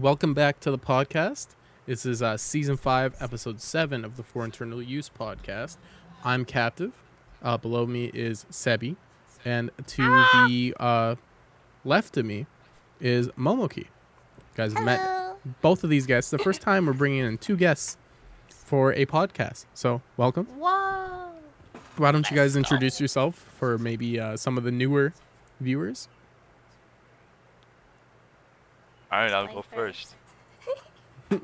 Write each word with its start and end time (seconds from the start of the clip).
Welcome 0.00 0.32
back 0.32 0.60
to 0.60 0.70
the 0.70 0.78
podcast. 0.78 1.48
This 1.86 2.06
is 2.06 2.22
uh, 2.22 2.36
season 2.36 2.76
five, 2.76 3.16
episode 3.18 3.60
seven 3.60 4.04
of 4.04 4.16
the 4.16 4.22
For 4.22 4.44
Internal 4.44 4.80
Use 4.80 5.10
podcast. 5.10 5.76
I'm 6.22 6.44
Captive. 6.44 6.92
Uh, 7.42 7.56
below 7.56 7.84
me 7.84 8.12
is 8.14 8.46
Sebby, 8.48 8.94
and 9.44 9.72
to 9.88 10.02
the 10.46 10.74
uh, 10.78 11.16
left 11.84 12.16
of 12.16 12.26
me 12.26 12.46
is 13.00 13.26
Momoki. 13.30 13.78
You 13.78 13.86
guys 14.54 14.72
have 14.72 14.84
met 14.84 15.36
both 15.62 15.82
of 15.82 15.90
these 15.90 16.06
guests. 16.06 16.30
The 16.30 16.38
first 16.38 16.60
time 16.60 16.86
we're 16.86 16.92
bringing 16.92 17.24
in 17.24 17.36
two 17.36 17.56
guests 17.56 17.96
for 18.48 18.92
a 18.92 19.04
podcast. 19.04 19.66
So 19.74 20.00
welcome. 20.16 20.46
Whoa. 20.46 21.32
Why 21.96 22.12
don't 22.12 22.30
you 22.30 22.36
guys 22.36 22.54
introduce 22.54 23.00
yourself 23.00 23.34
for 23.58 23.78
maybe 23.78 24.20
uh, 24.20 24.36
some 24.36 24.56
of 24.58 24.62
the 24.62 24.70
newer 24.70 25.12
viewers? 25.60 26.08
All 29.10 29.18
right, 29.18 29.32
I'll 29.32 29.46
go 29.46 29.62
first. 29.62 30.14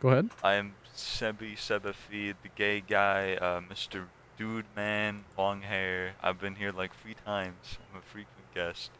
Go 0.00 0.08
ahead. 0.10 0.28
I 0.44 0.54
am 0.54 0.74
Sebby 0.94 1.56
Sebafid, 1.56 2.34
the 2.42 2.48
gay 2.54 2.82
guy, 2.86 3.34
uh, 3.34 3.60
Mr. 3.60 4.04
Dude 4.38 4.66
Man, 4.76 5.24
long 5.38 5.62
hair. 5.62 6.12
I've 6.22 6.38
been 6.38 6.54
here 6.54 6.70
like 6.72 6.92
three 7.02 7.14
times. 7.24 7.78
I'm 7.92 7.98
a 7.98 8.02
frequent 8.02 8.54
guest. 8.54 8.90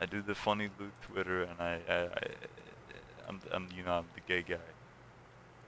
I 0.00 0.06
do 0.06 0.20
the 0.22 0.34
funny 0.34 0.68
Luke 0.78 1.00
Twitter, 1.02 1.42
and 1.44 1.60
I, 1.60 1.78
I, 1.88 1.94
I 1.94 2.08
I'm, 3.28 3.40
I'm, 3.52 3.68
you 3.76 3.84
know, 3.84 3.92
I'm 3.92 4.06
the 4.14 4.20
gay 4.26 4.42
guy. 4.42 4.56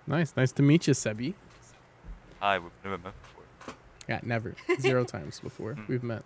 Nice. 0.07 0.35
Nice 0.37 0.51
to 0.53 0.63
meet 0.63 0.89
you, 0.89 0.95
Sebby. 0.95 1.35
Hi, 2.41 2.59
we've 2.59 2.73
never 2.83 2.99
met 2.99 3.13
before. 3.23 3.75
Yeah, 4.09 4.19
never. 4.25 4.55
Zero 4.81 5.05
times 5.15 5.39
before 5.41 5.75
Mm. 5.75 5.89
we've 5.89 6.03
met. 6.03 6.25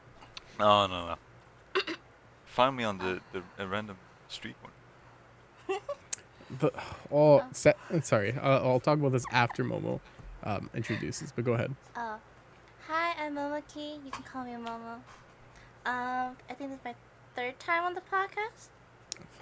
No, 0.58 0.86
no, 0.86 1.06
no. 1.08 1.82
Find 2.46 2.76
me 2.76 2.84
on 2.84 2.96
the, 2.98 3.20
the 3.32 3.42
a 3.58 3.66
random 3.66 3.96
street 4.34 4.56
corner. 4.60 5.80
But 6.60 6.74
oh, 7.10 7.42
se- 7.52 7.74
sorry. 8.02 8.34
Uh, 8.40 8.60
I'll 8.60 8.78
talk 8.78 8.98
about 8.98 9.12
this 9.12 9.24
after 9.32 9.64
Momo 9.64 10.00
um, 10.44 10.68
introduces. 10.74 11.32
But 11.32 11.44
go 11.44 11.54
ahead. 11.54 11.74
Oh. 11.96 12.16
Hi, 12.86 13.14
I'm 13.24 13.34
Momoki. 13.34 14.04
You 14.04 14.10
can 14.10 14.22
call 14.24 14.44
me 14.44 14.52
Momo. 14.52 14.96
Um, 15.86 16.36
I 16.48 16.54
think 16.54 16.70
this 16.70 16.78
is 16.78 16.84
my 16.84 16.94
third 17.34 17.58
time 17.58 17.84
on 17.84 17.94
the 17.94 18.02
podcast. 18.02 18.68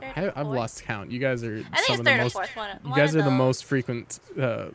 Third 0.00 0.12
I, 0.16 0.40
I've 0.40 0.46
lost 0.46 0.84
count. 0.84 1.10
You 1.10 1.18
guys 1.18 1.42
are 1.44 1.64
I 1.72 1.76
think 1.76 1.86
some 1.86 1.92
it's 1.94 1.98
of 1.98 1.98
the 1.98 2.04
third 2.04 2.20
or 2.20 2.22
most. 2.24 2.32
fourth 2.34 2.56
one. 2.56 2.78
You 2.84 2.90
one 2.90 2.98
guys 2.98 3.14
of 3.14 3.20
are 3.20 3.24
the 3.24 3.30
most 3.30 3.64
frequent 3.64 4.20
uh, 4.40 4.66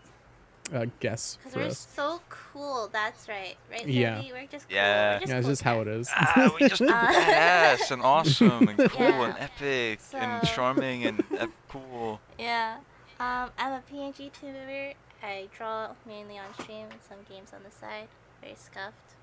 uh, 0.73 0.85
guests 0.99 1.37
Because 1.37 1.53
for 1.53 1.59
we're 1.59 1.65
us. 1.67 1.87
so 1.95 2.21
cool. 2.29 2.89
That's 2.91 3.27
right. 3.29 3.55
Right, 3.71 3.87
Yeah. 3.87 4.21
We're 4.31 4.47
just 4.47 4.67
cool. 4.67 4.75
Yeah. 4.77 5.13
We're 5.15 5.19
just 5.21 5.29
Yeah, 5.31 5.37
it's 5.37 5.45
cool 5.45 5.51
just 5.51 5.61
how 5.63 5.81
it 5.81 5.87
is. 5.87 6.09
guys. 6.09 6.17
is. 6.27 6.33
Ah, 6.35 6.55
we 6.59 6.67
just 6.69 6.81
Uh, 6.87 6.87
badass 6.87 7.91
and 7.91 8.01
awesome 8.01 8.67
and 8.67 8.77
cool 8.91 9.05
Yeah. 9.05 9.25
and 9.25 9.37
epic 9.39 9.99
and 10.13 10.47
charming 10.47 11.05
and 11.05 11.23
ep- 11.37 11.49
cool. 11.69 12.19
Yeah. 12.37 12.77
Um, 13.19 13.49
I'm 13.57 13.73
a 13.73 13.81
PNG 13.91 14.31
tuber. 14.31 14.93
I 15.23 15.47
draw 15.55 15.89
mainly 16.05 16.37
on 16.37 16.53
stream 16.61 16.85
and 16.91 16.99
some 17.07 17.17
games 17.29 17.51
on 17.53 17.61
the 17.63 17.71
side. 17.71 18.07
Very 18.41 18.55
scuffed. 18.55 19.15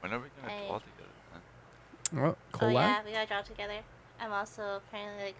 When 0.00 0.12
are 0.12 0.18
we 0.18 0.28
gonna 0.40 0.52
Hey. 0.52 0.66
draw 0.68 0.78
together, 0.78 1.08
man? 1.32 2.24
Oh, 2.26 2.36
Oh 2.54 2.58
collab. 2.58 2.72
yeah, 2.74 3.02
we 3.04 3.12
gotta 3.12 3.26
draw 3.26 3.40
together. 3.42 3.78
I'm 4.20 4.32
also 4.32 4.76
apparently 4.86 5.24
like 5.24 5.36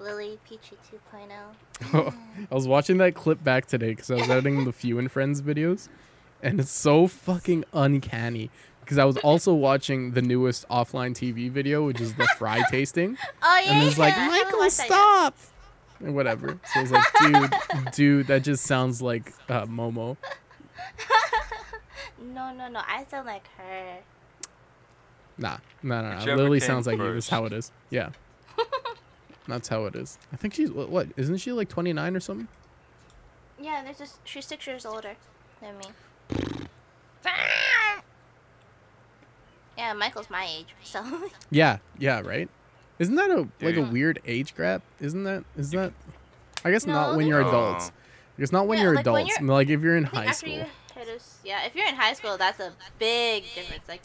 Lily 0.00 0.38
Peachy 0.48 0.76
oh. 1.12 1.18
2.0. 1.92 2.14
I 2.50 2.54
was 2.54 2.66
watching 2.66 2.96
that 2.98 3.14
clip 3.14 3.44
back 3.44 3.66
today 3.66 3.90
because 3.90 4.10
I 4.10 4.14
was 4.14 4.28
editing 4.30 4.64
the 4.64 4.72
Few 4.72 4.98
and 4.98 5.12
Friends 5.12 5.42
videos, 5.42 5.88
and 6.42 6.58
it's 6.58 6.70
so 6.70 7.06
fucking 7.06 7.64
uncanny. 7.72 8.50
Because 8.80 8.98
I 8.98 9.04
was 9.04 9.18
also 9.18 9.54
watching 9.54 10.12
the 10.12 10.22
newest 10.22 10.66
offline 10.68 11.12
TV 11.12 11.48
video, 11.50 11.84
which 11.86 12.00
is 12.00 12.14
the 12.14 12.26
fry 12.38 12.62
tasting, 12.70 13.16
Oh 13.42 13.62
yeah. 13.64 13.72
and 13.72 13.86
it's 13.86 13.98
like 13.98 14.16
Michael, 14.16 14.58
watched 14.58 14.78
that 14.78 14.88
yet. 14.88 14.92
stop, 14.92 15.38
and 16.00 16.14
whatever. 16.16 16.58
So 16.72 16.80
I 16.80 16.82
was 16.82 16.90
like, 16.90 17.04
dude, 17.20 17.54
dude, 17.92 18.26
that 18.28 18.42
just 18.42 18.64
sounds 18.64 19.00
like 19.00 19.32
uh, 19.48 19.66
Momo. 19.66 20.16
No, 22.22 22.52
no, 22.52 22.68
no. 22.68 22.80
I 22.86 23.04
sound 23.04 23.26
like 23.26 23.46
her. 23.56 23.98
Nah, 25.38 25.56
no, 25.82 26.02
no, 26.02 26.10
no. 26.10 26.16
Whichever 26.18 26.42
Lily 26.42 26.60
sounds 26.60 26.86
like 26.86 26.98
you. 26.98 27.14
That's 27.14 27.30
how 27.30 27.46
it 27.46 27.52
is. 27.54 27.72
Yeah, 27.88 28.10
that's 29.50 29.68
how 29.68 29.84
it 29.86 29.94
is. 29.94 30.18
I 30.32 30.36
think 30.36 30.54
she's 30.54 30.70
what? 30.70 30.88
what 30.88 31.08
isn't 31.16 31.38
she 31.38 31.52
like 31.52 31.68
29 31.68 32.16
or 32.16 32.20
something? 32.20 32.48
Yeah, 33.60 33.82
there's 33.84 33.98
just 33.98 34.18
she's 34.26 34.46
six 34.46 34.66
years 34.66 34.86
older 34.86 35.16
than 35.60 35.76
me. 35.78 35.84
Yeah, 39.78 39.94
Michael's 39.94 40.28
my 40.28 40.46
age, 40.46 40.74
so 40.82 41.02
Yeah, 41.50 41.78
yeah, 41.98 42.20
right. 42.20 42.48
Isn't 42.98 43.14
that 43.14 43.30
a 43.30 43.48
like 43.62 43.76
a 43.76 43.82
weird 43.82 44.20
age 44.26 44.54
gap? 44.54 44.82
Isn't 45.00 45.24
that? 45.24 45.44
Is 45.56 45.70
that? 45.70 45.92
I 46.64 46.70
guess 46.70 46.86
not 46.86 47.16
when 47.16 47.26
you're 47.26 47.42
Oh. 47.42 47.48
adults. 47.48 47.90
I 48.36 48.40
guess 48.40 48.52
not 48.52 48.66
when 48.66 48.76
Yeah, 48.78 48.84
you're 48.84 48.94
like, 48.96 49.06
when 49.06 49.14
adults. 49.22 49.40
you're- 49.40 49.50
like 49.54 49.68
if 49.70 49.80
you're 49.80 49.96
in 49.96 50.04
high 50.04 50.32
school. 50.32 50.52
you 50.52 50.64
hit 50.94 51.08
us, 51.08 51.38
yeah, 51.44 51.64
if 51.64 51.74
you're 51.74 51.86
in 51.88 51.94
high 51.94 52.12
school, 52.12 52.36
that's 52.36 52.60
a 52.60 52.72
big 52.98 53.44
difference. 53.54 53.88
Like, 53.88 54.02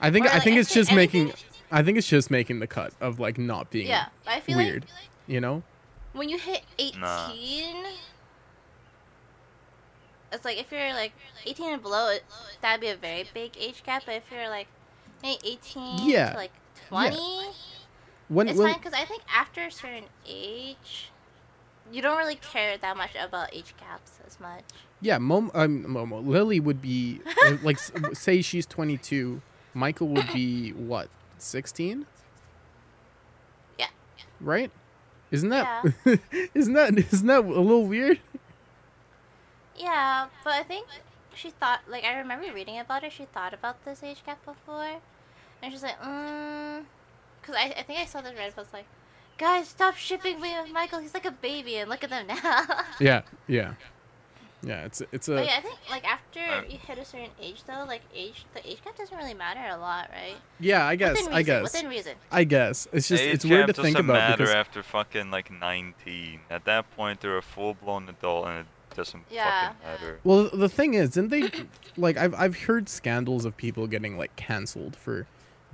I 0.00 0.10
think 0.10 0.26
or, 0.26 0.30
I 0.30 0.34
like, 0.34 0.42
think 0.42 0.56
it's 0.56 0.70
it- 0.72 0.74
just 0.74 0.90
anything- 0.90 1.26
making. 1.26 1.40
I 1.72 1.82
think 1.82 1.96
it's 1.98 2.06
just 2.08 2.30
making 2.30 2.60
the 2.60 2.66
cut 2.66 2.92
of 3.00 3.18
like 3.18 3.38
not 3.38 3.70
being. 3.70 3.88
yeah, 3.88 4.06
I 4.26 4.40
feel 4.40 4.58
weird. 4.58 4.82
like 4.84 5.08
You 5.26 5.40
know. 5.40 5.62
when 6.12 6.28
you 6.28 6.38
hit 6.38 6.62
18, 6.78 7.00
Nah. 7.00 7.32
it's 10.32 10.44
like 10.44 10.58
if 10.58 10.70
you're 10.72 10.92
like 10.94 11.12
18 11.46 11.74
and 11.74 11.82
below, 11.82 12.10
it, 12.10 12.24
that'd 12.60 12.80
be 12.80 12.88
a 12.88 12.96
very 12.96 13.24
big 13.34 13.52
age 13.58 13.82
gap. 13.84 14.02
But 14.06 14.16
if 14.16 14.24
you're 14.30 14.48
like 14.48 14.66
maybe 15.22 15.38
18 15.44 16.08
Yeah. 16.08 16.30
to 16.30 16.36
like 16.36 16.52
20, 16.88 17.16
When 18.28 18.48
it's 18.48 18.58
when 18.58 18.68
fine 18.72 18.78
because 18.78 18.94
I 18.98 19.04
think 19.04 19.22
after 19.34 19.62
a 19.64 19.70
certain 19.70 20.04
age, 20.26 21.10
you 21.90 22.00
don't 22.00 22.16
really 22.16 22.36
care 22.36 22.78
that 22.78 22.96
much 22.96 23.10
about 23.18 23.54
age 23.54 23.74
gaps 23.78 24.12
as 24.26 24.40
much. 24.40 24.62
yeah, 25.00 25.18
Mom, 25.18 25.50
um, 25.54 25.84
Momo 25.84 26.26
Lily 26.26 26.60
would 26.60 26.80
be 26.80 27.20
uh, 27.46 27.56
like 27.62 27.76
s- 27.76 27.92
say 28.14 28.40
she's 28.40 28.64
22. 28.66 29.42
Michael 29.74 30.08
would 30.08 30.28
be 30.32 30.70
what 30.72 31.08
16? 31.42 32.06
Yeah. 33.78 33.86
Right. 34.40 34.70
Isn't 35.30 35.48
that? 35.48 35.84
isn't 36.54 36.74
that? 36.74 36.98
Isn't 37.12 37.26
that 37.26 37.44
a 37.44 37.60
little 37.60 37.86
weird? 37.86 38.20
Yeah, 39.76 40.26
but 40.44 40.52
I 40.52 40.62
think 40.62 40.86
she 41.34 41.50
thought 41.50 41.80
like 41.88 42.04
I 42.04 42.18
remember 42.18 42.52
reading 42.52 42.78
about 42.78 43.04
it. 43.04 43.12
She 43.12 43.24
thought 43.24 43.54
about 43.54 43.84
this 43.84 44.02
age 44.02 44.22
gap 44.24 44.44
before, 44.44 45.00
and 45.62 45.72
she's 45.72 45.82
like, 45.82 46.00
mm, 46.00 46.84
because 47.40 47.56
I, 47.56 47.74
I 47.78 47.82
think 47.82 47.98
I 47.98 48.04
saw 48.04 48.20
this 48.20 48.32
Reddit 48.32 48.54
post 48.54 48.72
like, 48.72 48.86
guys, 49.38 49.68
stop 49.68 49.96
shipping 49.96 50.40
me 50.40 50.54
with 50.60 50.72
Michael. 50.72 51.00
He's 51.00 51.14
like 51.14 51.24
a 51.24 51.30
baby, 51.32 51.76
and 51.76 51.88
look 51.88 52.04
at 52.04 52.10
them 52.10 52.26
now. 52.26 52.66
Yeah, 53.00 53.22
yeah, 53.48 53.74
yeah. 54.62 54.84
It's 54.84 55.02
it's 55.12 55.28
a 55.28 55.34
but 55.36 55.46
yeah, 55.46 55.56
I 55.58 55.60
think 55.60 55.78
like 55.90 56.04
after 56.04 56.40
Uh, 56.40 56.62
you 56.68 56.78
hit 56.78 56.98
a 56.98 57.04
certain 57.04 57.30
age 57.40 57.62
though, 57.66 57.84
like 57.86 58.02
age 58.14 58.44
the 58.54 58.66
age 58.68 58.82
gap 58.84 58.96
doesn't 58.96 59.16
really 59.16 59.34
matter 59.34 59.60
a 59.70 59.76
lot, 59.78 60.08
right? 60.12 60.36
yeah. 60.60 60.86
I 60.86 60.96
guess 60.96 61.16
within 61.18 61.32
I 61.34 61.42
guess 61.42 61.62
within 61.64 61.88
reason. 61.88 62.14
I 62.30 62.44
guess 62.44 62.86
it's 62.92 63.08
just 63.08 63.22
Age 63.22 63.34
it's 63.34 63.44
weird 63.44 63.66
to 63.68 63.72
think 63.74 63.98
about 63.98 64.14
matter 64.14 64.36
because 64.44 64.54
after 64.54 64.82
fucking 64.82 65.30
like 65.30 65.50
19. 65.50 66.40
At 66.50 66.64
that 66.66 66.90
point, 66.96 67.20
they're 67.20 67.38
a 67.38 67.42
full-blown 67.42 68.08
adult, 68.08 68.46
and 68.46 68.58
it 68.60 68.66
doesn't 68.96 69.24
Yeah. 69.30 69.68
fucking 69.72 69.76
matter. 69.84 70.18
well 70.24 70.50
the 70.52 70.68
thing 70.68 70.94
is, 70.94 71.10
didn't 71.10 71.30
they 71.30 71.50
like 71.96 72.16
I've 72.16 72.34
I've 72.34 72.62
heard 72.64 72.88
scandals 72.88 73.44
of 73.44 73.56
people 73.56 73.86
getting 73.86 74.16
like 74.16 74.34
canceled 74.36 74.96
for 74.96 75.26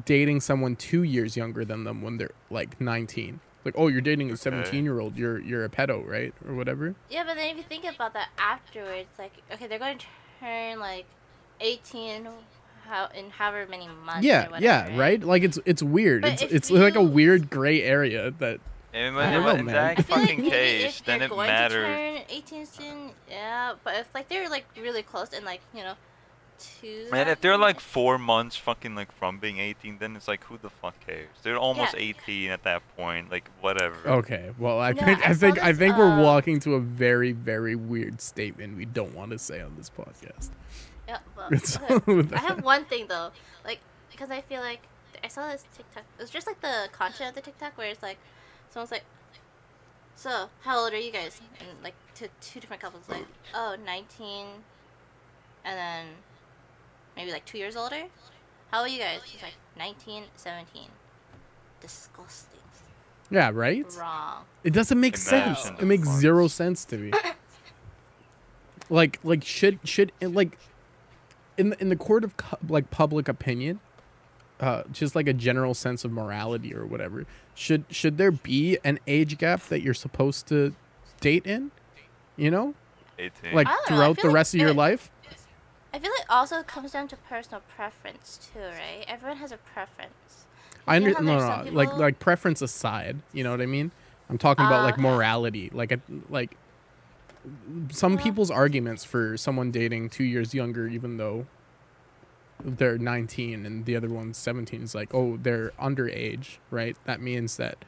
dating 0.05 0.41
someone 0.41 0.77
two 0.77 1.03
years 1.03 1.37
younger 1.37 1.65
than 1.65 1.83
them 1.85 2.01
when 2.03 2.19
they're 2.19 2.31
like 2.51 2.81
19. 2.81 3.41
Like 3.69 3.75
oh 3.77 3.89
you're 3.89 4.01
dating 4.01 4.31
a 4.31 4.37
17 4.37 4.83
year 4.85 4.99
old 5.01 5.17
you're 5.17 5.39
you're 5.41 5.65
a 5.65 5.69
pedo 5.69 6.07
right 6.07 6.33
or 6.49 6.55
whatever. 6.55 6.95
Yeah, 7.11 7.25
but 7.25 7.35
then 7.37 7.51
if 7.51 7.57
you 7.59 7.63
think 7.65 7.85
about 7.85 8.13
that 8.15 8.29
afterwards, 8.39 9.09
like 9.19 9.33
okay, 9.53 9.67
they're 9.67 9.79
going 9.79 9.99
to 9.99 10.07
turn 10.41 10.79
like 10.81 11.05
eighteen, 11.61 12.29
how 12.85 13.09
in 13.15 13.31
however 13.31 13.67
many 13.71 13.89
months. 13.89 14.25
or 14.25 14.29
yeah 14.29 14.45
whatever, 14.49 14.65
yeah 14.65 14.97
right 14.99 15.23
like 15.23 15.43
it's 15.43 15.59
it's 15.67 15.83
weird. 15.83 16.23
But 16.23 16.33
it's 16.33 16.43
if 16.43 16.53
it's 16.53 16.71
like 16.71 16.95
a 16.97 17.03
weird 17.03 17.51
gray 17.51 17.83
area 17.83 18.31
that 18.39 18.61
And 18.95 19.19
I 19.19 19.33
don't 19.33 19.43
know, 19.45 19.51
in 19.51 19.67
man. 19.67 19.75
that 19.75 19.99
I 19.99 20.03
feel 20.03 20.17
like 20.17 20.29
fucking 20.29 20.51
case, 20.51 20.99
if 21.01 21.05
then 21.05 21.19
you're 21.19 21.27
it 21.27 21.31
going 21.31 21.49
matters. 21.49 21.73
to 21.73 21.83
turn 21.83 22.23
18 22.31 22.67
soon, 22.67 23.11
yeah. 23.31 23.75
But 23.85 23.97
if 23.97 24.15
like 24.15 24.29
they're 24.31 24.49
like 24.49 24.65
really 24.81 25.03
close 25.03 25.33
and 25.35 25.45
like 25.45 25.61
you 25.75 25.83
know, 25.83 25.95
two. 26.59 27.07
Man, 27.11 27.29
if 27.29 27.41
they're 27.41 27.57
like 27.59 27.81
four 27.81 28.19
months 28.19 28.57
fucking 28.57 28.95
like 28.95 29.13
from 29.13 29.39
being 29.39 29.59
18, 29.59 29.99
then 29.99 30.17
it's 30.17 30.29
like 30.29 30.45
who 30.45 30.59
the 30.59 30.71
fuck 30.71 30.95
cares? 31.07 31.29
They're 31.43 31.57
almost 31.59 31.95
Yeah. 31.95 32.01
18 32.01 32.51
at 32.51 32.63
that 32.65 32.83
point. 32.97 33.31
Like 33.31 33.49
whatever. 33.61 33.97
Okay, 34.07 34.51
well, 34.59 34.81
I 34.81 34.93
No, 34.93 35.05
think 35.05 35.27
I 35.27 35.31
I 35.31 35.33
saw 35.33 35.39
think 35.41 35.63
I 35.63 35.73
this, 35.73 35.79
think 35.79 35.97
we're 35.97 36.11
uh, 36.11 36.23
walking 36.23 36.61
to 36.61 36.75
a 36.75 36.81
very 36.81 37.33
very 37.33 37.75
weird 37.77 38.21
statement 38.21 38.77
we 38.77 38.85
don't 38.85 39.15
want 39.15 39.31
to 39.33 39.39
say 39.39 39.61
on 39.61 39.75
this 39.77 39.91
podcast. 39.91 40.51
Yeah, 41.07 41.19
well, 41.37 41.49
okay. 42.09 42.37
I 42.37 42.39
have 42.41 42.63
one 42.63 42.85
thing 42.85 43.07
though, 43.09 43.31
like 43.65 43.81
because 44.11 44.31
I 44.31 44.41
feel 44.43 44.61
like 44.61 44.81
I 45.25 45.29
saw 45.29 45.49
this 45.51 45.65
TikTok. 45.77 46.05
It 46.19 46.21
was 46.23 46.31
just 46.31 46.47
like 46.47 46.61
the 46.61 46.89
content 46.93 47.31
of 47.31 47.35
the 47.35 47.41
TikTok 47.41 47.77
where 47.79 47.89
it's 47.89 48.03
like 48.03 48.19
someone's 48.71 48.91
like, 48.91 49.05
"So 50.15 50.51
how 50.63 50.79
old 50.79 50.93
are 50.93 50.99
you 50.99 51.11
guys?" 51.11 51.41
And 51.61 51.83
like 51.83 51.95
to 52.17 52.29
two 52.41 52.61
different 52.61 52.83
couples 52.83 53.09
like, 53.09 53.27
"Oh, 53.55 53.77
19, 53.85 54.47
and 55.65 55.79
then 55.79 56.07
maybe 57.19 57.33
like 57.33 57.45
two 57.45 57.59
years 57.59 57.77
older. 57.77 58.05
How 58.71 58.79
old 58.81 58.89
are 58.89 58.91
you 58.91 58.99
guys? 59.01 59.21
It's 59.35 59.43
like 59.43 59.55
19, 59.79 60.25
17. 60.37 60.85
Disgusting. 61.81 62.61
Yeah, 63.31 63.51
right? 63.53 63.85
wrong. 63.99 64.45
It 64.65 64.73
doesn't 64.73 64.99
make 64.99 65.17
sense. 65.19 65.67
Imagine 65.67 65.83
It 65.83 65.87
makes 65.87 66.09
zero 66.09 66.49
sense 66.49 66.85
to 66.87 66.97
me. 66.97 67.13
like 68.91 69.19
like 69.23 69.45
should 69.45 69.79
should 69.85 70.13
like 70.23 70.57
in 71.59 71.71
the, 71.71 71.81
in 71.81 71.89
the 71.91 71.97
court 71.97 72.25
of 72.25 72.35
like 72.69 72.91
public 72.91 73.29
opinion, 73.29 73.81
uh 74.61 74.85
just 74.91 75.15
like 75.15 75.29
a 75.29 75.35
general 75.35 75.75
sense 75.75 76.05
of 76.07 76.11
morality 76.11 76.75
or 76.75 76.87
whatever. 76.87 77.27
Should 77.55 77.85
should 77.91 78.17
there 78.17 78.31
be 78.31 78.79
an 78.83 78.99
age 79.07 79.37
gap 79.37 79.63
that 79.65 79.83
you're 79.83 79.93
supposed 79.95 80.47
to 80.49 80.75
date 81.21 81.47
in? 81.47 81.71
You 82.37 82.51
know? 82.51 82.75
18. 83.19 83.53
Like 83.53 83.67
I 83.67 83.71
don't 83.71 83.79
know, 83.79 83.83
I 83.83 83.89
throughout 83.99 84.17
the 84.23 84.29
like 84.29 84.35
rest 84.35 84.55
of 84.55 84.61
your 84.61 84.71
it- 84.71 84.77
life? 84.77 85.11
I 85.93 85.99
feel 85.99 86.11
like 86.19 86.27
also 86.31 86.63
comes 86.63 86.93
down 86.93 87.09
to 87.09 87.17
personal 87.17 87.63
preference 87.75 88.51
too, 88.53 88.61
right? 88.61 89.05
Everyone 89.09 89.39
has 89.39 89.53
a 89.53 89.57
preference. 89.57 90.47
I 90.87 90.97
You 90.97 91.01
know 91.01 91.17
under, 91.17 91.19
how 91.19 91.39
no, 91.39 91.61
no, 91.65 91.65
some 91.67 91.75
like 91.75 91.97
like 91.97 92.19
preference 92.19 92.63
aside, 92.63 93.17
you 93.33 93.43
know 93.45 93.51
what 93.51 93.61
I 93.61 93.67
mean? 93.67 93.91
I'm 94.31 94.39
talking 94.39 94.67
about 94.67 94.81
Uh, 94.81 94.85
like 94.85 94.99
morality. 94.99 95.71
Like 95.73 95.93
a, 95.93 96.01
like 96.29 96.57
some 97.91 98.15
Well- 98.15 98.23
people's 98.25 98.51
arguments 98.51 99.05
for 99.05 99.37
someone 99.37 99.71
dating 99.71 100.11
2 100.11 100.25
years 100.25 100.53
younger 100.55 100.87
even 100.89 101.17
though 101.17 101.47
they're 102.63 102.99
19 102.99 103.65
and 103.65 103.85
the 103.87 103.95
other 103.97 104.09
one's 104.09 104.37
17 104.37 104.83
is 104.83 104.95
like, 104.95 105.15
"Oh, 105.15 105.37
they're 105.37 105.71
underage," 105.81 106.59
right? 106.71 106.97
That 107.05 107.21
means 107.21 107.57
that 107.57 107.85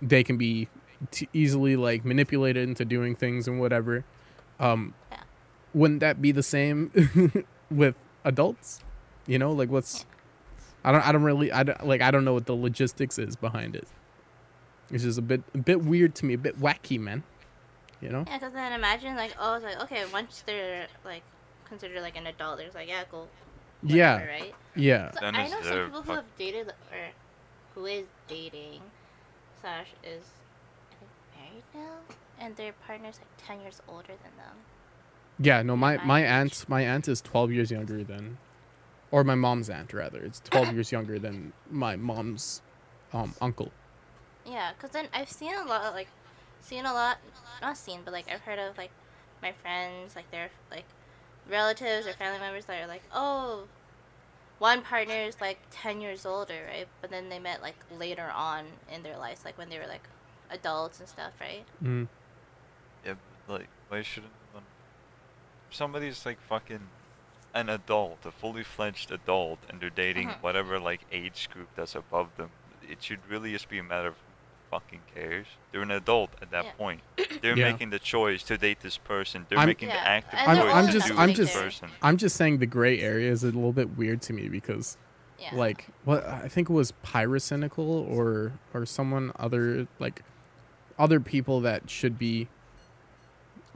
they 0.00 0.24
can 0.24 0.38
be 0.38 0.68
t- 1.10 1.28
easily 1.34 1.76
like 1.76 2.04
manipulated 2.04 2.66
into 2.66 2.84
doing 2.86 3.14
things 3.14 3.46
and 3.46 3.60
whatever. 3.60 4.04
Um 4.58 4.94
Yeah. 5.12 5.18
Wouldn't 5.76 6.00
that 6.00 6.22
be 6.22 6.32
the 6.32 6.42
same 6.42 6.90
with 7.70 7.94
adults? 8.24 8.80
You 9.26 9.38
know, 9.38 9.52
like 9.52 9.68
what's 9.68 10.06
I 10.82 10.90
don't 10.90 11.06
I 11.06 11.12
don't 11.12 11.22
really 11.22 11.52
I 11.52 11.64
don't, 11.64 11.86
like 11.86 12.00
I 12.00 12.10
don't 12.10 12.24
know 12.24 12.32
what 12.32 12.46
the 12.46 12.54
logistics 12.54 13.18
is 13.18 13.36
behind 13.36 13.76
it. 13.76 13.86
It's 14.90 15.02
just 15.02 15.18
a 15.18 15.22
bit 15.22 15.42
a 15.54 15.58
bit 15.58 15.84
weird 15.84 16.14
to 16.16 16.26
me, 16.26 16.34
a 16.34 16.38
bit 16.38 16.58
wacky, 16.58 16.98
man. 16.98 17.24
You 18.00 18.08
know? 18.08 18.24
Yeah, 18.26 18.38
because 18.38 18.52
then 18.54 18.72
imagine 18.72 19.16
like, 19.16 19.34
oh, 19.38 19.54
it's 19.54 19.64
like 19.64 19.80
okay, 19.82 20.04
once 20.10 20.42
they're 20.46 20.86
like 21.04 21.22
considered 21.68 22.00
like 22.00 22.16
an 22.16 22.26
adult, 22.26 22.58
there's 22.58 22.74
like, 22.74 22.88
yeah, 22.88 23.04
cool. 23.10 23.28
whatever, 23.82 23.98
Yeah. 23.98 24.24
Right. 24.24 24.54
Yeah. 24.74 25.10
So 25.10 25.26
I 25.26 25.30
know 25.30 25.48
some 25.48 25.62
there 25.64 25.84
people 25.84 26.02
who 26.02 26.12
have 26.12 26.36
dated 26.38 26.68
or 26.68 27.08
who 27.74 27.84
is 27.84 28.06
dating 28.28 28.80
slash 29.60 29.88
is 30.02 30.24
I 30.90 30.94
think 30.96 31.10
married 31.36 31.64
now, 31.74 32.14
and 32.38 32.56
their 32.56 32.72
partner's 32.86 33.18
like 33.18 33.46
ten 33.46 33.60
years 33.60 33.82
older 33.88 34.14
than 34.22 34.36
them. 34.38 34.56
Yeah, 35.38 35.62
no, 35.62 35.76
my 35.76 35.96
My 35.98 36.04
my 36.04 36.24
aunt 36.24 36.64
my 36.68 36.82
aunt 36.82 37.08
is 37.08 37.20
12 37.20 37.52
years 37.52 37.70
younger 37.70 38.02
than 38.02 38.38
or 39.10 39.24
my 39.24 39.34
mom's 39.34 39.70
aunt 39.70 39.92
rather. 39.92 40.20
It's 40.20 40.40
12 40.40 40.72
years 40.74 40.92
younger 40.92 41.18
than 41.18 41.52
my 41.70 41.96
mom's 41.96 42.62
um 43.12 43.34
uncle. 43.40 43.70
Yeah, 44.44 44.72
because 44.72 44.90
then 44.90 45.08
I've 45.12 45.30
seen 45.30 45.54
a 45.54 45.64
lot, 45.64 45.92
like, 45.92 46.08
seen 46.60 46.86
a 46.86 46.92
lot, 46.92 47.18
not 47.60 47.76
seen, 47.76 48.00
but 48.04 48.12
like 48.12 48.30
I've 48.30 48.40
heard 48.40 48.58
of 48.58 48.78
like 48.78 48.90
my 49.42 49.52
friends, 49.52 50.16
like 50.16 50.30
their 50.30 50.50
like 50.70 50.84
relatives 51.50 52.06
or 52.06 52.12
family 52.12 52.40
members 52.40 52.64
that 52.66 52.82
are 52.82 52.86
like, 52.86 53.02
oh, 53.14 53.64
one 54.58 54.82
partner 54.82 55.14
is 55.14 55.40
like 55.40 55.58
ten 55.70 56.00
years 56.00 56.24
older, 56.24 56.66
right? 56.68 56.88
But 57.00 57.10
then 57.10 57.28
they 57.28 57.38
met 57.38 57.62
like 57.62 57.76
later 57.98 58.30
on 58.34 58.64
in 58.92 59.02
their 59.02 59.18
lives, 59.18 59.44
like 59.44 59.58
when 59.58 59.68
they 59.68 59.78
were 59.78 59.86
like 59.86 60.08
adults 60.50 61.00
and 61.00 61.08
stuff, 61.08 61.32
right? 61.40 61.64
Mm. 61.82 62.08
Yeah, 63.04 63.14
like, 63.48 63.68
why 63.88 64.02
shouldn't 64.02 64.32
one... 64.32 64.45
somebody's 65.76 66.24
like 66.26 66.38
fucking 66.48 66.80
an 67.54 67.68
adult, 67.68 68.18
a 68.24 68.30
fully 68.32 68.62
fledged 68.64 69.10
adult, 69.10 69.58
and 69.68 69.80
they're 69.80 69.90
dating 69.90 70.28
Mhm. 70.28 70.42
whatever 70.42 70.78
like 70.78 71.00
age 71.12 71.48
group 71.52 71.68
that's 71.76 71.94
above 71.94 72.36
them? 72.36 72.50
It 72.88 73.02
should 73.02 73.20
really 73.28 73.52
just 73.52 73.68
be 73.68 73.78
a 73.78 73.82
matter 73.82 74.08
of 74.08 74.16
fucking 74.70 75.00
cares. 75.14 75.46
They're 75.72 75.82
an 75.82 75.90
adult 75.92 76.30
at 76.42 76.50
that 76.50 76.64
Yeah. 76.66 76.72
point. 76.72 77.00
They're 77.40 77.56
Yeah. 77.56 77.70
making 77.72 77.90
the 77.90 77.98
choice 77.98 78.42
to 78.44 78.58
date 78.58 78.80
this 78.80 78.98
person. 78.98 79.46
They're 79.48 79.58
I'm- 79.58 79.68
making 79.68 79.88
the 79.88 79.94
Yeah, 79.94 80.02
active 80.04 80.38
I'm- 80.40 80.56
choice 80.56 80.74
I'm 80.74 80.86
to 80.86 80.92
just- 80.92 81.06
do 81.08 81.16
I'm 81.16 81.28
this 81.28 81.36
just- 81.38 81.54
person. 81.54 81.90
I'm 82.02 82.16
just 82.16 82.36
saying 82.36 82.58
the 82.58 82.66
gray 82.66 83.00
area 83.00 83.30
is 83.30 83.42
a 83.44 83.46
little 83.46 83.72
bit 83.72 83.96
weird 83.96 84.20
to 84.22 84.32
me 84.32 84.48
because 84.48 84.96
Yeah. 85.38 85.54
like 85.54 85.86
what 86.04 86.26
I 86.26 86.48
think 86.48 86.68
it 86.68 86.72
was 86.72 86.92
Pyrocynical 87.04 87.78
or 87.88 88.52
or 88.74 88.84
someone 88.86 89.32
other 89.38 89.86
like 89.98 90.22
other 90.98 91.20
people 91.20 91.60
that 91.60 91.88
should 91.90 92.18
be 92.18 92.48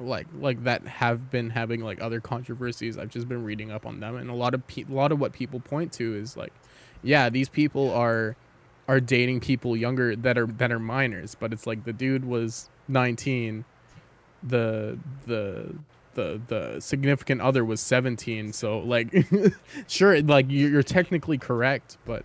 like 0.00 0.26
like 0.38 0.64
that 0.64 0.86
have 0.86 1.30
been 1.30 1.50
having 1.50 1.80
like 1.80 2.00
other 2.00 2.20
controversies. 2.20 2.98
I've 2.98 3.10
just 3.10 3.28
been 3.28 3.44
reading 3.44 3.70
up 3.70 3.86
on 3.86 4.00
them 4.00 4.16
and 4.16 4.30
a 4.30 4.34
lot 4.34 4.54
of 4.54 4.66
pe- 4.66 4.84
a 4.88 4.92
lot 4.92 5.12
of 5.12 5.20
what 5.20 5.32
people 5.32 5.60
point 5.60 5.92
to 5.94 6.14
is 6.14 6.36
like 6.36 6.52
yeah, 7.02 7.28
these 7.30 7.48
people 7.48 7.92
are 7.92 8.36
are 8.88 9.00
dating 9.00 9.40
people 9.40 9.76
younger 9.76 10.16
that 10.16 10.36
are 10.36 10.46
that 10.46 10.72
are 10.72 10.78
minors, 10.80 11.34
but 11.34 11.52
it's 11.52 11.66
like 11.66 11.84
the 11.84 11.92
dude 11.92 12.24
was 12.24 12.68
19 12.88 13.64
the 14.42 14.98
the 15.26 15.74
the 16.14 16.40
the 16.48 16.80
significant 16.80 17.40
other 17.40 17.64
was 17.64 17.78
17 17.80 18.52
so 18.52 18.78
like 18.78 19.14
sure 19.86 20.20
like 20.22 20.46
you're, 20.48 20.70
you're 20.70 20.82
technically 20.82 21.36
correct 21.38 21.98
but 22.06 22.24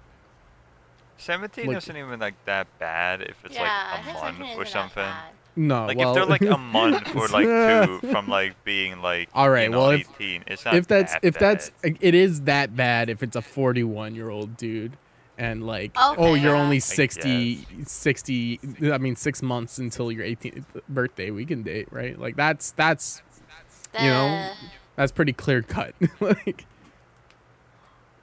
17 1.18 1.68
like- 1.68 1.78
isn't 1.78 1.96
even 1.98 2.20
like 2.20 2.36
that 2.46 2.68
bad 2.80 3.22
if 3.22 3.36
it's 3.46 3.56
yeah, 3.56 3.62
like 3.92 4.02
a 4.02 4.14
month 4.14 4.42
isn't 4.42 4.58
or 4.60 4.64
that 4.64 4.70
something. 4.72 5.04
Bad. 5.56 5.62
no 5.64 5.86
Like 5.86 5.98
well, 5.98 6.10
if 6.10 6.16
they're 6.16 6.26
like 6.26 6.42
a 6.42 6.58
month 6.78 7.16
or 7.16 7.28
like 7.28 7.46
two 7.46 8.00
from 8.10 8.28
like 8.28 8.62
being 8.64 9.02
like 9.02 9.30
All 9.34 9.50
right, 9.50 9.64
you 9.64 9.70
know, 9.70 9.80
well, 9.80 9.92
if- 9.92 10.10
18, 10.22 10.44
it's 10.48 10.66
not 10.66 10.76
if 10.76 10.88
that's 10.88 11.14
that 11.14 11.24
if 11.24 11.38
that's 11.40 11.72
it 11.84 12.14
is 12.16 12.42
that 12.42 12.76
bad 12.76 13.10
if 13.10 13.24
it's 13.24 13.36
a 13.36 13.42
41 13.42 14.16
year 14.16 14.30
old 14.30 14.58
dude 14.58 14.98
and 15.38 15.66
like 15.68 15.92
oh 15.96 16.34
you're 16.34 16.56
yeah. 16.56 16.62
only 16.62 16.78
I 16.78 16.80
60 16.80 17.68
60 17.84 18.60
i 18.94 18.98
mean 18.98 19.18
six 19.18 19.42
months 19.42 19.78
until 19.80 20.10
your 20.10 20.24
18th 20.24 20.64
birthday 20.88 21.30
we 21.30 21.46
can 21.46 21.62
date 21.62 21.88
right 21.92 22.18
like 22.18 22.38
that's 22.38 22.72
that's 22.72 23.22
You 24.00 24.10
know, 24.10 24.52
that's 24.96 25.12
pretty 25.12 25.34
clear 25.34 25.62
cut 25.62 25.94
like 26.22 26.66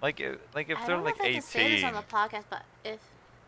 like 0.03 0.21
if, 0.21 0.39
like 0.55 0.69
if 0.71 0.79
I 0.79 0.87
they're 0.87 0.97
don't 0.97 1.05
like 1.05 1.19
know 1.19 1.25
if 1.25 1.31
I 1.31 1.33
can 1.35 1.43
say 1.43 1.75
this 1.77 1.85
on 1.85 1.95
the 1.95 2.01
podcast, 2.01 2.45
but 2.51 2.63
if 2.85 2.99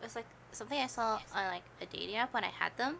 it's 0.03 0.15
like 0.15 0.25
something 0.51 0.79
I 0.79 0.87
saw 0.87 1.19
on 1.35 1.45
like 1.51 1.63
a 1.81 1.85
dating 1.85 2.15
app 2.15 2.33
when 2.33 2.43
I 2.43 2.49
had 2.59 2.75
them, 2.77 2.95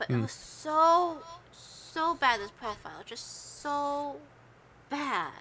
but 0.00 0.10
it 0.10 0.14
Mm. 0.14 0.22
was 0.22 0.32
so 0.32 1.18
so 1.52 2.14
bad. 2.14 2.40
This 2.40 2.50
profile, 2.52 3.02
just 3.06 3.60
so 3.60 4.16
bad. 4.88 5.32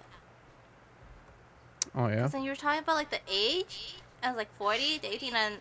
oh 1.95 2.07
yeah 2.07 2.27
then 2.27 2.43
you 2.43 2.51
were 2.51 2.55
talking 2.55 2.79
about 2.79 2.95
like 2.95 3.09
the 3.09 3.21
age. 3.31 3.95
I 4.21 4.27
was 4.27 4.37
like 4.37 4.53
40 4.57 4.99
to 4.99 5.07
18, 5.07 5.33
and 5.35 5.55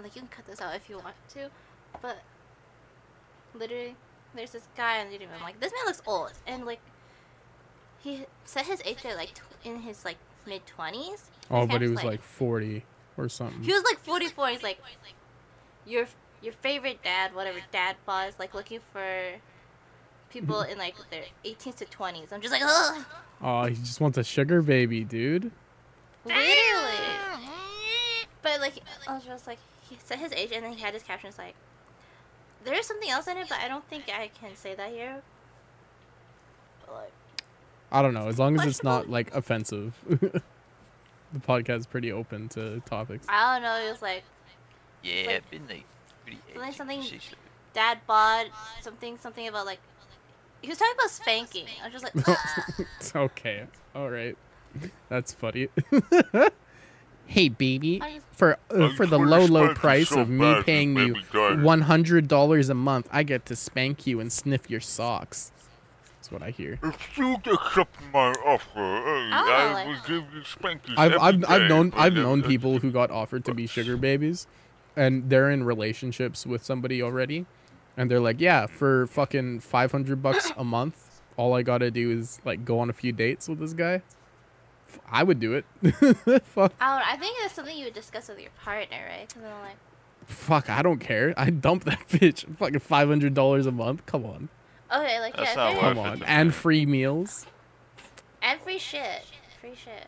like 0.00 0.14
you 0.14 0.22
can 0.22 0.28
cut 0.28 0.46
this 0.46 0.60
out 0.60 0.74
if 0.74 0.88
you 0.88 0.96
want 0.98 1.16
to, 1.30 1.50
but 2.00 2.18
literally, 3.54 3.96
there's 4.34 4.52
this 4.52 4.66
guy 4.76 5.00
on 5.00 5.06
YouTube. 5.06 5.28
I'm 5.36 5.42
like, 5.42 5.58
this 5.60 5.72
man 5.72 5.86
looks 5.86 6.02
old, 6.06 6.32
and 6.46 6.64
like 6.64 6.80
he 8.02 8.26
said 8.44 8.66
his 8.66 8.80
age 8.84 9.04
at 9.04 9.16
like 9.16 9.32
in 9.64 9.80
his 9.80 10.04
like 10.04 10.18
mid 10.46 10.62
20s. 10.66 11.22
oh 11.50 11.66
but 11.66 11.80
he 11.82 11.88
was 11.88 12.04
like 12.04 12.22
40 12.22 12.84
or 13.16 13.28
something 13.28 13.62
He 13.62 13.72
was 13.72 13.82
like 13.84 13.98
44. 13.98 14.48
He's 14.48 14.62
like, 14.62 14.78
your 15.86 16.06
your 16.44 16.54
favorite 16.54 17.02
dad, 17.02 17.34
whatever 17.34 17.58
dad 17.72 17.96
was, 18.06 18.34
like 18.38 18.54
looking 18.54 18.80
for 18.92 19.40
people 20.30 20.56
mm-hmm. 20.56 20.72
in 20.72 20.78
like 20.78 20.94
their 21.10 21.24
18s 21.44 21.76
to 21.76 21.86
20s. 21.86 22.32
I'm 22.32 22.40
just 22.40 22.52
like, 22.52 22.62
ugh. 22.64 23.04
oh 23.42 23.64
he 23.64 23.74
just 23.76 24.00
wants 24.00 24.18
a 24.18 24.24
sugar 24.24 24.62
baby 24.62 25.04
dude 25.04 25.50
Literally. 26.24 26.48
But 28.42 28.60
like, 28.60 28.74
I 29.06 29.14
was 29.14 29.24
just 29.24 29.46
like, 29.46 29.58
he 29.88 29.96
said 30.02 30.18
his 30.18 30.32
age, 30.32 30.50
and 30.52 30.64
then 30.64 30.72
he 30.72 30.80
had 30.80 30.94
his 30.94 31.02
captions 31.02 31.38
like, 31.38 31.54
"There 32.64 32.74
is 32.74 32.86
something 32.86 33.10
else 33.10 33.26
in 33.26 33.36
it, 33.36 33.48
but 33.48 33.58
I 33.58 33.68
don't 33.68 33.86
think 33.88 34.04
I 34.08 34.30
can 34.40 34.56
say 34.56 34.74
that 34.74 34.90
here." 34.90 35.22
But, 36.84 36.94
like, 36.94 37.12
I 37.92 38.02
don't 38.02 38.14
know. 38.14 38.28
As 38.28 38.38
long 38.38 38.58
as 38.58 38.66
it's 38.66 38.82
not 38.82 39.08
like 39.08 39.34
offensive, 39.34 39.94
the 40.08 40.42
podcast 41.40 41.80
is 41.80 41.86
pretty 41.86 42.12
open 42.12 42.48
to 42.50 42.80
topics. 42.80 43.26
I 43.28 43.54
don't 43.54 43.62
know. 43.62 43.86
It 43.86 43.90
was 43.90 44.02
like, 44.02 44.24
yeah 45.02 45.26
like- 45.26 45.50
been 45.50 45.66
like 45.68 45.84
pretty 46.24 46.40
like 46.56 46.74
something- 46.74 47.04
dad 47.72 47.98
bought, 48.06 48.46
something, 48.80 49.18
something 49.18 49.48
about 49.48 49.66
like. 49.66 49.80
He 50.62 50.68
was 50.70 50.78
talking 50.78 50.94
about 50.98 51.10
spanking. 51.10 51.66
I 51.82 51.88
was 51.88 51.92
just 51.92 52.04
like, 52.04 52.28
"Ugh." 52.28 52.86
It's 52.98 53.14
okay. 53.26 53.66
All 53.94 54.10
right, 54.10 54.36
that's 55.10 55.32
funny. 55.34 55.68
hey, 57.26 57.48
baby, 57.48 58.02
for 58.32 58.56
uh, 58.70 58.90
for 58.94 59.06
the 59.06 59.18
low 59.18 59.44
low 59.44 59.74
price 59.74 60.08
so 60.08 60.20
of 60.20 60.28
me 60.28 60.62
paying 60.62 60.96
you 60.96 61.14
one 61.62 61.82
hundred 61.82 62.28
dollars 62.28 62.70
a 62.70 62.74
month, 62.74 63.08
I 63.12 63.22
get 63.24 63.44
to 63.46 63.56
spank 63.56 64.06
you 64.06 64.20
and 64.20 64.32
sniff 64.32 64.70
your 64.70 64.80
socks. 64.80 65.52
That's 66.16 66.32
what 66.32 66.42
I 66.42 66.50
hear. 66.50 66.78
If 66.82 67.18
you 67.18 67.34
accept 67.34 67.96
my 68.10 68.32
offer, 68.46 68.70
hey, 68.74 69.28
I, 69.30 69.84
I 69.84 69.86
will 69.86 69.96
give 70.06 70.34
you 70.34 70.40
spankies 70.40 70.94
I've, 70.96 71.12
every 71.12 71.18
I've, 71.18 71.44
I've 71.50 71.68
known 71.68 71.92
I've 71.94 72.14
known 72.14 72.42
people 72.42 72.78
who 72.78 72.90
got 72.90 73.10
offered 73.10 73.44
to 73.44 73.52
be 73.52 73.66
sugar 73.66 73.98
babies, 73.98 74.46
and 74.96 75.28
they're 75.30 75.50
in 75.50 75.64
relationships 75.64 76.46
with 76.46 76.64
somebody 76.64 77.02
already, 77.02 77.46
and 77.96 78.10
they're 78.10 78.20
like, 78.20 78.40
yeah, 78.40 78.66
for 78.66 79.06
fucking 79.06 79.60
five 79.60 79.92
hundred 79.92 80.22
bucks 80.22 80.52
a 80.56 80.64
month, 80.64 81.20
all 81.36 81.54
I 81.54 81.62
gotta 81.62 81.90
do 81.90 82.10
is 82.10 82.40
like 82.44 82.64
go 82.64 82.78
on 82.78 82.90
a 82.90 82.92
few 82.94 83.12
dates 83.12 83.48
with 83.48 83.58
this 83.58 83.72
guy. 83.72 84.02
i 85.10 85.22
would 85.22 85.40
do 85.40 85.54
it. 85.54 85.64
Fuck. 86.44 86.72
I, 86.80 86.98
don't, 86.98 87.08
I 87.08 87.16
think 87.16 87.36
it's 87.40 87.54
something 87.54 87.76
you 87.76 87.84
would 87.86 87.94
discuss 87.94 88.28
with 88.28 88.40
your 88.40 88.50
partner, 88.62 88.98
right? 89.08 89.28
Because 89.28 89.42
I'm 89.44 89.60
like, 89.62 89.76
Fuck, 90.26 90.70
I 90.70 90.82
don't 90.82 91.00
care. 91.00 91.34
I 91.38 91.50
dump 91.50 91.84
that 91.84 92.06
bitch. 92.08 92.44
Fucking 92.58 92.78
five 92.80 93.08
hundred 93.08 93.34
dollars 93.34 93.66
a 93.66 93.72
month. 93.72 94.06
Come 94.06 94.24
on, 94.24 94.48
Okay, 94.94 95.18
like 95.20 95.36
That's 95.36 95.50
yeah, 95.56 95.72
not 95.72 95.72
worth 95.74 95.82
come 95.82 95.98
it 95.98 96.10
on, 96.10 96.22
and 96.24 96.54
free 96.54 96.86
meals. 96.86 97.46
and 98.40 98.60
free 98.60 98.78
shit, 98.78 99.24
free 99.60 99.74
shit. 99.74 100.06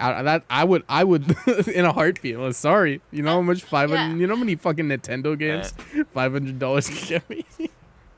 I, 0.00 0.22
that 0.22 0.44
I 0.50 0.64
would 0.64 0.82
I 0.88 1.04
would 1.04 1.36
in 1.68 1.84
a 1.84 1.92
heartbeat. 1.92 2.38
Well, 2.38 2.52
sorry, 2.52 3.00
you 3.10 3.22
know 3.22 3.32
how 3.34 3.42
much 3.42 3.62
five 3.62 3.90
hundred. 3.90 4.14
Yeah. 4.14 4.20
You 4.20 4.26
know 4.26 4.34
how 4.34 4.40
many 4.40 4.56
fucking 4.56 4.86
Nintendo 4.86 5.38
games 5.38 5.72
five 6.14 6.32
hundred 6.32 6.58
dollars 6.58 6.88
can 6.88 7.08
get 7.08 7.30
me. 7.30 7.44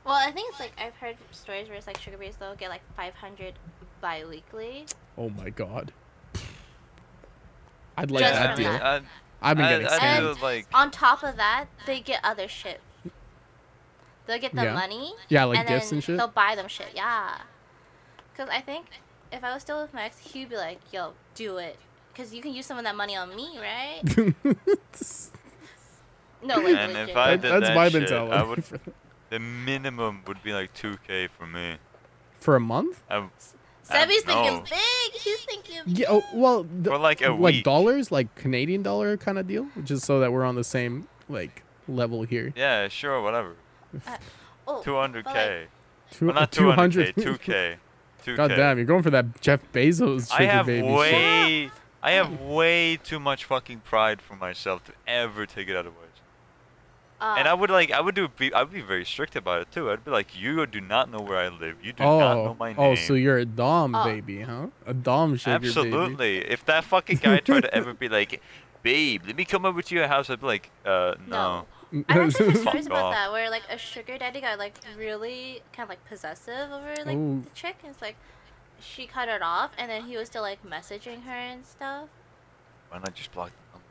Well, 0.05 0.15
I 0.15 0.31
think 0.31 0.49
it's 0.51 0.59
like 0.59 0.73
I've 0.77 0.95
heard 0.95 1.15
stories 1.31 1.69
where 1.69 1.77
it's 1.77 1.87
like 1.87 1.97
sugar 1.97 2.17
bears 2.17 2.35
they'll 2.35 2.55
get 2.55 2.69
like 2.69 2.81
500 2.97 3.53
bi-weekly. 4.01 4.85
oh 5.17 5.29
my 5.29 5.49
god. 5.49 5.93
I'd 7.97 8.11
like 8.11 8.21
Just 8.23 8.33
that 8.33 8.57
deal. 8.57 8.71
that. 8.71 8.83
I'd, 8.83 9.03
I've 9.41 9.55
been 9.55 9.65
I'd, 9.65 9.69
getting 9.69 9.87
I'd 9.87 9.99
scammed. 10.01 10.35
do 10.35 10.41
like 10.43 10.67
On 10.73 10.91
top 10.91 11.23
of 11.23 11.37
that, 11.37 11.67
they 11.85 12.01
get 12.01 12.19
other 12.21 12.49
shit. 12.49 12.81
They'll 14.27 14.39
get 14.39 14.53
the 14.53 14.63
Yeah. 14.63 14.73
money. 14.73 15.13
Yeah, 15.29 15.45
like 15.45 15.59
and 15.59 15.67
gifts 15.69 15.89
then 15.91 15.97
and 15.97 16.03
shit? 16.03 16.17
They'll 16.17 16.27
buy 16.27 16.55
them 16.55 16.67
shit. 16.67 16.89
Yeah. 16.93 17.37
Cause 18.35 18.49
I 18.51 18.59
think 18.59 18.87
if 19.33 19.43
I 19.43 19.53
was 19.53 19.61
still 19.61 19.81
with 19.81 19.93
my 19.93 20.03
ex, 20.05 20.17
he'd 20.19 20.49
be 20.49 20.55
like, 20.55 20.79
"Yo, 20.93 21.13
do 21.35 21.57
it." 21.57 21.77
Cause 22.15 22.31
you 22.33 22.41
can 22.43 22.53
use 22.53 22.65
some 22.67 22.77
of 22.77 22.83
that 22.83 22.95
money 22.95 23.15
on 23.15 23.35
me, 23.35 23.57
right? 23.59 24.01
No, 26.43 26.57
like 26.57 26.75
And 26.75 26.93
legit. 26.93 27.09
if 27.09 27.15
I 27.15 27.31
did 27.37 27.41
that's 27.51 27.67
that 27.67 27.75
my 27.75 27.89
shit, 27.89 28.01
mentality. 28.01 28.33
I 28.33 28.43
would- 28.49 28.63
the 29.29 29.39
minimum 29.39 30.21
would 30.27 30.43
be 30.43 30.51
like 30.53 30.73
2k 30.73 31.29
for 31.29 31.47
me. 31.47 31.77
For 32.35 32.55
a 32.55 32.59
month? 32.59 33.01
I, 33.09 33.27
Sebby's 33.89 34.25
no. 34.27 34.33
thinking 34.43 34.59
big. 34.69 35.21
He's 35.21 35.39
thinking. 35.45 35.79
Yeah. 35.85 36.07
Oh, 36.09 36.23
well, 36.33 36.63
th- 36.65 36.85
for 36.85 36.97
like 36.97 37.21
a 37.21 37.29
like 37.31 37.55
week. 37.55 37.63
dollars, 37.63 38.11
like 38.11 38.33
Canadian 38.35 38.83
dollar 38.83 39.15
kind 39.17 39.39
of 39.39 39.47
deal, 39.47 39.67
just 39.83 40.05
so 40.05 40.19
that 40.19 40.31
we're 40.31 40.43
on 40.43 40.55
the 40.55 40.63
same 40.63 41.07
like 41.29 41.63
level 41.87 42.23
here. 42.23 42.53
Yeah, 42.55 42.87
sure, 42.89 43.21
whatever. 43.21 43.55
Uh, 44.05 44.17
oh, 44.67 44.83
200k. 44.85 45.23
but, 45.23 45.35
like, 45.35 45.67
well, 46.21 46.33
not 46.33 46.51
200. 46.51 47.15
200k, 47.15 47.37
2k. 47.39 47.75
2k. 48.25 48.35
God 48.37 48.47
damn, 48.49 48.77
you're 48.77 48.85
going 48.85 49.03
for 49.03 49.09
that 49.11 49.41
Jeff 49.41 49.61
Bezos 49.71 50.31
sugar 50.31 50.43
I 50.43 50.45
have 50.45 50.65
baby 50.65 50.87
shit. 50.87 50.95
way, 50.97 51.71
I 52.01 52.11
have 52.11 52.41
way 52.41 52.97
too 52.97 53.19
much 53.19 53.45
fucking 53.45 53.79
pride 53.81 54.21
for 54.21 54.35
myself 54.35 54.83
to 54.85 54.93
ever 55.07 55.45
take 55.45 55.67
it 55.69 55.75
otherwise. 55.75 55.99
uh, 57.21 57.35
and 57.37 57.47
I 57.47 57.53
would 57.53 57.69
like, 57.69 57.91
I 57.91 58.01
would 58.01 58.15
do, 58.15 58.27
be, 58.27 58.53
I 58.53 58.63
would 58.63 58.73
be 58.73 58.81
very 58.81 59.05
strict 59.05 59.35
about 59.35 59.61
it 59.61 59.71
too. 59.71 59.89
I'd 59.89 60.03
be 60.03 60.11
like, 60.11 60.37
you 60.37 60.65
do 60.65 60.81
not 60.81 61.09
know 61.09 61.19
where 61.19 61.37
I 61.37 61.47
live. 61.49 61.77
You 61.83 61.93
do 61.93 62.03
not 62.03 62.33
know 62.35 62.47
Oh, 62.49 62.55
my 62.59 62.69
name. 62.69 62.79
oh, 62.79 62.95
so 62.95 63.13
you're 63.13 63.37
a 63.37 63.45
dom 63.45 63.95
Oh. 63.95 64.03
baby, 64.03 64.41
huh? 64.41 64.67
A 64.85 64.93
dom 64.93 65.37
sugar 65.37 65.59
baby. 65.59 65.67
Absolutely. 65.69 66.37
If 66.39 66.65
that 66.65 66.83
fucking 66.83 67.17
guy 67.17 67.37
tried 67.37 67.61
to 67.61 67.73
ever 67.79 67.93
be 67.93 68.09
like, 68.09 68.41
babe, 68.81 69.21
let 69.25 69.37
me 69.37 69.45
come 69.45 69.65
over 69.65 69.81
to 69.81 69.95
your 69.95 70.07
house, 70.07 70.29
I'd 70.29 70.41
be 70.41 70.45
like, 70.47 70.69
uh, 70.85 71.15
no. 71.27 71.35
No. 71.59 71.65
I 72.09 72.19
actually 72.19 72.51
heard 72.51 72.57
stories 72.57 72.85
about 72.87 73.05
off. 73.05 73.13
that 73.13 73.31
where 73.31 73.49
like 73.49 73.63
a 73.69 73.77
sugar 73.77 74.17
daddy 74.17 74.41
got 74.41 74.57
like 74.57 74.79
really 74.97 75.61
kind 75.73 75.83
of 75.85 75.89
like 75.89 76.03
possessive 76.05 76.71
over 76.71 76.93
like 77.05 77.15
Ooh. 77.17 77.41
the 77.43 77.49
chick, 77.53 77.75
and 77.83 77.91
it's 77.91 78.01
like 78.01 78.15
she 78.79 79.05
cut 79.05 79.29
it 79.29 79.41
off, 79.41 79.71
and 79.77 79.89
then 79.89 80.03
he 80.05 80.17
was 80.17 80.27
still 80.27 80.41
like 80.41 80.63
messaging 80.65 81.23
her 81.23 81.31
and 81.31 81.65
stuff. 81.65 82.09
Why 82.89 82.97
not 82.99 83.13
just 83.13 83.31
block 83.31 83.49
the 83.51 83.73
number? 83.77 83.85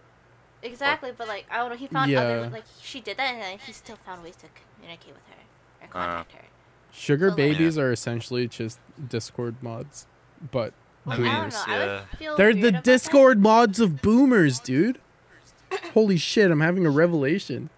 Exactly, 0.62 1.12
but 1.16 1.28
like 1.28 1.46
I 1.50 1.58
don't 1.58 1.70
know, 1.70 1.76
he 1.76 1.86
found 1.86 2.10
Yeah. 2.10 2.20
other 2.22 2.48
like 2.50 2.64
she 2.80 3.00
did 3.00 3.16
that, 3.18 3.34
and 3.34 3.42
then 3.42 3.58
he 3.58 3.72
still 3.72 3.96
found 4.04 4.22
ways 4.22 4.36
to 4.36 4.46
communicate 4.76 5.14
with 5.14 5.26
her 5.28 5.86
or 5.86 5.88
ah. 5.94 6.06
contact 6.24 6.32
her. 6.32 6.48
Sugar 6.92 7.26
So, 7.26 7.30
like- 7.30 7.36
babies 7.36 7.78
are 7.78 7.92
essentially 7.92 8.48
just 8.48 8.78
Discord 9.08 9.56
mods, 9.62 10.06
but 10.50 10.74
Like, 11.06 11.20
I 11.20 11.22
don't 11.22 11.34
boomers. 11.34 11.66
know. 11.66 11.74
Yeah. 12.20 12.28
would 12.30 12.38
They're 12.38 12.52
the 12.52 12.68
about 12.68 12.72
that. 12.72 12.84
Discord 12.84 13.40
mods 13.40 13.80
of 13.80 14.02
boomers, 14.02 14.60
dude. 14.60 14.98
Holy 15.94 16.18
shit, 16.18 16.50
I'm 16.50 16.60
having 16.60 16.84
a 16.84 16.90
revelation. 16.90 17.70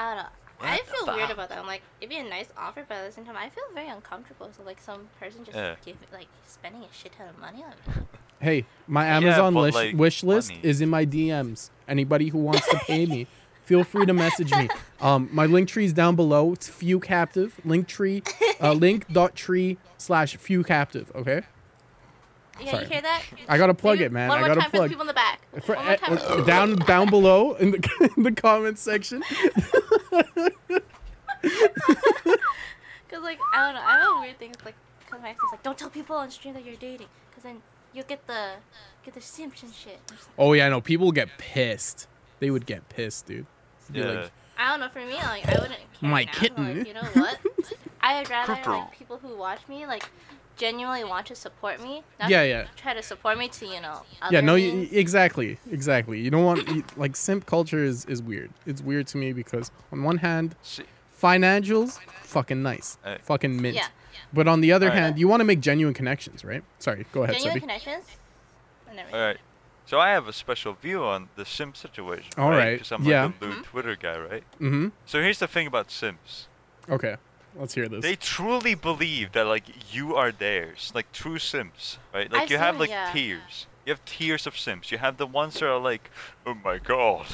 I 0.00 0.14
don't 0.14 0.16
know. 0.22 0.28
I 0.62 0.76
What 0.76 0.86
the 0.86 0.92
feel 1.06 1.14
weird 1.16 1.30
about 1.30 1.48
that. 1.48 1.58
I'm 1.58 1.66
like, 1.66 1.82
it'd 2.00 2.10
be 2.10 2.16
a 2.18 2.22
nice 2.28 2.48
offer, 2.56 2.84
but 2.86 2.96
at 2.98 3.06
the 3.06 3.12
same 3.12 3.24
time, 3.24 3.36
I 3.36 3.48
feel 3.48 3.64
very 3.74 3.88
uncomfortable. 3.88 4.50
So 4.56 4.62
like 4.62 4.78
some 4.80 5.08
person 5.18 5.44
just 5.44 5.56
Yeah. 5.56 5.74
give 5.84 5.96
like 6.12 6.26
spending 6.46 6.82
a 6.82 6.88
shit 6.92 7.12
ton 7.16 7.28
of 7.28 7.38
money 7.38 7.62
on 7.62 7.70
me. 7.70 8.02
Hey, 8.42 8.64
my 8.86 9.04
Amazon 9.04 9.52
but, 9.52 9.60
lish- 9.60 9.74
like, 9.74 9.96
wish 9.96 10.22
list 10.22 10.50
money. 10.52 10.60
is 10.62 10.80
in 10.80 10.88
my 10.88 11.04
DMs. 11.04 11.68
Anybody 11.86 12.28
who 12.28 12.38
wants 12.38 12.66
to 12.70 12.78
pay 12.78 13.04
me, 13.04 13.26
feel 13.64 13.84
free 13.84 14.06
to 14.06 14.14
message 14.14 14.50
me. 14.52 14.70
Um, 15.02 15.28
my 15.30 15.44
link 15.44 15.68
tree 15.68 15.84
is 15.84 15.92
down 15.92 16.16
below. 16.16 16.54
It's 16.54 16.66
few 16.66 17.00
captive. 17.00 17.60
Link 17.66 17.86
tree, 17.86 18.22
uh, 18.58 18.74
tree 19.34 19.76
slash 19.98 20.36
few 20.36 20.64
captive. 20.64 21.12
Okay. 21.14 21.42
Yeah, 22.62 22.70
Sorry. 22.72 22.84
you 22.84 22.90
hear 22.90 23.02
that? 23.02 23.22
I 23.48 23.58
gotta 23.58 23.74
plug 23.74 23.96
Maybe 23.96 24.04
it, 24.06 24.12
man. 24.12 24.28
One 24.28 24.38
I 24.42 24.46
gotta 24.46 24.60
time 24.60 24.70
for 24.70 24.76
the 24.76 24.78
plug. 24.78 24.88
people 24.90 25.00
in 25.02 25.06
the 25.06 25.14
back. 25.14 25.40
For, 25.62 25.74
one 25.76 25.84
more 25.84 25.94
eh, 25.94 25.96
time. 25.96 26.18
uh, 26.18 26.44
down 26.44 26.76
down 26.76 27.08
below 27.10 27.54
in 27.54 27.70
the 27.72 28.10
in 28.16 28.22
the 28.22 28.32
comments 28.32 28.82
section. 28.82 29.22
Cause 33.10 33.22
like 33.22 33.38
I 33.54 33.66
don't 33.66 33.74
know, 33.74 33.82
I 33.82 33.98
have 33.98 34.16
a 34.18 34.20
weird 34.20 34.38
things 34.38 34.56
Like, 34.64 34.74
cause 35.10 35.20
my 35.20 35.30
ex 35.30 35.38
is 35.38 35.42
like, 35.52 35.62
don't 35.62 35.76
tell 35.76 35.90
people 35.90 36.16
on 36.16 36.30
stream 36.30 36.54
that 36.54 36.64
you're 36.64 36.76
dating, 36.76 37.08
cause 37.34 37.42
then 37.42 37.60
you'll 37.92 38.04
get 38.04 38.26
the 38.26 38.50
get 39.04 39.14
the 39.14 39.20
simps 39.20 39.62
and 39.62 39.72
shit. 39.74 39.98
I'm 40.10 40.16
just 40.16 40.28
like, 40.28 40.34
Oh 40.38 40.52
yeah, 40.52 40.68
no, 40.68 40.80
people 40.80 41.10
get 41.12 41.28
pissed. 41.38 42.06
They 42.38 42.50
would 42.50 42.66
get 42.66 42.88
pissed, 42.88 43.26
dude. 43.26 43.46
Be 43.90 44.00
Yeah. 44.00 44.06
like, 44.06 44.30
I 44.58 44.70
don't 44.70 44.80
know. 44.80 44.88
For 44.90 45.00
me, 45.00 45.14
like 45.14 45.46
I 45.48 45.52
wouldn't 45.54 45.70
care. 46.00 46.10
My 46.10 46.24
now, 46.24 46.32
kitten. 46.32 46.78
Like, 46.78 46.86
you 46.86 46.94
know 46.94 47.02
what? 47.14 47.38
I'd 48.02 48.28
rather 48.30 48.54
like 48.70 48.92
people 48.92 49.18
who 49.18 49.36
watch 49.36 49.60
me 49.68 49.86
like 49.86 50.08
genuinely 50.56 51.04
want 51.04 51.26
to 51.26 51.34
support 51.34 51.82
me. 51.82 52.02
Not 52.18 52.28
Yeah, 52.30 52.42
yeah. 52.42 52.66
Try 52.76 52.94
to 52.94 53.02
support 53.02 53.38
me 53.38 53.48
to 53.48 53.66
you 53.66 53.80
know. 53.80 54.02
yeah, 54.30 54.40
no, 54.40 54.54
y- 54.54 54.88
exactly, 54.92 55.58
exactly. 55.70 56.20
You 56.20 56.30
don't 56.30 56.44
want 56.44 56.68
you- 56.68 56.84
like 56.96 57.16
simp 57.16 57.46
culture 57.46 57.82
is 57.84 58.04
is 58.06 58.22
weird. 58.22 58.50
It's 58.66 58.82
weird 58.82 59.06
to 59.08 59.16
me 59.18 59.32
because 59.32 59.70
on 59.92 60.02
one 60.04 60.18
hand, 60.18 60.54
See, 60.62 60.84
financials, 61.20 61.98
fucking 62.22 62.62
nice, 62.62 62.98
Uh, 63.04 63.16
fucking 63.22 63.60
mint. 63.60 63.76
Yeah. 63.76 63.88
But 64.32 64.46
on 64.48 64.60
the 64.60 64.70
other 64.72 64.86
Alright. 64.86 65.02
hand, 65.02 65.18
you 65.18 65.26
want 65.28 65.40
to 65.40 65.44
make 65.44 65.60
genuine 65.60 65.94
connections, 65.94 66.44
right? 66.44 66.62
Sorry, 66.78 67.04
go 67.12 67.24
ahead, 67.24 67.34
Genuine 67.36 67.56
Sebby. 67.58 67.60
connections. 67.60 68.04
All 69.12 69.20
right. 69.20 69.38
So 69.86 69.98
I 69.98 70.10
have 70.10 70.28
a 70.28 70.32
special 70.32 70.74
view 70.74 71.02
on 71.02 71.28
the 71.34 71.44
simp 71.44 71.76
situation. 71.76 72.30
All 72.38 72.50
right, 72.50 72.74
Because 72.74 72.92
I'm 72.92 73.02
yeah. 73.04 73.24
like 73.24 73.34
a 73.40 73.44
lewd 73.44 73.64
Twitter 73.64 73.96
guy, 73.96 74.16
right? 74.18 74.44
Mm-hmm. 74.60 74.88
So 75.04 75.20
here's 75.20 75.38
the 75.40 75.48
thing 75.48 75.66
about 75.66 75.90
simps. 75.90 76.46
Okay, 76.88 77.16
let's 77.56 77.74
hear 77.74 77.88
this. 77.88 78.02
They 78.02 78.16
truly 78.16 78.74
believe 78.74 79.32
that 79.32 79.44
like 79.46 79.64
you 79.94 80.14
are 80.16 80.32
theirs, 80.32 80.92
like 80.94 81.10
true 81.12 81.38
simps, 81.38 81.98
right? 82.14 82.30
Like 82.30 82.42
I've 82.42 82.50
you 82.50 82.58
have 82.58 82.78
like 82.78 82.90
yeah. 82.90 83.10
tiers. 83.12 83.66
You 83.86 83.92
have 83.92 84.04
tiers 84.04 84.46
of 84.46 84.58
simps. 84.58 84.92
You 84.92 84.98
have 84.98 85.16
the 85.16 85.26
ones 85.26 85.54
that 85.54 85.66
are 85.66 85.78
like, 85.78 86.10
oh 86.46 86.54
my 86.54 86.78
god, 86.78 87.26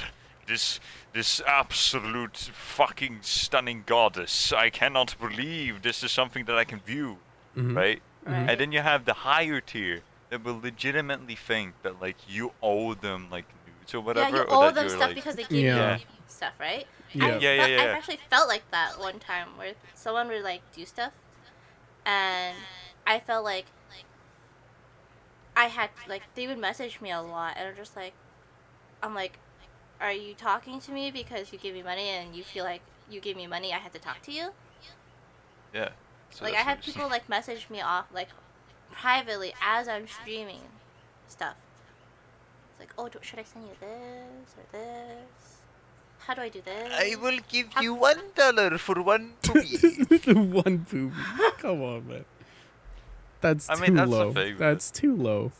this 0.47 0.81
this 1.13 1.41
absolute 1.47 2.37
fucking 2.37 3.19
stunning 3.23 3.83
goddess. 3.87 4.53
I 4.53 4.71
cannot 4.71 5.17
believe 5.19 5.83
this 5.83 6.03
is 6.03 6.13
something 6.13 6.45
that 6.45 6.57
I 6.57 6.65
can 6.65 6.81
view, 6.81 7.19
Mhm. 7.57 7.75
right? 7.77 8.03
Right. 8.25 8.51
And 8.51 8.61
then 8.61 8.73
you 8.73 8.81
have 8.81 9.05
the 9.05 9.15
higher 9.15 9.61
tier 9.61 10.03
that 10.31 10.43
will 10.45 10.59
legitimately 10.61 11.37
think 11.37 11.75
that 11.83 12.01
like 12.01 12.17
you 12.29 12.53
owe 12.63 12.95
them 12.95 13.29
like 13.31 13.47
nudes 13.67 13.95
or 13.95 14.01
whatever. 14.01 14.37
yeah, 14.37 14.43
you 14.43 14.49
or 14.49 14.55
owe 14.57 14.63
that 14.67 14.75
them 14.75 14.85
you're, 14.87 14.97
stuff 14.97 15.07
like, 15.09 15.15
because 15.15 15.37
they 15.37 15.45
give 15.45 15.53
Yeah. 15.53 15.97
you 15.99 16.03
stuff, 16.27 16.53
right? 16.61 16.87
Yeah. 17.13 17.25
I 17.25 17.29
Yeah, 17.39 17.57
felt- 17.57 17.71
yeah, 17.71 17.83
I've 17.83 17.89
actually 17.91 18.19
felt 18.31 18.49
like 18.49 18.71
that 18.71 18.99
one 18.99 19.19
time 19.19 19.57
where 19.57 19.75
someone 19.95 20.29
would 20.29 20.43
like 20.43 20.63
do 20.73 20.85
stuff, 20.85 21.13
and 22.05 22.57
I 23.07 23.21
felt 23.21 23.45
like 23.45 23.67
I 25.57 25.67
had 25.67 25.91
like 26.09 26.23
they 26.35 26.47
would 26.47 26.59
message 26.59 27.01
me 27.01 27.11
a 27.11 27.21
lot, 27.23 27.55
and 27.57 27.69
I'm 27.69 27.77
just 27.77 27.97
like, 27.97 28.13
I'm 29.03 29.15
like, 29.15 29.39
are 30.01 30.13
you 30.13 30.35
talking 30.35 30.81
to 30.81 30.93
me 30.93 31.11
because 31.11 31.53
you 31.53 31.59
give 31.59 31.75
me 31.75 31.83
money 31.83 32.09
and 32.09 32.35
you 32.37 32.45
feel 32.45 32.65
like 32.65 32.83
you 33.09 33.21
give 33.21 33.37
me 33.37 33.47
money, 33.47 33.73
I 33.73 33.79
have 33.79 33.93
to 33.93 33.99
talk 33.99 34.21
to 34.23 34.33
you? 34.33 34.51
Yeah. 35.73 35.91
So 36.31 36.45
like 36.45 36.55
I 36.55 36.57
that's 36.59 36.65
had 36.69 36.77
what 36.79 36.85
it 36.85 36.89
is. 36.89 36.95
people 36.95 37.09
like 37.09 37.29
message 37.29 37.71
me 37.71 37.81
off 37.81 38.07
like 38.13 38.29
privately 38.93 39.55
as 39.63 39.89
I'm 39.89 40.07
streaming 40.07 40.61
stuff. 41.29 41.55
It's 42.73 42.81
like, 42.81 42.93
oh, 42.99 43.09
do, 43.09 43.19
should 43.23 43.39
I 43.39 43.45
send 43.45 43.65
you 43.67 43.73
this 43.81 44.55
or 44.59 44.65
this? 44.73 45.46
How 46.27 46.35
do 46.35 46.43
I 46.43 46.49
do 46.49 46.61
this? 46.65 46.93
I 46.93 47.15
will 47.21 47.39
give 47.49 47.73
How- 47.73 47.83
you 47.83 47.95
one 47.95 48.21
dollar 48.35 48.79
for 48.79 49.01
one 49.03 49.35
poopy. 49.43 49.77
One 50.35 50.85
poop. 50.91 51.13
Come 51.59 51.83
on, 51.83 52.09
man. 52.09 52.25
That's 53.41 53.69
I 53.71 53.75
too 53.77 53.81
mean, 53.83 53.95
that's 53.95 54.11
low. 54.11 54.33
favorite. 54.33 54.59
That's 54.59 54.91
too 54.91 55.15
low. 55.15 55.53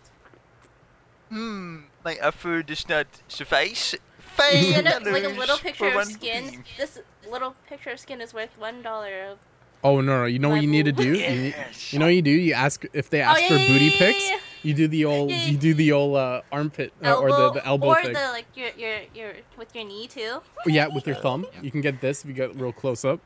hmm, 1.29 1.79
my 2.05 2.19
offer 2.23 2.63
does 2.63 2.89
not 2.89 3.07
suffice. 3.29 3.93
You 3.95 3.99
Five 4.19 4.85
get 4.85 5.07
a, 5.07 5.11
like 5.11 5.25
a 5.25 5.29
little 5.29 5.57
picture 5.59 5.91
for 5.91 6.01
of 6.01 6.07
skin. 6.07 6.45
poopy. 6.45 6.59
This 6.77 6.99
little 7.31 7.55
picture 7.69 7.91
of 7.91 8.01
skin 8.01 8.21
is 8.21 8.35
worth 8.35 8.51
one 8.59 8.83
dollar. 8.83 9.23
Of... 9.33 9.39
Oh 9.85 10.01
no, 10.01 10.21
no. 10.21 10.25
You 10.27 10.39
know 10.39 10.51
what 10.51 10.63
you 10.63 10.69
need 10.69 10.85
to 10.87 10.93
do? 10.93 11.05
You, 11.05 11.13
need- 11.29 11.55
Yes. 11.57 11.93
you 11.93 11.99
know 11.99 12.07
what 12.07 12.15
you 12.15 12.23
do? 12.23 12.31
You 12.31 12.53
ask 12.55 12.85
if 12.93 13.09
they 13.11 13.21
ask 13.23 13.39
Oh, 13.39 13.43
yeah, 13.43 13.49
for 13.49 13.55
yeah, 13.57 13.69
booty 13.69 13.91
pics. 13.91 14.31
Yeah, 14.67 14.73
yeah. 14.73 14.73
You 14.73 14.75
do 14.75 14.89
the 14.89 15.05
old. 15.05 15.31
Yeah, 15.31 15.37
yeah. 15.37 15.51
You 15.51 15.57
do 15.59 15.75
the 15.75 15.93
old 15.93 16.17
uh, 16.17 16.43
armpit 16.53 16.93
uh, 17.05 17.15
or 17.15 17.31
the, 17.31 17.51
the 17.53 17.67
elbow 17.67 17.89
or 17.89 18.03
thing. 18.03 18.13
the 18.13 18.21
like 18.21 18.47
your 18.55 18.71
your 18.77 18.99
your 19.15 19.33
with 19.57 19.75
your 19.75 19.85
knee 19.85 20.07
too. 20.09 20.41
Yeah, 20.67 20.89
with 20.89 21.07
your 21.07 21.17
thumb. 21.17 21.47
You 21.63 21.71
can 21.71 21.81
get 21.81 22.01
this 22.01 22.23
if 22.23 22.29
you 22.29 22.35
get 22.35 22.55
real 22.57 22.73
close 22.73 23.05
up. 23.05 23.21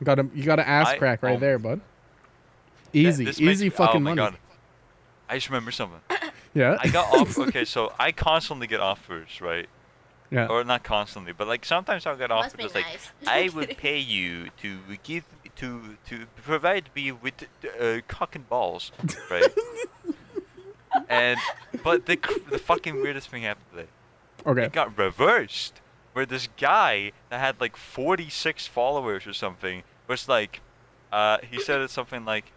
You 0.00 0.04
got 0.04 0.18
a 0.18 0.28
you 0.34 0.44
got 0.44 0.58
an 0.58 0.66
ass 0.66 0.88
I- 0.88 0.98
crack 0.98 1.22
right 1.22 1.34
um, 1.34 1.40
there, 1.40 1.58
bud. 1.58 1.80
Yeah, 2.92 3.08
Easy, 3.08 3.24
this 3.24 3.40
makes 3.40 3.52
easy 3.54 3.66
me- 3.66 3.70
fucking 3.70 3.96
oh 3.96 4.00
my 4.00 4.14
money. 4.14 4.32
God. 4.32 4.38
I 5.28 5.36
just 5.36 5.48
remember 5.48 5.70
something. 5.70 6.00
Yeah. 6.54 6.76
I 6.78 6.88
got 6.88 7.14
off. 7.14 7.38
Okay, 7.48 7.64
so 7.64 7.94
I 7.98 8.12
constantly 8.12 8.66
get 8.66 8.78
offers, 8.80 9.40
right? 9.40 9.68
Yeah. 10.30 10.48
or 10.48 10.64
not 10.64 10.82
constantly, 10.82 11.32
but 11.32 11.46
like 11.48 11.64
sometimes 11.64 12.06
I'll 12.06 12.16
get 12.16 12.30
Must 12.30 12.48
offered 12.48 12.56
be 12.58 12.62
just 12.64 12.74
like. 12.74 12.86
I 13.26 13.50
would 13.54 13.76
pay 13.78 13.98
you 13.98 14.48
to 14.60 14.78
give 15.02 15.24
to 15.56 15.96
to 16.08 16.26
provide 16.42 16.90
me 16.96 17.12
with 17.12 17.46
uh, 17.80 18.00
cock 18.08 18.34
and 18.34 18.48
balls, 18.48 18.92
right? 19.30 19.44
and 21.08 21.38
but 21.82 22.06
the 22.06 22.18
the 22.50 22.58
fucking 22.58 22.96
weirdest 23.02 23.28
thing 23.28 23.42
happened 23.42 23.66
today. 23.70 23.88
Okay. 24.46 24.64
It 24.64 24.72
got 24.72 24.96
reversed, 24.98 25.80
where 26.12 26.26
this 26.26 26.48
guy 26.58 27.12
that 27.30 27.38
had 27.40 27.60
like 27.60 27.76
46 27.76 28.66
followers 28.66 29.26
or 29.26 29.32
something 29.32 29.82
was 30.08 30.28
like, 30.28 30.60
uh, 31.12 31.38
he 31.48 31.60
said 31.60 31.80
it 31.80 31.90
something 31.90 32.24
like, 32.24 32.52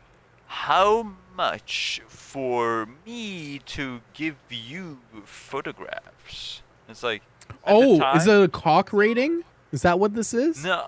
"How 0.48 1.14
much 1.36 2.02
for 2.08 2.88
me 3.06 3.60
to 3.68 4.02
give 4.14 4.36
you 4.50 5.00
photographs?" 5.24 6.62
It's 6.90 7.04
like, 7.04 7.22
Oh, 7.66 7.94
is 8.16 8.26
time- 8.26 8.42
it 8.42 8.44
a 8.44 8.48
cock 8.48 8.92
rating? 8.94 9.44
Is 9.72 9.82
that 9.84 10.00
what 10.00 10.14
this 10.16 10.34
is? 10.34 10.64
no, 10.64 10.86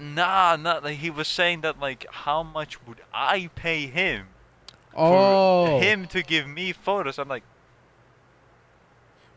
nah, 0.00 0.56
not 0.56 0.84
like 0.84 0.98
he 0.98 1.10
was 1.10 1.28
saying 1.28 1.60
that 1.62 1.78
like, 1.80 2.06
how 2.10 2.42
much 2.42 2.84
would 2.86 3.00
I 3.12 3.50
pay 3.54 3.86
him 3.86 4.28
Oh. 4.96 5.66
for 5.78 5.82
him 5.84 6.06
to 6.08 6.22
give 6.22 6.46
me 6.46 6.72
photos? 6.72 7.18
I'm 7.18 7.28
like, 7.28 7.42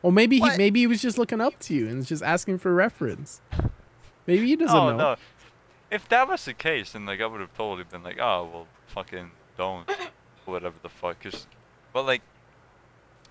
Well, 0.01 0.12
maybe 0.12 0.39
he 0.39 0.57
maybe 0.57 0.81
he 0.81 0.88
was 0.88 1.01
just 1.01 1.17
looking 1.17 1.41
up 1.41 1.57
to 1.62 1.74
you 1.74 1.88
and 1.88 2.05
just 2.05 2.21
asking 2.24 2.59
for 2.59 2.74
reference. 2.74 3.41
Maybe 4.27 4.47
he 4.47 4.55
doesn't 4.55 4.75
oh 4.75 4.91
know. 4.91 4.97
no. 4.97 5.15
If 5.91 6.09
that 6.09 6.27
was 6.27 6.45
the 6.45 6.53
case, 6.53 6.91
then 6.93 7.05
like 7.05 7.21
I 7.21 7.25
would 7.25 7.41
have 7.41 7.53
totally 7.55 7.83
been 7.83 8.03
like, 8.03 8.19
oh 8.19 8.50
well, 8.51 8.67
fucking 8.88 9.31
don't, 9.57 9.89
whatever 10.45 10.75
the 10.81 10.89
fuck. 10.89 11.21
Cause, 11.24 11.47
but 11.93 12.05
like, 12.05 12.21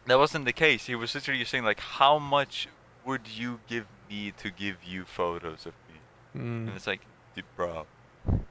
that 0.07 0.19
wasn't 0.19 0.45
the 0.45 0.53
case. 0.53 0.87
He 0.87 0.95
was 0.95 1.15
literally 1.15 1.45
saying 1.45 1.65
like, 1.65 1.81
how 1.81 2.19
much 2.19 2.69
would 3.05 3.29
you 3.29 3.61
give 3.69 3.87
me 4.09 4.33
to 4.39 4.51
give 4.51 4.83
you 4.85 5.05
photos 5.05 5.67
of 5.67 5.75
me? 5.89 6.41
Mm. 6.41 6.69
And 6.69 6.71
it's 6.71 6.87
like, 6.87 7.01
dude, 7.35 7.45
bro, 7.57 7.87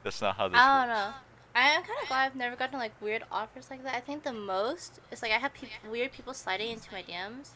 that's 0.04 0.22
not 0.22 0.36
how 0.38 0.48
this 0.48 0.60
I 0.60 0.86
don't 0.86 0.96
works. 0.96 1.00
know. 1.00 1.14
I 1.56 1.70
am 1.70 1.84
kind 1.84 2.00
of 2.02 2.08
glad 2.08 2.26
I've 2.26 2.36
never 2.36 2.56
gotten 2.56 2.80
like 2.80 3.00
weird 3.02 3.24
offers 3.32 3.70
like 3.70 3.84
that. 3.84 3.96
I 3.96 4.00
think 4.00 4.24
the 4.24 4.34
most 4.34 5.00
is 5.12 5.22
like 5.22 5.32
I 5.32 5.38
have 5.38 5.54
peop 5.54 5.70
weird 5.90 6.12
people 6.12 6.34
sliding 6.34 6.72
into 6.72 6.92
my 6.92 7.04
DMs. 7.04 7.50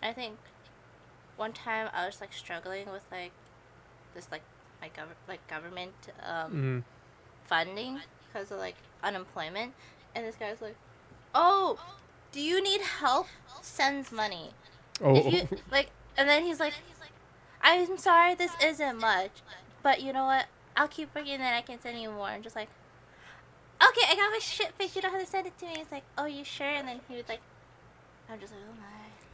And 0.00 0.10
I 0.10 0.12
think 0.12 0.36
one 1.36 1.52
time 1.52 1.88
I 1.92 2.06
was 2.06 2.20
like 2.20 2.32
struggling 2.32 2.90
with 2.90 3.04
like 3.12 3.32
this 4.14 4.28
like 4.32 4.42
my 4.80 4.88
gov- 4.88 5.20
like 5.28 5.46
government 5.48 5.92
um, 6.22 6.52
Mm. 6.52 6.82
funding 7.46 8.00
because 8.26 8.50
of 8.50 8.58
like 8.58 8.76
unemployment, 9.02 9.74
and 10.14 10.24
this 10.26 10.36
guy's 10.36 10.60
like, 10.62 10.76
"Oh, 11.34 11.78
do 12.32 12.40
you 12.40 12.62
need 12.62 12.80
help? 12.80 13.26
Sends 13.62 14.10
money." 14.12 14.50
Oh, 15.02 15.14
If 15.14 15.32
you 15.32 15.48
like, 15.70 15.90
and 16.16 16.26
then 16.28 16.42
he's 16.44 16.60
like, 16.60 16.72
"I'm 17.62 17.98
sorry, 17.98 18.34
this 18.34 18.52
isn't 18.62 18.98
much, 18.98 19.30
but 19.82 20.00
you 20.02 20.12
know 20.12 20.24
what? 20.24 20.46
I'll 20.76 20.88
keep 20.88 21.14
working, 21.14 21.32
and 21.34 21.42
then 21.42 21.52
I 21.54 21.60
can 21.62 21.80
send 21.80 22.00
you 22.00 22.10
more." 22.10 22.28
And 22.30 22.42
just 22.42 22.56
like, 22.56 22.68
"Okay, 23.96 24.06
I 24.12 24.16
got 24.16 24.30
my 24.30 24.38
shit 24.40 24.72
fixed. 24.78 24.96
You 24.96 25.02
don't 25.02 25.12
have 25.12 25.20
to 25.20 25.26
send 25.26 25.46
it 25.46 25.56
to 25.58 25.66
me." 25.66 25.74
It's 25.78 25.92
like, 25.92 26.04
"Oh, 26.18 26.26
you 26.26 26.44
sure?" 26.44 26.66
And 26.66 26.86
then 26.88 27.00
he 27.08 27.16
would 27.16 27.28
like, 27.28 27.40
I'm 28.30 28.38
just 28.40 28.52
like, 28.52 28.62
"Oh 28.68 28.74
my." 28.80 28.86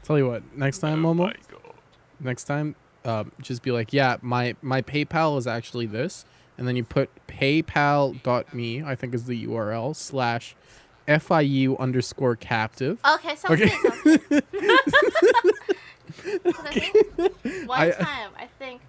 tell 0.05 0.19
you 0.19 0.29
what. 0.29 0.43
Next 0.57 0.79
time, 0.79 1.05
Oh 1.07 1.15
Momo. 1.15 1.19
my 1.19 1.35
God. 1.51 1.75
Next 2.21 2.45
time, 2.45 2.75
um, 3.05 3.33
just 3.41 3.63
be 3.63 3.71
like, 3.73 3.93
yeah, 3.93 4.17
my 4.23 4.55
my 4.63 4.83
PayPal 4.83 5.39
is 5.39 5.47
actually 5.47 5.87
this, 5.87 6.25
and 6.59 6.67
then 6.69 6.77
you 6.77 6.85
put 6.85 7.11
PayPal.me. 7.29 8.83
I 8.83 8.95
think 8.95 9.15
is 9.15 9.25
the 9.27 9.47
URL 9.47 9.95
slash 9.97 10.55
FIU 11.09 11.77
underscore 11.79 12.37
captive. 12.37 13.01
Okay, 13.05 13.35
sounds 13.37 13.61
Okay. 13.61 13.73
good. 13.83 13.93
Sounds 14.05 14.27
good. 14.29 14.45
'Cause 16.45 16.67
I 16.67 16.73
think 16.73 17.69
one 17.69 17.81
I- 17.81 17.91
time, 17.91 18.31
I 18.39 18.47
think 18.59 18.81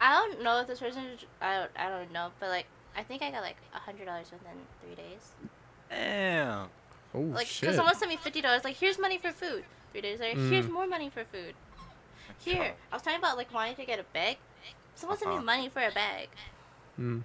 I 0.00 0.12
don't 0.14 0.42
know 0.42 0.60
if 0.60 0.66
this 0.66 0.80
person. 0.80 1.04
I 1.40 1.56
don't. 1.58 1.70
I 1.76 1.88
don't 1.88 2.10
know, 2.12 2.30
but 2.40 2.48
like 2.48 2.66
I 2.96 3.02
think 3.02 3.22
I 3.22 3.30
got 3.30 3.42
like 3.42 3.56
a 3.74 3.78
hundred 3.78 4.06
dollars 4.06 4.30
within 4.32 4.56
three 4.84 4.94
days. 4.94 5.32
Damn. 5.90 6.68
Oh 7.14 7.20
Like, 7.20 7.46
shit! 7.46 7.68
cause 7.68 7.76
someone 7.76 7.94
sent 7.96 8.10
me 8.10 8.16
fifty 8.16 8.40
dollars. 8.40 8.62
Like, 8.64 8.76
here's 8.76 8.98
money 8.98 9.18
for 9.18 9.32
food. 9.32 9.64
Three 9.92 10.00
days 10.02 10.20
later, 10.20 10.38
here's 10.40 10.66
Mm. 10.66 10.72
more 10.72 10.86
money 10.86 11.10
for 11.10 11.24
food. 11.24 11.54
Here, 12.38 12.74
I 12.92 12.94
was 12.94 13.02
talking 13.02 13.18
about 13.18 13.36
like 13.36 13.52
wanting 13.52 13.74
to 13.76 13.84
get 13.84 13.98
a 13.98 14.04
bag. 14.04 14.38
Someone 14.94 15.18
sent 15.18 15.30
Uh-huh. 15.30 15.40
me 15.40 15.44
money 15.44 15.68
for 15.68 15.82
a 15.82 15.90
bag. 15.90 16.28
Mm. 16.98 17.24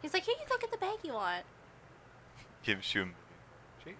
He's 0.00 0.12
like, 0.14 0.24
here 0.24 0.34
you 0.40 0.46
go, 0.48 0.56
get 0.58 0.70
the 0.70 0.78
bag 0.78 0.98
you 1.02 1.12
want. 1.14 1.44
Gives 2.62 2.94
you 2.94 3.02
a 3.02 3.04
million. 3.06 3.16
Sure. 3.84 3.92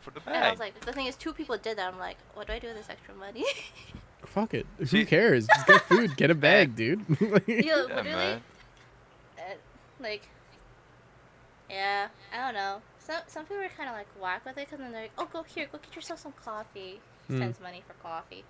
For 0.00 0.10
the 0.10 0.20
bag. 0.20 0.34
And 0.34 0.44
I 0.44 0.50
was 0.50 0.60
like, 0.60 0.78
the 0.80 0.92
thing 0.92 1.06
is, 1.06 1.16
two 1.16 1.32
people 1.32 1.56
did 1.56 1.78
that. 1.78 1.92
I'm 1.92 1.98
like, 1.98 2.16
what 2.34 2.46
do 2.46 2.52
I 2.52 2.58
do 2.58 2.68
with 2.68 2.76
this 2.76 2.90
extra 2.90 3.14
money? 3.14 3.44
Fuck 4.26 4.54
it. 4.54 4.66
Who 4.90 5.06
cares? 5.06 5.46
Just 5.46 5.66
get 5.66 5.80
food. 5.82 6.16
Get 6.16 6.30
a 6.30 6.34
bag, 6.48 6.74
dude. 6.76 7.04
Yo, 7.20 7.26
yeah, 7.46 7.74
literally, 7.76 8.02
man. 8.10 8.42
Like, 10.00 10.28
yeah, 11.70 12.08
I 12.32 12.36
don't 12.44 12.54
know. 12.54 12.80
Some 12.98 13.22
some 13.26 13.44
people 13.44 13.62
are 13.62 13.68
kind 13.76 13.88
of 13.88 13.94
like 13.96 14.06
whack 14.20 14.44
with 14.44 14.56
it 14.58 14.66
because 14.66 14.78
then 14.78 14.92
they're 14.92 15.02
like, 15.02 15.12
oh, 15.18 15.28
go 15.32 15.42
here, 15.42 15.68
go 15.70 15.78
get 15.78 15.94
yourself 15.94 16.20
some 16.20 16.32
coffee. 16.44 17.00
He 17.28 17.34
Hmm. 17.34 17.38
Sends 17.38 17.60
money 17.60 17.82
for 17.86 17.94
coffee. 17.94 18.44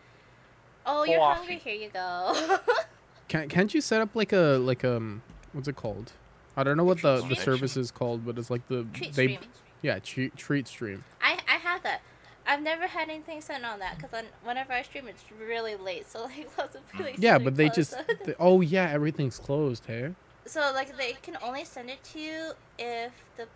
Oh, 0.84 1.04
you're 1.04 1.20
hungry? 1.20 1.56
Here 1.58 1.74
you 1.74 1.88
go. 1.88 2.58
Can 3.28 3.48
can't 3.48 3.72
you 3.74 3.80
set 3.80 4.00
up 4.00 4.14
like 4.14 4.32
a 4.32 4.58
like 4.60 4.84
um 4.84 5.22
what's 5.52 5.66
it 5.66 5.76
called? 5.76 6.12
I 6.56 6.62
don't 6.62 6.76
know 6.76 6.84
what 6.84 7.02
the 7.02 7.16
the 7.22 7.34
Treat 7.34 7.38
service 7.40 7.76
is 7.76 7.90
called, 7.90 8.24
but 8.24 8.38
it's 8.38 8.50
like 8.50 8.66
the 8.68 8.86
Treat 8.92 9.12
they 9.14 9.26
stream. 9.34 9.50
yeah 9.82 9.98
treat 9.98 10.36
treat 10.36 10.68
stream. 10.68 11.04
I 11.20 11.38
I 11.48 11.56
have 11.56 11.82
that. 11.82 12.02
I've 12.46 12.62
never 12.62 12.86
had 12.86 13.08
anything 13.08 13.40
sent 13.40 13.64
on 13.64 13.80
that 13.80 13.96
because 13.98 14.22
whenever 14.44 14.72
I 14.72 14.82
stream, 14.82 15.08
it's 15.08 15.24
really 15.44 15.74
late. 15.74 16.08
So 16.08 16.24
like 16.24 16.48
lots 16.56 16.76
of 16.76 16.88
places. 16.92 17.20
Yeah, 17.22 17.38
but 17.38 17.56
they 17.56 17.68
just 17.68 17.94
they, 18.24 18.34
oh 18.38 18.60
yeah 18.60 18.88
everything's 18.90 19.38
closed. 19.38 19.84
Hey, 19.86 20.14
So 20.46 20.70
like 20.74 20.96
they 20.96 21.14
can 21.22 21.36
only 21.42 21.64
send 21.64 21.90
it 21.90 22.02
to 22.12 22.18
you 22.20 22.52
if 22.78 23.12
the 23.36 23.46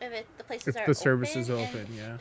if 0.00 0.12
it, 0.12 0.26
the 0.38 0.44
places 0.44 0.68
if 0.74 0.82
are 0.82 0.86
the 0.86 0.94
service 0.94 1.36
is 1.36 1.48
and- 1.48 1.58
open, 1.60 1.86
yeah. 1.96 2.16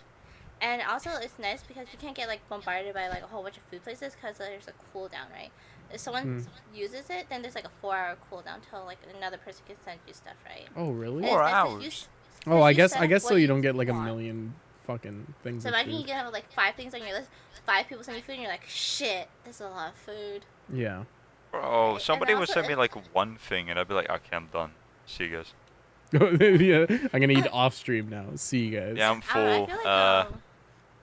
And 0.61 0.81
also, 0.83 1.09
it's 1.21 1.37
nice 1.39 1.61
because 1.61 1.87
you 1.91 1.99
can't 1.99 2.15
get 2.15 2.29
like 2.29 2.47
bombarded 2.47 2.93
by 2.93 3.09
like 3.09 3.21
a 3.23 3.27
whole 3.27 3.43
bunch 3.43 3.57
of 3.57 3.63
food 3.63 3.83
places 3.83 4.15
because 4.15 4.37
there's 4.37 4.67
a 4.67 4.71
cooldown, 4.97 5.29
right? 5.33 5.51
If 5.91 5.99
someone 5.99 6.39
Mm. 6.41 6.47
uses 6.77 7.09
it, 7.09 7.27
then 7.29 7.41
there's 7.41 7.55
like 7.55 7.65
a 7.65 7.71
four-hour 7.81 8.15
cooldown 8.31 8.59
till 8.69 8.85
like 8.85 8.99
another 9.17 9.37
person 9.37 9.61
can 9.67 9.75
send 9.83 9.99
you 10.07 10.13
stuff, 10.13 10.35
right? 10.45 10.67
Oh 10.77 10.91
really? 10.91 11.23
Four 11.23 11.41
it's 11.43 11.49
you 11.51 11.55
hours. 11.55 12.07
Oh, 12.47 12.61
I 12.61 12.71
guess 12.73 12.93
I 12.95 13.07
guess 13.07 13.23
so 13.27 13.35
you 13.35 13.47
don't 13.47 13.61
get 13.61 13.75
like 13.75 13.89
a 13.89 13.93
million 13.93 14.53
fucking 14.87 15.33
things. 15.43 15.63
So 15.63 15.69
of 15.69 15.75
imagine 15.75 15.93
you 15.93 15.97
food. 15.99 16.07
get 16.07 16.31
like 16.31 16.49
five 16.53 16.75
things 16.75 16.93
on 16.93 17.01
your 17.01 17.13
list, 17.13 17.29
five 17.65 17.87
people 17.87 18.03
send 18.03 18.17
you 18.17 18.23
food, 18.23 18.33
and 18.33 18.41
you're 18.43 18.51
like, 18.51 18.67
shit, 18.67 19.27
this 19.43 19.55
is 19.55 19.61
a 19.61 19.69
lot 19.69 19.89
of 19.89 19.95
food. 19.95 20.45
Yeah. 20.71 21.03
Bro, 21.53 21.99
somebody 21.99 22.33
would 22.33 22.49
send 22.49 22.67
me 22.67 22.73
like 22.75 22.95
one 23.13 23.35
thing, 23.35 23.69
and 23.69 23.77
I'd 23.79 23.87
be 23.87 23.93
like, 23.93 24.09
okay, 24.09 24.35
I'm 24.35 24.47
done. 24.51 24.71
See 25.05 25.25
you 25.25 25.37
guys. 25.37 25.53
yeah. 26.61 26.85
I'm 27.13 27.21
gonna 27.21 27.33
eat 27.33 27.47
off 27.53 27.75
stream 27.75 28.09
now. 28.09 28.25
See 28.35 28.65
you 28.65 28.79
guys. 28.79 28.95
Yeah, 28.97 29.11
I'm 29.11 29.21
full. 29.21 29.41
know, 29.43 29.63
I 29.63 29.67
feel 29.67 29.75
like 29.77 29.85
uh, 29.85 30.25
um, 30.29 30.41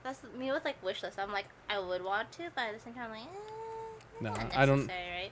that's 0.03 0.19
me 0.37 0.51
with 0.51 0.65
like 0.65 0.83
wish 0.83 1.03
list. 1.03 1.17
I'm 1.19 1.31
like, 1.31 1.45
I 1.69 1.79
would 1.79 2.03
want 2.03 2.31
to, 2.33 2.43
but 2.53 2.65
at 2.65 2.73
the 2.73 2.79
same 2.83 2.93
time, 2.93 3.05
I'm 3.05 3.11
like, 3.11 3.21
eh, 3.21 4.21
Nah, 4.21 4.29
not 4.31 4.57
I 4.57 4.65
don't- 4.65 4.87
Right? 4.87 5.31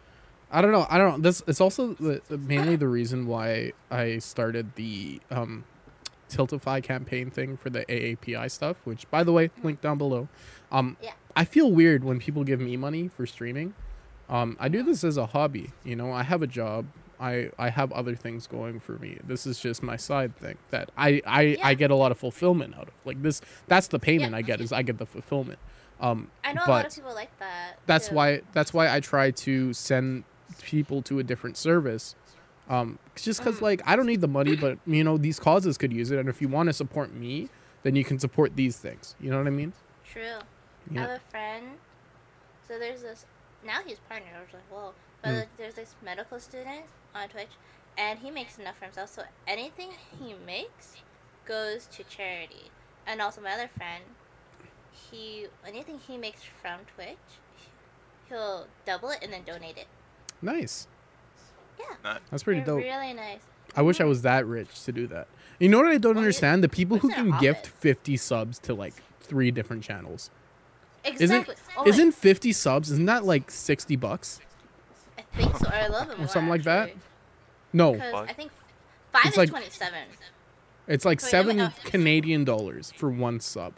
I 0.51 0.61
don't 0.61 0.71
know. 0.71 0.87
I 0.89 0.97
don't 0.97 1.11
know. 1.11 1.17
This 1.21 1.43
it's 1.47 1.59
also 1.61 1.93
the, 1.95 2.21
the- 2.29 2.37
mainly 2.37 2.75
the 2.77 2.87
reason 2.87 3.27
why 3.27 3.73
I 3.91 4.17
started 4.19 4.73
the 4.75 5.19
um 5.29 5.65
Tiltify 6.29 6.81
campaign 6.81 7.29
thing 7.29 7.57
for 7.57 7.69
the 7.69 7.85
AAPI 7.85 8.49
stuff, 8.51 8.77
which 8.85 9.09
by 9.11 9.23
the 9.23 9.31
way, 9.33 9.51
link 9.63 9.81
down 9.81 9.97
below. 9.97 10.27
Um 10.71 10.95
Yeah. 11.03 11.11
I 11.35 11.43
feel 11.45 11.71
weird 11.71 12.03
when 12.03 12.19
people 12.19 12.43
give 12.43 12.59
me 12.59 12.77
money 12.77 13.07
for 13.09 13.25
streaming. 13.27 13.73
Um 14.29 14.55
I 14.59 14.69
do 14.69 14.83
this 14.83 15.03
as 15.03 15.17
a 15.17 15.25
hobby, 15.27 15.71
you 15.83 15.95
know. 15.95 16.11
I 16.11 16.23
have 16.23 16.41
a 16.41 16.47
job. 16.47 16.85
I 17.19 17.49
I 17.57 17.69
have 17.69 17.91
other 17.91 18.15
things 18.15 18.47
going 18.47 18.79
for 18.79 18.93
me. 18.93 19.17
This 19.23 19.45
is 19.45 19.59
just 19.59 19.83
my 19.83 19.97
side 19.97 20.35
thing 20.37 20.57
that 20.69 20.91
I 20.97 21.21
I, 21.25 21.57
I 21.63 21.73
get 21.73 21.91
a 21.91 21.95
lot 21.95 22.11
of 22.11 22.17
fulfillment 22.17 22.75
out 22.75 22.87
of. 22.87 22.93
Like 23.05 23.21
this 23.21 23.41
that's 23.67 23.87
the 23.87 23.99
payment 23.99 24.31
Yeah. 24.31 24.37
I 24.37 24.41
get 24.41 24.61
is 24.61 24.71
I 24.71 24.83
get 24.83 24.97
the 24.99 25.05
fulfillment. 25.05 25.59
Um 25.99 26.29
I 26.43 26.53
know 26.53 26.61
a 26.65 26.69
lot 26.69 26.85
of 26.85 26.95
people 26.95 27.13
like 27.13 27.37
that. 27.39 27.79
that's 27.87 28.09
too. 28.09 28.15
why 28.15 28.41
that's 28.53 28.73
why 28.73 28.93
I 28.93 28.99
try 28.99 29.31
to 29.31 29.73
send 29.73 30.23
people 30.63 31.01
to 31.03 31.19
a 31.19 31.23
different 31.23 31.57
service. 31.57 32.15
Um, 32.69 32.99
just 33.15 33.39
because 33.39 33.57
Mhm. 33.57 33.61
like 33.63 33.81
I 33.85 33.95
don't 33.95 34.05
need 34.05 34.21
the 34.21 34.27
money, 34.27 34.55
but 34.55 34.77
you 34.85 35.03
know 35.03 35.17
these 35.17 35.39
causes 35.39 35.77
could 35.77 35.91
use 35.91 36.11
it, 36.11 36.19
and 36.19 36.29
if 36.29 36.39
you 36.39 36.47
want 36.47 36.67
to 36.67 36.73
support 36.73 37.11
me, 37.13 37.49
then 37.81 37.95
you 37.95 38.03
can 38.03 38.19
support 38.19 38.55
these 38.55 38.77
things. 38.77 39.15
You 39.19 39.31
know 39.31 39.39
what 39.39 39.47
I 39.47 39.49
mean? 39.49 39.73
True. 40.05 40.37
I 40.95 40.99
have 40.99 41.09
a 41.09 41.19
friend. 41.31 41.65
So 42.67 42.77
there's 42.77 43.01
this. 43.01 43.25
Now 43.65 43.79
he's 43.85 43.99
partnered. 44.07 44.33
I 44.35 44.39
was 44.41 44.53
like, 44.53 44.63
whoa. 44.71 44.93
But 45.21 45.33
like, 45.33 45.57
there's 45.57 45.75
this 45.75 45.95
medical 46.03 46.39
student 46.39 46.85
on 47.13 47.27
Twitch, 47.29 47.49
and 47.97 48.19
he 48.19 48.31
makes 48.31 48.57
enough 48.57 48.77
for 48.77 48.85
himself. 48.85 49.09
So 49.09 49.23
anything 49.47 49.89
he 50.19 50.33
makes 50.45 50.95
goes 51.45 51.85
to 51.87 52.03
charity. 52.03 52.71
And 53.05 53.21
also 53.21 53.41
my 53.41 53.51
other 53.51 53.69
friend, 53.75 54.03
he 54.91 55.47
anything 55.67 55.99
he 56.07 56.17
makes 56.17 56.41
from 56.61 56.81
Twitch, 56.95 57.17
he'll 58.29 58.67
double 58.85 59.09
it 59.09 59.19
and 59.21 59.33
then 59.33 59.43
donate 59.43 59.77
it. 59.77 59.87
Nice. 60.41 60.87
Yeah. 61.79 62.17
That's 62.29 62.43
pretty 62.43 62.61
They're 62.61 62.75
dope. 62.75 62.83
Really 62.83 63.13
nice. 63.13 63.41
I 63.75 63.81
wish 63.81 63.99
I 64.01 64.05
was 64.05 64.21
that 64.23 64.45
rich 64.45 64.83
to 64.85 64.91
do 64.91 65.07
that. 65.07 65.27
You 65.59 65.69
know 65.69 65.77
what 65.79 65.87
I 65.87 65.97
don't 65.97 66.15
Well, 66.15 66.23
understand? 66.23 66.63
The 66.63 66.69
people 66.69 66.97
who 66.99 67.09
can 67.09 67.37
gift 67.39 67.67
50 67.67 68.17
subs 68.17 68.57
to 68.59 68.73
like 68.73 68.95
three 69.19 69.51
different 69.51 69.83
channels. 69.83 70.31
Exactly. 71.03 71.55
Oh 71.77 71.87
Isn't 71.87 72.11
50 72.13 72.51
subs? 72.51 72.91
Isn't 72.91 73.05
that 73.05 73.23
like 73.25 73.49
60 73.51 73.95
bucks? 73.95 74.39
I 75.17 75.21
think 75.35 75.55
so. 75.57 75.67
Or 75.67 75.73
I 75.73 75.87
love 75.87 76.09
it 76.09 76.17
more. 76.17 76.27
something 76.27 76.49
like 76.49 76.63
that? 76.63 76.89
actually. 76.89 77.01
No, 77.73 77.93
'Cause 77.95 78.11
Fuck. 78.11 78.29
I 78.29 78.33
think 78.33 78.51
five 79.13 79.21
It's 79.25 79.33
is 79.33 79.37
like- 79.37 79.49
27. 79.49 79.99
it's 80.87 81.05
like 81.05 81.21
Wait, 81.21 81.33
let 81.33 81.45
me- 81.45 81.51
seven 81.53 81.59
uh, 81.61 81.71
Canadian 81.85 82.43
dollars 82.43 82.91
for 82.95 83.09
one 83.09 83.39
sub. 83.39 83.73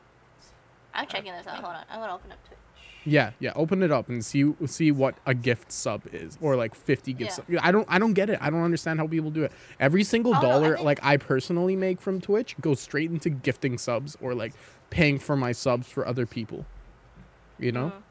I'm 0.94 1.08
checking 1.08 1.32
this 1.34 1.48
out. 1.48 1.56
Hold 1.64 1.76
on. 1.76 1.84
I'm 1.90 2.00
gonna 2.00 2.14
open 2.16 2.32
up 2.32 2.38
Twitch. 2.48 2.58
Yeah, 3.04 3.32
yeah. 3.40 3.52
Open 3.56 3.82
it 3.82 3.92
up 3.92 4.10
and 4.10 4.24
see 4.24 4.54
see 4.66 4.92
what 4.92 5.16
a 5.26 5.34
gift 5.34 5.72
sub 5.72 6.04
is, 6.14 6.38
or 6.42 6.56
like 6.56 6.76
50 6.76 7.14
gift 7.14 7.32
Yeah. 7.48 7.58
sub. 7.60 7.66
I 7.66 7.72
don't 7.72 7.88
I 7.90 7.98
don't 8.00 8.14
get 8.14 8.30
it. 8.30 8.38
I 8.42 8.50
don't 8.50 8.64
understand 8.64 9.00
how 9.00 9.08
people 9.08 9.32
do 9.32 9.44
it. 9.44 9.52
Every 9.80 10.04
single 10.04 10.36
Oh, 10.36 10.40
no, 10.42 10.48
I 10.48 10.52
dollar 10.52 10.74
think- 10.76 10.86
like 10.86 11.00
I 11.04 11.18
personally 11.18 11.76
make 11.76 12.00
from 12.02 12.22
Twitch 12.22 12.56
goes 12.62 12.80
straight 12.80 13.10
into 13.12 13.30
gifting 13.30 13.78
subs 13.78 14.16
or 14.22 14.34
like 14.36 14.54
paying 14.90 15.18
for 15.20 15.36
my 15.36 15.52
subs 15.52 15.88
for 15.88 16.06
other 16.08 16.26
people. 16.26 16.66
You 17.60 17.72
know? 17.72 17.88
I 17.96 18.02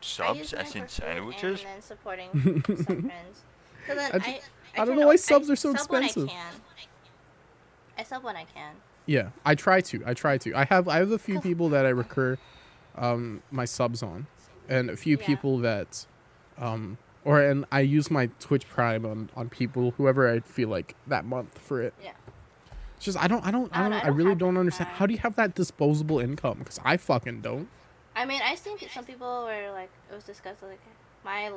Subs 0.00 0.52
as 0.52 0.74
in 0.76 0.86
sandwiches? 0.88 1.60
And 1.60 1.68
then 1.68 1.82
supporting 1.82 2.28
some 2.64 2.84
friends. 2.84 3.42
So 3.86 3.94
then 3.94 4.10
I 4.12 4.16
I, 4.16 4.40
I, 4.78 4.82
I 4.82 4.84
don't 4.84 4.98
know 4.98 5.06
why 5.06 5.16
subs 5.16 5.48
are 5.50 5.56
so 5.56 5.74
sub 5.74 5.90
when 5.90 6.02
I 6.02 6.06
expensive. 6.06 6.30
can. 6.30 6.52
I 7.96 8.02
sub 8.02 8.22
when 8.24 8.36
I 8.36 8.44
can. 8.44 8.74
Yeah, 9.06 9.30
I 9.44 9.54
try 9.54 9.80
to. 9.80 10.02
I 10.04 10.12
try 10.14 10.36
to. 10.38 10.54
I 10.54 10.64
have 10.66 10.88
I 10.88 10.96
have 10.98 11.10
a 11.10 11.18
few 11.18 11.40
people 11.40 11.68
that 11.70 11.86
I 11.86 11.90
recur 11.90 12.38
um 12.96 13.42
my 13.50 13.64
subs 13.64 14.02
on 14.02 14.26
and 14.68 14.88
a 14.90 14.96
few 14.96 15.16
Yeah. 15.18 15.26
people 15.26 15.58
that 15.58 16.06
um 16.58 16.98
or 17.24 17.40
and 17.40 17.64
I 17.72 17.80
use 17.80 18.10
my 18.10 18.26
Twitch 18.40 18.68
Prime 18.68 19.04
on 19.06 19.30
on 19.36 19.48
people 19.48 19.92
whoever 19.96 20.30
I 20.30 20.40
feel 20.40 20.68
like 20.68 20.94
that 21.06 21.24
month 21.24 21.58
for 21.58 21.80
it. 21.82 21.94
Yeah. 22.02 22.12
It's 22.96 23.06
just 23.06 23.18
I 23.18 23.26
don't 23.26 23.44
I 23.46 23.50
don't 23.50 23.74
I 23.74 23.80
I 23.80 23.82
don't, 23.84 23.90
don't- 23.92 24.02
I, 24.02 24.06
I 24.06 24.10
really 24.10 24.34
don't 24.34 24.56
understand 24.58 24.88
Prime. 24.88 24.98
how 24.98 25.06
do 25.06 25.12
you 25.14 25.18
have 25.20 25.36
that 25.36 25.54
disposable 25.54 26.20
income 26.20 26.62
cuz 26.64 26.78
I 26.84 26.96
fucking 26.98 27.40
don't. 27.40 27.68
I 28.16 28.24
mean, 28.24 28.40
I 28.44 28.54
think 28.54 28.88
some 28.92 29.04
people 29.04 29.44
were 29.44 29.70
like, 29.72 29.90
it 30.10 30.14
was 30.14 30.24
discussed 30.24 30.62
like, 30.62 30.80
my 31.24 31.50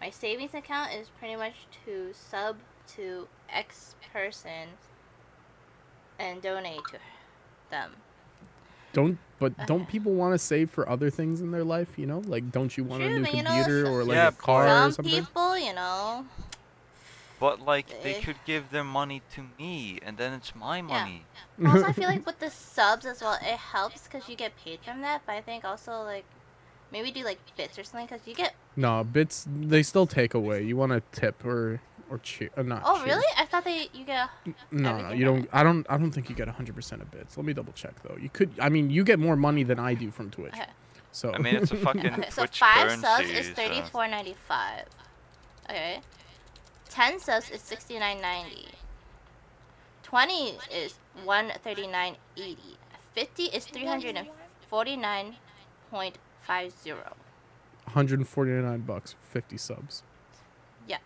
my 0.00 0.10
savings 0.10 0.54
account 0.54 0.92
is 0.94 1.08
pretty 1.18 1.36
much 1.36 1.54
to 1.84 2.10
sub 2.12 2.56
to 2.96 3.28
X 3.52 3.94
person 4.12 4.68
and 6.18 6.40
donate 6.42 6.84
to 6.88 6.98
them. 7.70 7.92
Don't 8.92 9.18
but 9.38 9.52
don't 9.66 9.86
people 9.88 10.12
want 10.12 10.34
to 10.34 10.38
save 10.38 10.70
for 10.70 10.88
other 10.88 11.10
things 11.10 11.40
in 11.40 11.50
their 11.50 11.64
life, 11.64 11.98
you 11.98 12.06
know? 12.06 12.22
Like 12.26 12.50
don't 12.50 12.76
you 12.76 12.84
want 12.84 13.02
a 13.02 13.08
new 13.10 13.22
but 13.22 13.34
you 13.34 13.42
know, 13.42 13.50
computer 13.50 13.86
or 13.88 14.04
like 14.04 14.16
Yeah, 14.16 14.28
a 14.28 14.32
car 14.32 14.66
or 14.66 14.90
Some 14.90 14.92
something? 14.92 15.24
people, 15.24 15.58
you 15.58 15.74
know, 15.74 16.26
But 17.40 17.60
like 17.62 18.02
they 18.02 18.16
Eh. 18.16 18.20
could 18.20 18.36
give 18.44 18.70
their 18.70 18.84
money 18.84 19.22
to 19.34 19.46
me, 19.58 19.98
and 20.04 20.18
then 20.18 20.32
it's 20.34 20.54
my 20.54 20.82
money. 20.82 21.24
Yeah. 21.58 21.72
also 21.72 21.86
I 21.86 21.92
feel 22.00 22.08
like 22.08 22.24
with 22.26 22.38
the 22.38 22.50
subs 22.50 23.06
as 23.06 23.22
well, 23.22 23.38
it 23.40 23.56
helps 23.58 24.02
because 24.04 24.28
you 24.28 24.36
get 24.36 24.52
paid 24.62 24.80
from 24.84 25.00
that. 25.00 25.22
But 25.26 25.32
I 25.36 25.40
think 25.40 25.64
also 25.64 26.02
like 26.02 26.24
maybe 26.92 27.10
do 27.10 27.24
like 27.24 27.38
bits 27.56 27.78
or 27.78 27.84
something 27.84 28.06
because 28.06 28.26
you 28.26 28.34
get. 28.34 28.54
No, 28.76 29.02
bits 29.04 29.46
they 29.50 29.82
still 29.82 30.06
take 30.06 30.34
away. 30.34 30.62
You 30.62 30.76
want 30.76 30.92
a 30.92 31.02
tip 31.12 31.42
or 31.44 31.80
or 32.10 32.18
cheer? 32.18 32.50
Uh, 32.58 32.62
not 32.62 32.82
Oh 32.84 32.96
cheer. 32.98 33.06
really? 33.06 33.24
I 33.38 33.46
thought 33.46 33.64
they 33.64 33.88
you 33.94 34.04
get. 34.04 34.28
No, 34.44 34.52
no, 34.70 34.88
Everything 34.98 35.18
you 35.18 35.24
don't. 35.24 35.48
I 35.52 35.62
don't. 35.62 35.86
I 35.88 35.96
don't 35.96 36.10
think 36.10 36.28
you 36.28 36.34
get 36.36 36.46
hundred 36.48 36.74
percent 36.74 37.00
of 37.00 37.10
bits. 37.10 37.36
Let 37.38 37.46
me 37.46 37.54
double 37.54 37.72
check 37.72 37.94
though. 38.02 38.16
You 38.20 38.28
could. 38.28 38.50
I 38.60 38.68
mean, 38.68 38.90
you 38.90 39.02
get 39.02 39.18
more 39.18 39.36
money 39.36 39.62
than 39.62 39.78
I 39.78 39.94
do 39.94 40.10
from 40.10 40.30
Twitch. 40.30 40.52
Okay. 40.52 40.66
So 41.12 41.32
I 41.32 41.38
mean, 41.38 41.56
it's 41.56 41.72
a 41.72 41.76
fucking 41.86 42.06
Okay, 42.06 42.28
so 42.30 42.46
five 42.46 42.86
currency. 42.88 43.02
subs 43.06 43.30
is 43.30 43.46
so- 43.46 43.54
thirty 43.54 43.80
four 43.90 44.06
ninety 44.08 44.36
five. 44.46 44.84
Okay. 45.70 46.00
Ten 46.90 47.18
subs 47.20 47.50
is 47.50 47.60
sixty 47.62 47.98
nine 47.98 48.20
ninety. 48.20 48.66
Twenty 50.02 50.58
is 50.74 50.98
one 51.24 51.52
thirty 51.64 51.86
nine 51.86 52.16
eighty. 52.36 52.76
Fifty 53.14 53.44
is 53.44 53.64
three 53.64 53.86
hundred 53.86 54.16
and 54.16 54.28
forty 54.68 54.96
nine 54.96 55.36
point 55.90 56.18
five 56.42 56.72
zero. 56.82 57.14
149 57.84 58.80
bucks, 58.82 59.16
50 59.32 59.56
subs. 59.56 60.04
Yeah. 60.86 60.98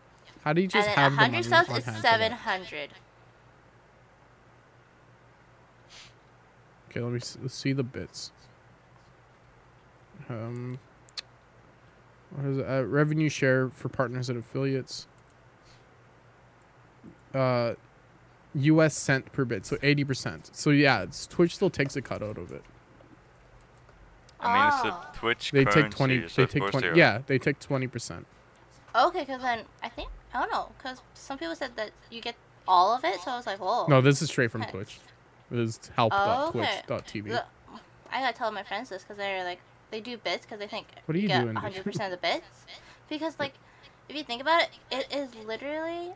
How 0.43 0.53
do 0.53 0.61
you 0.61 0.69
just 0.69 0.87
And 0.87 0.99
have 0.99 1.13
the 1.13 1.17
money 1.17 1.35
hundred 1.37 1.49
subs 1.49 1.69
on 1.71 1.77
is 1.79 1.85
hand 1.85 1.97
for 1.97 2.03
seven 2.03 2.31
that? 2.33 2.41
hundred. 2.41 2.91
Okay, 6.91 7.01
let 7.01 7.13
me 7.13 7.19
s- 7.19 7.39
let's 7.41 7.55
see 7.55 7.73
the 7.73 7.83
bits. 7.83 8.33
Um, 10.29 10.79
what 12.31 12.47
is 12.47 12.59
it? 12.59 12.67
Uh, 12.69 12.83
revenue 12.85 13.31
share 13.31 13.71
for 13.71 13.89
partners 13.89 14.29
and 14.29 14.39
affiliates. 14.39 15.07
Uh, 17.35 17.75
U.S. 18.57 18.95
cent 18.95 19.33
per 19.33 19.45
bit, 19.45 19.67
so 19.67 19.77
80%. 19.79 20.55
So 20.55 20.71
yeah, 20.71 21.03
it's, 21.03 21.27
Twitch 21.27 21.57
still 21.57 21.71
takes 21.71 21.97
a 21.97 22.03
cut 22.03 22.23
out 22.23 22.39
of 22.39 22.53
it. 22.53 22.63
I 24.41 24.55
mean, 24.55 24.93
it's 24.93 24.97
a 24.97 25.19
Twitch 25.19 25.51
They 25.51 25.65
currency. 25.65 25.83
take 25.83 25.91
20. 25.97 26.29
so 26.29 26.43
They 26.43 26.61
take 26.61 26.71
20. 26.71 26.91
they. 26.91 26.99
Yeah, 26.99 27.23
they 27.27 27.39
take 27.39 27.59
20%. 27.59 28.25
Okay, 28.95 29.21
because 29.21 29.43
then 29.43 29.61
I 29.83 29.89
think 29.89 30.09
I 30.33 30.41
don't 30.41 30.53
know, 30.53 30.69
because 30.79 31.01
some 31.15 31.39
people 31.39 31.55
said 31.57 31.77
that 31.77 31.91
you 32.11 32.21
get 32.21 32.35
all 32.69 32.95
of 32.95 33.05
it, 33.05 33.21
so 33.21 33.31
I 33.33 33.37
was 33.37 33.47
like, 33.47 33.59
whoa. 33.59 33.87
No, 33.89 34.01
this 34.01 34.23
is 34.23 34.29
straight 34.29 34.51
from 34.51 34.63
Okay. 34.63 34.71
Twitch. 34.73 34.99
This 35.51 35.71
is 35.79 35.91
help.twitch.tv. 35.97 37.31
Look, 37.31 37.45
I 38.13 38.21
gotta 38.21 38.37
tell 38.37 38.51
my 38.53 38.63
friends 38.63 38.91
this 38.91 39.03
because 39.03 39.17
they're 39.17 39.45
like 39.45 39.61
they 39.91 40.01
do 40.01 40.17
bits 40.17 40.45
because 40.45 40.59
they 40.59 40.67
think 40.67 40.87
What 41.07 41.17
are 41.17 41.19
you 41.19 41.29
get 41.29 41.43
doing, 41.43 41.55
100 41.55 41.85
percent 41.85 42.13
of 42.13 42.21
the 42.21 42.27
bits. 42.27 42.47
Because 43.09 43.39
like, 43.39 43.55
if 44.09 44.17
you 44.17 44.25
think 44.25 44.41
about 44.43 44.63
it, 44.63 44.69
it 44.91 45.13
is 45.15 45.35
literally, 45.47 46.13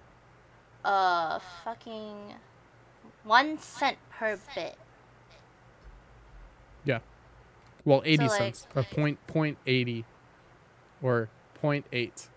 uh, 0.84 1.38
fucking, 1.64 2.34
one 3.24 3.58
cent 3.58 3.96
per 4.10 4.38
bit. 4.54 4.76
Yeah. 6.84 7.00
Well, 7.84 8.02
80 8.04 8.28
like- 8.28 8.38
cents. 8.38 8.66
A 8.74 8.82
point, 8.82 9.24
point 9.26 9.58
80 9.66 10.04
or 11.02 11.28
point 11.60 11.90
0.8 11.90 12.28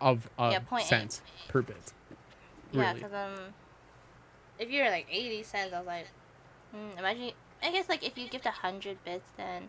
of 0.00 0.28
a 0.38 0.50
Yeah, 0.52 0.60
0.8. 0.60 0.82
cent 0.82 1.20
per 1.48 1.62
bit. 1.62 1.92
Yeah, 2.72 2.92
because 2.94 3.12
um, 3.12 3.54
if 4.58 4.70
you're 4.70 4.90
like 4.90 5.06
80 5.10 5.42
cents, 5.42 5.72
I 5.72 5.78
was 5.78 5.86
like, 5.86 6.06
mm, 6.74 6.98
imagine. 6.98 7.32
I 7.62 7.72
guess 7.72 7.88
like 7.88 8.04
if 8.04 8.16
you 8.16 8.28
gift 8.28 8.44
100 8.44 9.02
bits, 9.04 9.28
then 9.36 9.68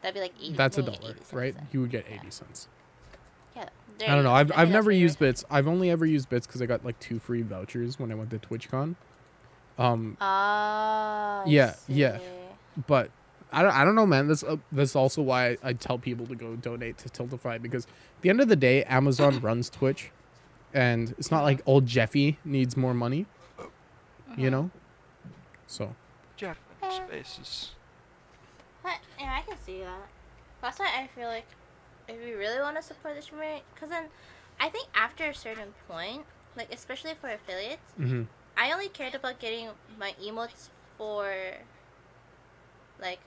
that'd 0.00 0.14
be 0.14 0.20
like 0.20 0.32
80. 0.40 0.52
That's 0.56 0.78
a 0.78 0.82
dollar, 0.82 0.96
80 1.10 1.14
cents 1.18 1.32
right? 1.32 1.54
You 1.72 1.80
would 1.82 1.90
get 1.90 2.06
Yeah. 2.08 2.16
80 2.20 2.30
cents. 2.30 2.68
Yeah. 4.00 4.12
I 4.12 4.14
don't 4.14 4.24
know. 4.24 4.32
I've. 4.32 4.52
I've 4.54 4.70
never 4.70 4.90
used 4.92 5.18
bits. 5.18 5.44
I've 5.50 5.66
only 5.66 5.90
ever 5.90 6.06
used 6.06 6.28
bits 6.28 6.46
because 6.46 6.62
I 6.62 6.66
got 6.66 6.84
like 6.84 6.98
two 7.00 7.18
free 7.18 7.42
vouchers 7.42 7.98
when 7.98 8.12
I 8.12 8.14
went 8.14 8.30
to 8.30 8.38
TwitchCon. 8.38 8.94
Um, 9.78 10.16
Ah. 10.20 11.42
I 11.44 11.48
Yeah, 11.48 11.74
yeah. 11.88 12.18
but 12.86 13.10
I 13.52 13.62
don't, 13.62 13.72
I 13.74 13.84
don't 13.84 13.94
know, 13.94 14.06
man. 14.06 14.28
That's 14.28 14.42
uh, 14.44 14.56
that's 14.72 14.94
also 14.94 15.22
why 15.22 15.50
I, 15.50 15.56
I 15.64 15.72
tell 15.72 15.98
people 15.98 16.26
to 16.26 16.34
go 16.36 16.54
donate 16.56 16.98
to 16.98 17.08
Tiltify 17.08 17.60
because 17.60 17.84
at 17.86 18.22
the 18.22 18.30
end 18.30 18.40
of 18.40 18.48
the 18.48 18.56
day, 18.56 18.84
Amazon 18.84 19.40
runs 19.42 19.68
Twitch, 19.70 20.10
and 20.74 21.12
it's 21.18 21.30
not 21.30 21.42
like 21.42 21.60
old 21.66 21.86
Jeffy 21.86 22.38
needs 22.44 22.76
more 22.76 22.94
money, 22.94 23.26
you 24.36 24.48
Mhm. 24.48 24.52
know. 24.52 24.70
So 25.66 25.94
Jeff 26.36 26.58
Eh. 26.82 26.90
Spaces. 26.90 27.72
But, 28.84 28.98
yeah, 29.18 29.34
I 29.38 29.42
can 29.48 29.58
see 29.66 29.80
that. 29.80 30.06
That's 30.62 30.78
why 30.78 30.86
I 30.96 31.08
feel 31.08 31.26
like 31.28 31.46
if 32.08 32.16
we 32.24 32.32
really 32.32 32.60
want 32.60 32.76
to 32.76 32.82
support 32.82 33.14
the 33.16 33.22
streamer, 33.22 33.58
because 33.74 33.90
then 33.90 34.04
I 34.60 34.68
think 34.68 34.88
after 34.94 35.24
a 35.24 35.34
certain 35.34 35.74
point, 35.86 36.22
like 36.56 36.72
especially 36.72 37.14
for 37.20 37.28
affiliates, 37.30 37.82
mhm. 37.98 38.26
I 38.56 38.72
only 38.72 38.88
cared 38.88 39.14
about 39.14 39.38
getting 39.38 39.68
my 39.98 40.14
emotes 40.22 40.68
for 40.96 41.32
like 43.00 43.20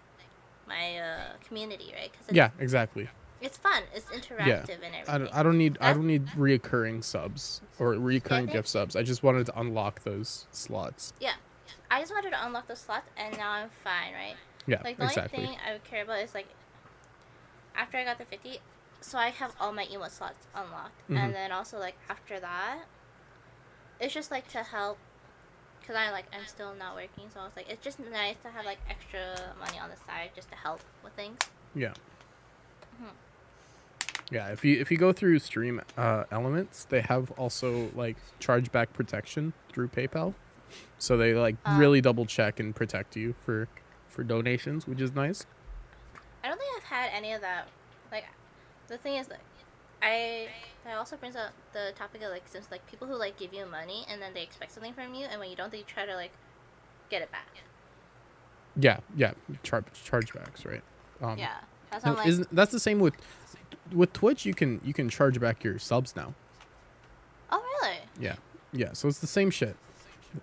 my 0.68 0.98
uh, 1.00 1.22
community, 1.48 1.94
right? 1.96 2.12
Because 2.12 2.36
yeah, 2.36 2.50
exactly. 2.60 3.08
it's 3.42 3.58
fun, 3.58 3.84
it's 3.96 4.06
interactive 4.08 4.80
and 4.84 4.94
everything. 4.96 5.06
I 5.08 5.18
don't, 5.18 5.34
I 5.36 5.44
don't 5.44 5.58
need 5.58 5.78
I 5.82 5.94
don't 5.94 6.08
need 6.08 6.28
reoccurring 6.28 7.04
subs 7.04 7.62
or 7.80 7.94
reoccurring 7.96 8.28
think- 8.48 8.52
gift 8.52 8.68
subs. 8.68 8.96
I 8.96 9.04
just 9.04 9.24
wanted 9.24 9.46
to 9.48 9.60
unlock 9.60 10.04
those 10.04 10.48
slots. 10.52 11.14
Yeah, 11.20 11.34
I 11.90 12.02
just 12.02 12.12
wanted 12.14 12.32
to 12.32 12.46
unlock 12.46 12.68
those 12.68 12.80
slots, 12.80 13.10
and 13.18 13.38
now 13.38 13.52
I'm 13.52 13.70
fine, 13.84 14.14
right? 14.14 14.36
Yeah, 14.68 14.82
Like 14.84 14.98
the 14.98 15.06
exactly. 15.06 15.40
only 15.40 15.52
thing 15.54 15.60
I 15.68 15.72
would 15.74 15.84
care 15.84 16.04
about 16.04 16.20
is 16.20 16.36
like 16.36 16.48
after 17.76 17.98
I 17.98 18.04
got 18.04 18.18
the 18.18 18.26
fifty, 18.26 18.60
so 19.00 19.18
I 19.18 19.30
have 19.30 19.54
all 19.60 19.72
my 19.74 19.86
emote 19.86 20.12
slots 20.12 20.48
unlocked, 20.56 21.08
Mhm. 21.10 21.18
and 21.18 21.34
then 21.36 21.52
also 21.52 21.78
like 21.80 21.96
after 22.10 22.40
that, 22.40 22.86
it's 24.00 24.14
just 24.14 24.32
like 24.32 24.48
to 24.50 24.64
help, 24.64 24.98
cause 25.86 25.96
I 25.96 26.12
like 26.12 26.26
I'm 26.34 26.46
still 26.46 26.74
not 26.74 26.96
working, 26.96 27.30
so 27.34 27.46
it's 27.46 27.56
like 27.56 27.70
it's 27.70 27.84
just 27.84 28.00
nice 28.00 28.36
to 28.44 28.50
have 28.52 28.66
like 28.66 28.80
extra 28.90 29.54
money 29.60 29.80
on 29.80 29.90
the 29.90 29.98
side 30.06 30.32
just 30.36 30.50
to 30.50 30.56
help 30.56 30.82
with 31.04 31.14
things. 31.14 31.38
Yeah. 31.76 31.94
Mhm. 33.02 33.12
Yeah, 34.32 34.48
if 34.50 34.64
you 34.64 34.80
if 34.80 34.90
you 34.92 34.98
go 34.98 35.12
through 35.12 35.40
Stream 35.40 35.82
uh, 35.98 36.24
Elements, 36.32 36.86
they 36.86 37.02
have 37.02 37.32
also 37.32 37.92
like 37.96 38.18
chargeback 38.40 38.94
protection 38.94 39.54
through 39.70 39.90
PayPal, 39.90 40.34
so 40.98 41.18
they 41.18 41.34
like 41.34 41.56
Ah. 41.66 41.78
really 41.78 42.02
double 42.02 42.26
check 42.26 42.60
and 42.60 42.76
protect 42.76 43.16
you 43.16 43.34
for 43.42 43.68
for 44.08 44.24
donations, 44.24 44.88
which 44.88 45.00
is 45.02 45.14
nice. 45.14 45.46
I 46.44 46.48
don't 46.50 46.58
think 46.60 46.81
had 46.92 47.10
any 47.14 47.34
of 47.34 47.42
that. 47.42 47.68
Like, 48.12 48.26
the 48.88 48.98
thing 48.98 49.16
is, 49.16 49.30
like, 49.30 49.40
I 50.02 50.50
that 50.86 50.98
also 50.98 51.16
brings 51.16 51.36
up 51.36 51.52
the 51.74 51.92
topic 51.96 52.22
of 52.24 52.32
like 52.32 52.42
since 52.48 52.70
like 52.72 52.86
people 52.90 53.08
who 53.08 53.16
like 53.16 53.38
give 53.38 53.54
you 53.54 53.66
money 53.68 54.04
and 54.10 54.20
then 54.20 54.34
they 54.34 54.42
expect 54.42 54.72
something 54.72 54.94
from 54.94 55.14
you, 55.14 55.26
and 55.30 55.40
when 55.40 55.50
you 55.50 55.56
don't, 55.56 55.72
they 55.72 55.82
try 55.84 56.06
to 56.06 56.16
like 56.16 56.32
get 57.10 57.22
it 57.22 57.32
back. 57.32 57.48
Yeah, 58.76 59.00
yeah, 59.16 59.34
char- 59.64 59.84
chargebacks, 59.94 60.66
right? 60.66 60.82
Um, 61.22 61.38
yeah. 61.38 61.56
That's 61.92 62.06
No, 62.06 62.14
like, 62.14 62.28
isn't 62.28 62.56
that's 62.56 62.72
the 62.72 62.80
same 62.80 63.00
with 63.00 63.14
with 63.92 64.12
Twitch? 64.14 64.46
You 64.46 64.54
can 64.54 64.80
you 64.84 64.94
can 64.94 65.10
charge 65.10 65.40
back 65.40 65.64
your 65.64 65.78
subs 65.78 66.16
now. 66.16 66.34
oh 67.52 67.62
really? 67.82 67.98
Yeah, 68.20 68.36
yeah. 68.74 68.94
So 68.94 69.08
it's 69.08 69.20
the 69.20 69.28
same 69.28 69.50
shit. 69.52 69.76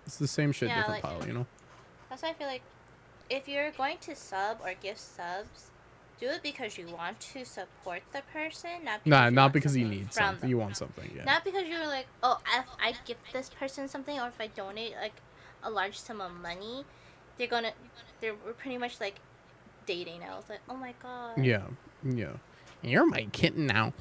It's 0.05 0.17
the 0.17 0.27
same 0.27 0.51
shit, 0.51 0.69
Yeah, 0.69 0.77
different 0.81 1.03
like- 1.03 1.19
pile. 1.19 1.27
You 1.27 1.33
know. 1.33 1.47
That's 2.09 2.21
why 2.21 2.29
I 2.29 2.33
feel 2.33 2.47
like 2.47 2.61
if 3.29 3.47
you're 3.47 3.71
going 3.71 3.97
to 4.01 4.15
sub 4.15 4.59
or 4.63 4.73
give 4.81 4.97
subs, 4.99 5.71
do 6.19 6.27
it 6.27 6.43
because 6.43 6.77
you 6.77 6.87
want 6.87 7.19
to 7.19 7.45
support 7.45 8.01
the 8.11 8.21
person, 8.33 8.83
not 8.83 9.03
because 9.03 9.09
Nah, 9.09 9.25
you 9.25 9.31
not 9.31 9.41
want 9.43 9.53
because 9.53 9.75
you 9.77 9.83
something 9.85 9.99
need 9.99 10.13
something. 10.13 10.39
them. 10.41 10.49
You 10.49 10.57
want 10.57 10.77
something. 10.77 11.11
Yeah. 11.15 11.23
Not 11.23 11.43
because 11.43 11.67
you're 11.67 11.85
like, 11.87 12.07
oh, 12.23 12.37
if 12.57 12.65
I 12.81 12.93
give 13.05 13.17
this 13.33 13.49
person 13.49 13.87
something, 13.87 14.19
or 14.19 14.27
if 14.27 14.39
I 14.39 14.47
donate 14.47 14.93
like 15.01 15.13
a 15.63 15.69
large 15.69 15.97
sum 15.99 16.19
of 16.21 16.31
money, 16.33 16.85
they're 17.37 17.47
gonna, 17.47 17.71
they're 18.21 18.35
we're 18.45 18.53
pretty 18.53 18.77
much 18.77 18.99
like 18.99 19.15
dating 19.85 20.21
I 20.23 20.35
was 20.35 20.45
like, 20.49 20.59
oh 20.69 20.75
my 20.75 20.93
god. 21.01 21.43
Yeah. 21.43 21.63
Yeah. 22.03 22.33
You're 22.81 23.07
my 23.07 23.27
kitten 23.31 23.65
now. 23.67 23.93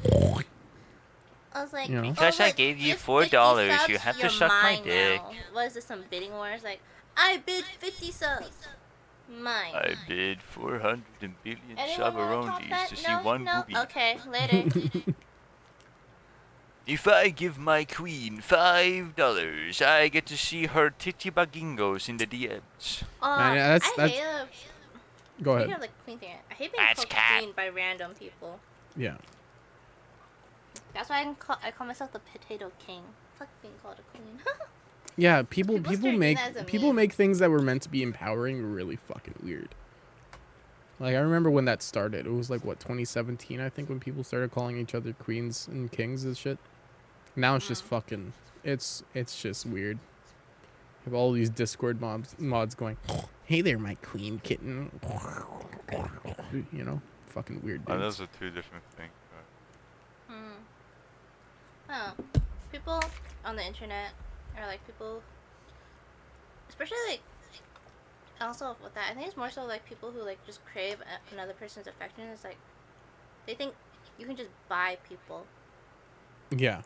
I 1.53 1.63
was 1.63 1.73
like, 1.73 1.89
You 1.89 1.97
know? 1.97 2.09
oh, 2.09 2.11
Because 2.11 2.41
I 2.41 2.51
gave 2.53 2.79
you 2.79 2.95
$4, 2.95 3.89
you 3.89 3.99
have 3.99 4.17
to 4.17 4.21
you're 4.23 4.31
suck 4.31 4.51
my 4.51 4.81
dick. 4.85 5.21
now. 5.23 5.31
What 5.53 5.67
is 5.69 5.75
this? 5.75 5.85
Some 5.87 6.05
bidding 6.11 6.33
wars? 6.33 6.63
Like, 6.63 6.81
I 7.17 7.39
bid 7.45 7.65
fifty 7.65 8.13
subs. 8.13 8.51
Mine. 9.29 9.75
I 9.75 9.95
bid 10.09 10.41
400 10.43 11.03
billion 11.45 11.61
Anyone 11.77 12.15
wanna 12.15 12.47
talk 12.47 12.63
shabaronis 12.63 12.69
that? 12.71 12.89
to 12.89 12.97
see 12.97 13.13
no, 13.13 13.23
one 13.23 13.45
no. 13.45 13.57
movie. 13.69 13.77
Okay, 13.77 14.19
later. 14.27 14.65
If 16.87 17.07
I 17.07 17.29
give 17.29 17.59
my 17.59 17.85
queen 17.85 18.41
five 18.41 19.15
dollars, 19.15 19.83
I 19.83 20.09
get 20.09 20.25
to 20.27 20.39
see 20.39 20.65
her 20.67 20.89
titty 20.89 21.31
bagingos 21.31 22.09
in 22.09 22.17
the 22.17 22.27
DMs. 22.27 23.03
Oh, 23.21 23.37
Man, 23.37 23.57
yeah, 23.57 23.69
that's- 23.77 23.93
I 23.93 23.97
that's- 24.09 24.19
hate 24.19 24.25
uh, 24.25 24.47
Go 25.43 25.53
ahead. 25.53 25.71
of, 25.71 25.81
like 25.83 26.05
queen 26.05 26.19
thing. 26.19 26.31
I 26.51 26.55
hate 26.55 26.73
being 26.73 26.83
That's 26.83 27.01
called 27.05 27.11
cat. 27.11 27.43
queen 27.43 27.53
by 27.55 27.69
random 27.69 28.15
people. 28.15 28.59
Yeah. 28.97 29.19
That's 30.95 31.11
why 31.11 31.21
I 31.21 31.35
call 31.35 31.59
I 31.63 31.71
call 31.71 31.87
myself 31.87 32.13
the 32.13 32.21
potato 32.21 32.73
king. 32.85 33.03
Fuck 33.39 33.49
being 33.61 33.75
called 33.83 33.99
a 34.01 34.03
queen. 34.17 34.41
Yeah. 35.19 35.43
People 35.43 35.75
People 35.77 35.93
people 35.93 36.13
make 36.13 36.39
that 36.39 36.51
as 36.53 36.63
a 36.63 36.65
people 36.65 36.89
meme. 36.89 36.97
make 36.97 37.13
things 37.13 37.39
that 37.41 37.51
were 37.51 37.61
meant 37.61 37.83
to 37.83 37.89
be 37.91 38.03
empowering 38.03 38.65
really 38.73 38.97
fucking 38.97 39.35
weird. 39.43 39.75
Like 41.01 41.15
I 41.15 41.19
remember 41.19 41.51
when 41.51 41.65
that 41.67 41.83
started. 41.83 42.25
It 42.27 42.33
was 42.33 42.49
like 42.51 42.65
what 42.65 42.81
2017 42.81 43.61
I 43.61 43.69
think 43.69 43.89
when 43.91 44.01
people 44.01 44.25
started 44.25 44.51
calling 44.53 44.79
each 44.79 44.95
other 44.95 45.13
queens 45.13 45.69
and 45.69 45.93
kings 45.93 46.25
and 46.25 46.37
shit. 46.37 46.59
Now 47.37 47.57
it's 47.57 47.69
just 47.69 47.85
fucking. 47.85 48.33
It's 48.65 49.03
it's 49.15 49.41
just 49.43 49.67
weird. 49.67 49.99
Have 51.05 51.15
all 51.15 51.33
these 51.33 51.51
Discord 51.51 52.01
mobs 52.01 52.35
mods 52.39 52.75
going. 52.75 52.97
Hey 53.49 53.63
there, 53.63 53.79
my 53.79 53.95
queen 54.03 54.41
kitten. 54.45 54.91
You 56.71 56.85
know, 56.85 57.01
fucking 57.29 57.63
weird. 57.65 57.81
Oh, 57.87 57.97
those 57.99 58.21
are 58.21 58.29
two 58.39 58.51
different 58.51 58.85
things. 58.95 59.11
but- 60.29 60.35
Hmm. 60.35 60.53
Oh, 61.89 62.13
people 62.71 63.01
on 63.47 63.57
the 63.57 63.65
internet 63.67 64.11
are 64.57 64.67
like 64.67 64.85
people, 64.87 65.23
especially 66.69 66.99
like. 67.09 67.21
Also 68.41 68.77
with 68.85 68.95
that, 68.95 69.11
I 69.11 69.15
think 69.15 69.27
it's 69.27 69.37
more 69.37 69.51
so 69.51 69.65
like 69.65 69.85
people 69.85 70.13
who 70.13 70.23
like 70.23 70.39
just 70.47 70.65
crave 70.65 70.99
a- 71.01 71.35
another 71.35 71.55
person's 71.55 71.89
affection. 71.89 72.25
It's 72.33 72.45
like 72.45 72.57
they 73.47 73.55
think 73.55 73.75
you 74.17 74.27
can 74.27 74.37
just 74.37 74.51
buy 74.69 74.97
people. 75.09 75.45
Yeah. 76.51 76.83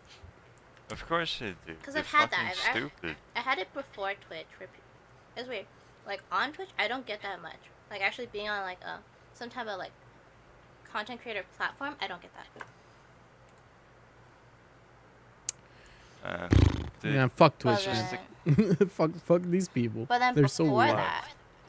Of 0.91 1.07
course 1.07 1.39
they 1.41 1.55
do. 1.67 1.75
'Cause 1.83 1.93
They're 1.95 2.01
I've 2.03 2.07
had 2.07 2.31
that. 2.31 2.41
I've- 2.41 2.69
I've- 2.71 2.79
stupid. 2.89 3.17
I 3.37 3.41
had 3.41 3.59
it 3.59 3.73
before 3.75 4.15
Twitch. 4.15 4.47
Where 4.59 4.69
pe- 4.69 5.41
it's 5.41 5.49
weird. 5.49 5.67
Like 6.07 6.23
on 6.33 6.53
Twitch, 6.55 6.71
I 6.79 6.89
don't 6.89 7.05
get 7.07 7.21
that 7.21 7.41
much. 7.43 7.61
Like 7.91 8.01
actually 8.01 8.27
being 8.27 8.49
on 8.49 8.63
like 8.63 8.81
a 8.83 9.01
some 9.35 9.51
type 9.51 9.67
of 9.67 9.77
like 9.79 9.93
content 10.91 11.21
creator 11.21 11.45
platform, 11.59 11.97
I 12.01 12.07
don't 12.07 12.23
get 12.23 12.31
that. 12.35 12.47
Uh, 16.25 16.49
dude, 17.03 17.15
Yeah. 17.15 17.29
Fuck 17.29 17.55
But 17.63 17.81
Twitch, 17.83 17.87
man. 17.87 18.19
then, 18.47 18.77
fuck 18.89 19.11
fuck 19.25 19.43
these 19.43 19.69
people. 19.69 20.07
but 20.07 20.19
then 20.19 20.35
They're 20.35 20.45
before 20.45 20.67
so 20.67 20.75
weird. 20.75 20.97
that, 20.97 21.29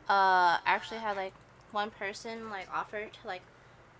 uh, 0.09 0.57
I 0.57 0.59
actually 0.65 0.99
had 0.99 1.15
like 1.17 1.33
one 1.71 1.89
person 1.91 2.49
like 2.49 2.67
offer 2.73 3.01
to 3.05 3.27
like 3.27 3.41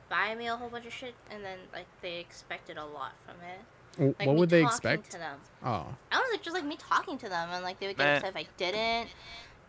buy 0.09 0.35
me 0.35 0.47
a 0.47 0.55
whole 0.55 0.69
bunch 0.69 0.85
of 0.85 0.93
shit, 0.93 1.15
and 1.31 1.43
then 1.43 1.57
like 1.73 1.85
they 2.01 2.19
expected 2.19 2.77
a 2.77 2.85
lot 2.85 3.13
from 3.25 3.35
it. 3.47 4.15
Like 4.19 4.27
what 4.27 4.37
would 4.37 4.49
they 4.49 4.63
expect? 4.63 5.11
To 5.11 5.17
them. 5.19 5.37
Oh, 5.63 5.85
I 6.11 6.15
don't 6.15 6.31
know, 6.31 6.37
just 6.41 6.55
like 6.55 6.65
me 6.65 6.77
talking 6.79 7.17
to 7.19 7.29
them, 7.29 7.49
and 7.51 7.63
like 7.63 7.79
they 7.79 7.87
would 7.87 7.97
get 7.97 8.05
Man. 8.05 8.17
upset 8.17 8.29
if 8.31 8.37
I 8.37 8.47
didn't. 8.57 9.09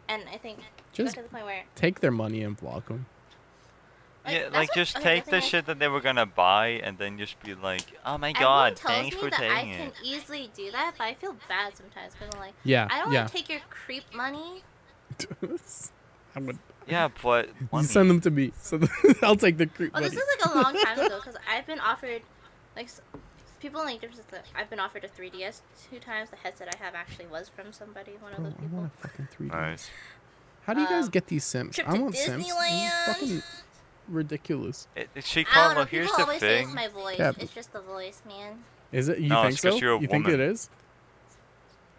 And 0.09 0.23
I 0.33 0.37
think 0.37 0.59
Just 0.93 1.15
got 1.15 1.23
to 1.23 1.29
the 1.29 1.33
point 1.33 1.45
where 1.47 1.65
take 1.77 2.01
their 2.01 2.11
money 2.11 2.43
and 2.43 2.57
block 2.57 2.89
them. 2.89 3.07
Like, 4.25 4.35
yeah, 4.35 4.43
that's 4.45 4.55
like 4.55 4.69
what- 4.71 4.75
just 4.77 4.97
okay, 4.97 5.05
take 5.05 5.25
the 5.25 5.31
the 5.31 5.37
thing 5.37 5.43
is- 5.45 5.49
shit 5.51 5.67
that 5.67 5.79
they 5.79 5.89
were 5.89 6.01
gonna 6.01 6.25
buy 6.27 6.67
and 6.83 6.97
then 6.99 7.19
just 7.19 7.39
be 7.43 7.55
like, 7.55 7.83
oh 8.07 8.17
my 8.19 8.33
god, 8.33 8.79
thanks 8.79 9.15
me 9.15 9.21
for 9.23 9.29
that 9.31 9.41
I 9.41 9.49
taking 9.63 9.73
can 9.75 9.87
it. 9.89 9.95
easily 10.03 10.51
do 10.55 10.71
that, 10.71 10.95
but 10.97 11.05
I 11.05 11.15
feel 11.15 11.37
bad 11.49 11.77
sometimes 11.77 12.15
because 12.15 12.35
I'm 12.35 12.41
like, 12.41 12.55
Yeah, 12.65 12.89
I 12.91 13.01
don't 13.01 13.13
yeah. 13.13 13.21
want 13.21 13.29
to 13.33 13.35
take 13.37 13.49
your 13.51 13.61
creep 13.69 14.05
money. 14.15 14.63
I 16.37 16.41
would. 16.41 16.59
Yeah, 16.87 17.09
but 17.23 17.49
You 17.61 17.69
money. 17.73 17.87
send 17.87 18.11
them 18.11 18.21
to 18.23 18.31
me, 18.31 18.53
so 18.61 18.81
I'll 19.23 19.37
take 19.37 19.57
the 19.59 19.67
creep 19.67 19.93
Oh, 19.95 20.01
money. 20.01 20.09
this 20.15 20.19
is 20.23 20.29
like 20.41 20.55
a 20.55 20.59
long 20.59 20.75
time 20.75 20.99
ago 20.99 21.17
because 21.19 21.37
I've 21.49 21.67
been 21.67 21.81
offered, 21.81 22.23
like, 22.77 22.87
s- 22.87 23.01
people 23.61 23.83
like 23.85 24.01
different. 24.01 24.23
I've 24.55 24.69
been 24.69 24.81
offered 24.81 25.05
a 25.05 25.09
3DS 25.09 25.61
two 25.91 25.99
times. 25.99 26.31
The 26.31 26.37
headset 26.37 26.75
I 26.75 26.85
have 26.85 26.95
actually 26.95 27.27
was 27.27 27.49
from 27.49 27.73
somebody, 27.73 28.13
one 28.21 28.33
of 28.33 28.41
Oh, 28.41 28.43
those 28.45 28.53
I 28.61 28.75
want 28.75 28.93
a 28.93 29.09
fucking 29.09 29.29
3ds. 29.39 29.53
Nice. 29.53 29.91
How 30.67 30.75
do 30.75 30.81
you 30.81 30.89
guys 30.89 31.05
Um, 31.05 31.11
get 31.11 31.27
these 31.29 31.45
simps? 31.45 31.77
trip 31.77 31.89
I 31.89 31.95
to 31.97 32.03
want 32.03 32.17
simps. 32.17 32.47
Disneyland. 32.51 33.05
fucking 33.07 33.43
ridiculous. 34.09 34.87
It, 34.97 35.09
it, 35.15 35.25
see, 35.25 35.41
I 35.41 35.45
don't 35.45 35.55
know. 35.55 35.75
Carlo, 35.75 35.85
here's 35.87 36.11
the 36.13 36.23
always 36.23 36.41
say 36.41 36.59
thing. 36.59 36.67
it's 36.67 36.75
my 36.75 36.89
voice. 36.89 37.19
Yeah, 37.19 37.33
It's 37.39 37.53
just 37.55 37.73
the 37.73 37.81
voice, 37.81 38.23
man. 38.27 38.59
Is 38.93 39.09
it? 39.09 39.19
You 39.19 39.29
No, 39.29 39.43
think 39.43 39.55
it's 39.55 39.63
'cause 39.63 39.73
so? 39.75 39.79
you're 39.81 39.97
a 39.97 40.01
you 40.01 40.07
think 40.09 40.29
it 40.29 40.41
is? 40.41 40.71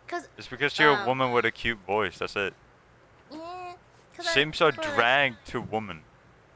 Cause 0.08 0.28
It's 0.38 0.48
because 0.48 0.78
you're 0.80 0.92
a 0.92 0.96
Um, 1.02 1.06
woman 1.08 1.32
with 1.32 1.46
a 1.46 1.52
cute 1.52 1.80
voice. 1.88 2.20
That's 2.20 2.36
it. 2.36 2.54
yeah, 3.32 3.74
cause 4.16 4.28
I- 4.28 4.34
simps 4.34 4.62
are 4.62 4.72
for, 4.72 4.82
like- 4.82 4.96
dragged 4.96 5.46
to 5.48 5.62
woman. 5.62 6.04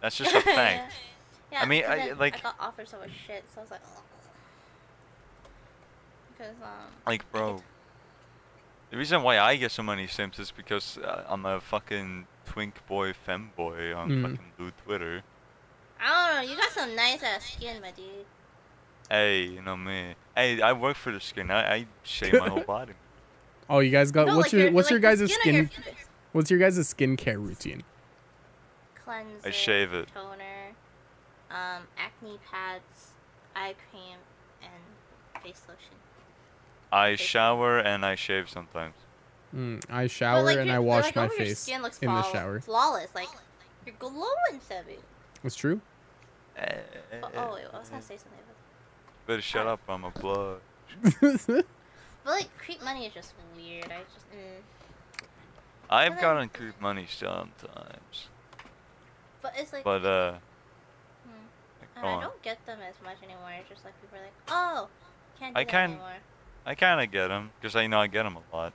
That's 0.02 0.16
just 0.18 0.34
a 0.36 0.42
fact. 0.42 0.94
yeah, 1.52 1.62
I 1.62 1.66
mean, 1.66 1.82
because 1.82 2.00
I- 2.00 2.08
then 2.10 2.18
like- 2.20 2.36
I 2.38 2.40
got 2.42 2.56
offered 2.60 2.88
so 2.88 3.00
much 3.00 3.10
shit, 3.26 3.44
so 3.54 3.60
I 3.60 3.64
was 3.64 3.72
like. 3.72 3.82
Because 6.38 6.56
um. 6.62 6.70
Like, 7.06 7.30
bro. 7.32 7.62
The 8.92 8.98
reason 8.98 9.22
why 9.22 9.38
I 9.40 9.56
get 9.56 9.72
so 9.72 9.84
many 9.84 10.08
simps 10.08 10.40
is 10.40 10.52
because 10.52 10.98
uh, 10.98 11.26
I'm 11.28 11.46
a 11.46 11.60
fucking 11.62 12.26
twink 12.46 12.86
boy 12.88 13.14
femboy 13.14 13.96
on 13.96 14.10
Mm. 14.10 14.22
fucking 14.22 14.52
blue 14.58 14.72
Twitter. 14.86 15.22
I 16.02 16.34
don't 16.34 16.36
know. 16.46 16.52
You 16.52 16.58
got 16.58 16.72
some 16.72 16.96
nice 16.96 17.22
ass 17.24 17.54
skin, 17.54 17.82
my 17.82 17.92
dude. 17.92 18.06
Hey, 19.10 19.44
you 19.44 19.62
know 19.62 19.76
me. 19.76 20.14
Hey, 20.36 20.62
I 20.62 20.74
work 20.74 20.96
for 20.96 21.12
the 21.12 21.20
skin. 21.20 21.50
I, 21.52 21.74
I 21.76 21.86
shave 22.04 22.34
my 22.34 22.50
whole 22.50 22.62
body. 22.68 22.94
Oh, 23.70 23.80
you 23.80 23.92
guys 23.92 24.12
got. 24.12 24.28
no, 24.28 24.38
what's 24.38 24.54
like 24.54 24.62
your 24.62 24.72
What's 24.72 24.88
like 24.88 24.92
your 24.92 25.00
guys' 25.00 25.20
skin 25.34 25.36
on 25.36 25.42
skin? 25.42 25.84
your 25.86 25.94
What's 26.32 26.50
your 26.52 26.60
guys' 26.60 26.78
skincare 26.94 27.36
routine? 27.38 27.84
Cleanser. 29.04 29.48
I 29.48 29.52
shave 29.52 29.94
it. 29.94 30.08
Toner, 30.14 30.70
um, 31.52 31.84
acne 31.98 32.40
pads, 32.52 33.12
eye 33.56 33.76
cream, 33.90 34.18
and 34.62 35.44
face 35.44 35.64
lotion. 35.68 35.96
I 36.92 37.10
Okay. 37.12 37.16
shower 37.24 37.80
and 37.80 38.06
I 38.06 38.16
shave 38.16 38.50
sometimes. 38.50 38.94
Mm, 39.56 39.84
I 39.90 40.06
shower 40.08 40.44
like, 40.44 40.58
and 40.60 40.72
I 40.72 40.78
wash 40.80 41.06
like, 41.06 41.16
my 41.16 41.26
over 41.26 41.34
Your 41.36 41.46
face 41.46 41.60
skin 41.60 41.82
looks 41.82 41.98
in 42.00 42.08
the 42.10 42.24
shower. 42.32 42.60
Flawless, 42.62 43.10
like 43.16 43.28
you're 43.86 43.96
glowing, 43.98 44.60
Sebu. 44.68 44.98
That's 45.42 45.56
true. 45.56 45.82
Eh, 46.60 46.78
oh 47.36 47.54
wait, 47.56 47.66
I 47.74 47.80
was 47.80 47.90
gonna 47.90 48.02
say 48.02 48.18
something. 48.18 48.40
But, 48.48 49.28
Better 49.34 49.42
shut 49.42 49.68
up, 49.68 49.80
I'm 49.88 50.04
a 50.04 50.12
blood. 50.12 50.60
but 51.22 51.66
like 52.26 52.50
creep 52.58 52.84
money 52.84 53.06
is 53.06 53.14
just 53.14 53.34
weird. 53.56 53.86
I 53.86 54.02
just. 54.14 54.30
Mm. 54.32 55.24
I've 55.90 56.14
then- 56.14 56.22
gotten 56.22 56.50
creep 56.50 56.80
money 56.82 57.08
sometimes. 57.10 58.28
But 59.42 59.54
it's 59.58 59.72
like. 59.74 59.84
But, 59.84 60.06
uh, 60.06 60.32
Hmm. 61.24 61.32
like, 61.80 61.90
And 61.96 62.06
I 62.06 62.10
on. 62.14 62.22
don't 62.24 62.42
get 62.44 62.64
them 62.66 62.80
as 62.88 62.96
much 63.04 63.18
anymore. 63.24 63.52
It's 63.60 63.70
just 63.70 63.86
like 63.86 63.94
people 64.02 64.18
are 64.20 64.24
like, 64.24 64.34
oh, 64.50 64.88
can't 65.40 65.56
do 65.56 65.60
I 65.60 65.64
that 65.64 65.70
can- 65.72 65.92
anymore. 65.92 66.14
I 66.66 66.76
kind 66.76 67.02
of 67.02 67.10
get 67.12 67.30
them 67.30 67.52
because 67.60 67.76
I 67.76 67.88
know 67.88 68.00
I 68.02 68.08
get 68.08 68.24
them 68.24 68.36
a 68.38 68.56
lot. 68.56 68.74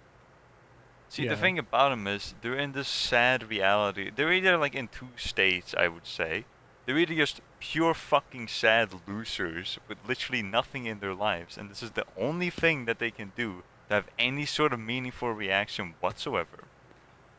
See, 1.10 1.24
Yeah. 1.24 1.30
the 1.30 1.36
thing 1.36 1.58
about 1.58 1.90
them 1.90 2.06
is 2.08 2.34
they're 2.40 2.56
in 2.58 2.72
this 2.72 2.88
sad 2.88 3.48
reality. 3.48 4.10
They're 4.10 4.32
either 4.32 4.56
like 4.56 4.74
in 4.74 4.88
two 4.88 5.10
states, 5.16 5.74
I 5.78 5.86
would 5.88 6.06
say. 6.06 6.44
They're 6.86 6.98
either 6.98 7.14
just 7.14 7.40
pure 7.60 7.94
fucking 7.94 8.48
sad 8.48 8.90
losers 9.08 9.78
with 9.88 9.98
literally 10.06 10.42
nothing 10.42 10.86
in 10.86 11.00
their 11.00 11.14
lives, 11.14 11.56
and 11.56 11.70
this 11.70 11.82
is 11.82 11.92
the 11.92 12.04
only 12.16 12.50
thing 12.50 12.84
that 12.84 12.98
they 12.98 13.10
can 13.10 13.32
do 13.36 13.62
to 13.88 13.94
have 13.94 14.06
any 14.18 14.44
sort 14.46 14.72
of 14.72 14.80
meaningful 14.80 15.32
reaction 15.32 15.94
whatsoever. 16.00 16.64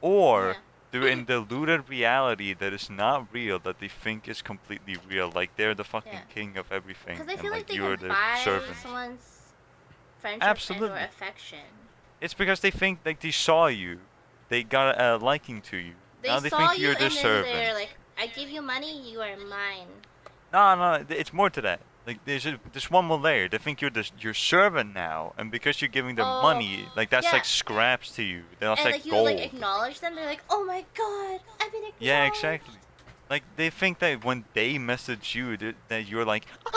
Or 0.02 0.48
Yeah. 0.48 0.54
they're 0.92 1.08
in 1.08 1.26
deluded 1.26 1.90
reality 1.90 2.54
that 2.54 2.74
is 2.74 2.90
not 2.90 3.28
real, 3.32 3.60
that 3.60 3.80
they 3.80 3.88
think 3.88 4.28
is 4.28 4.42
completely 4.42 4.98
real. 5.08 5.32
Like 5.32 5.56
they're 5.58 5.76
the 5.76 5.84
fucking 5.84 6.14
Yeah. 6.14 6.22
king 6.34 6.58
of 6.58 6.72
everything, 6.72 7.20
and 7.20 7.28
feel 7.28 7.36
like, 7.52 7.52
like 7.52 7.68
they 7.68 7.76
you're 7.76 7.98
can 7.98 8.08
the 8.08 8.14
buy 8.14 8.42
servant. 8.44 8.78
someone's 8.78 9.42
friendship 10.20 10.42
and 10.42 10.50
Absolutely. 10.50 10.90
or 11.02 11.06
affection. 11.06 11.60
It's 12.22 12.34
because 12.34 12.62
they 12.62 12.72
think 12.72 13.00
like 13.06 13.20
they 13.20 13.32
saw 13.32 13.68
you, 13.68 14.00
they 14.50 14.64
got 14.64 15.00
a 15.00 15.18
liking 15.18 15.62
to 15.64 15.78
you. 15.78 15.94
They 16.22 16.30
now 16.30 16.40
they 16.40 16.50
think 16.50 16.78
you 16.78 16.84
you're 16.84 16.92
and 16.94 17.00
the 17.00 17.10
then 17.10 17.12
servant. 17.12 17.54
they're 17.54 17.74
like, 17.74 17.96
I 18.18 18.28
give 18.28 18.50
you 18.50 18.62
money, 18.62 19.10
you 19.12 19.22
are 19.22 19.36
mine. 19.38 19.88
No, 20.54 20.76
no, 20.76 21.06
it's 21.10 21.34
more 21.34 21.50
to 21.50 21.62
that. 21.62 21.82
Like 22.08 22.24
there's 22.26 22.46
a, 22.46 22.60
there's 22.72 22.90
one 22.92 23.06
more 23.06 23.18
layer. 23.18 23.50
They 23.50 23.58
think 23.58 23.82
you're 23.82 23.90
the 23.90 24.10
your 24.20 24.34
servant 24.36 24.94
now, 24.94 25.34
and 25.38 25.50
because 25.52 25.82
you're 25.82 25.90
giving 25.90 26.16
them 26.16 26.28
Oh, 26.28 26.42
money, 26.44 26.86
like 26.96 27.10
that's 27.10 27.26
yeah. 27.26 27.32
like 27.34 27.46
scraps 27.46 28.12
to 28.16 28.24
you. 28.24 28.44
That's 28.60 28.80
and 28.80 28.86
like 28.86 28.94
like 28.96 29.06
you 29.06 29.12
gold. 29.12 29.26
like 29.26 29.40
acknowledge 29.40 30.00
them, 30.02 30.14
they're 30.16 30.26
like, 30.28 30.44
"Oh 30.50 30.64
my 30.64 30.86
god, 30.96 31.40
I've 31.60 31.72
been 31.72 31.82
acknowledged." 31.84 31.96
yeah, 32.00 32.26
exactly. 32.28 32.76
Like 33.28 33.42
they 33.56 33.72
think 33.72 33.98
that 34.00 34.24
when 34.24 34.46
they 34.54 34.78
message 34.78 35.34
you, 35.34 35.58
that, 35.58 35.76
that 35.88 36.08
you're 36.08 36.26
like, 36.26 36.46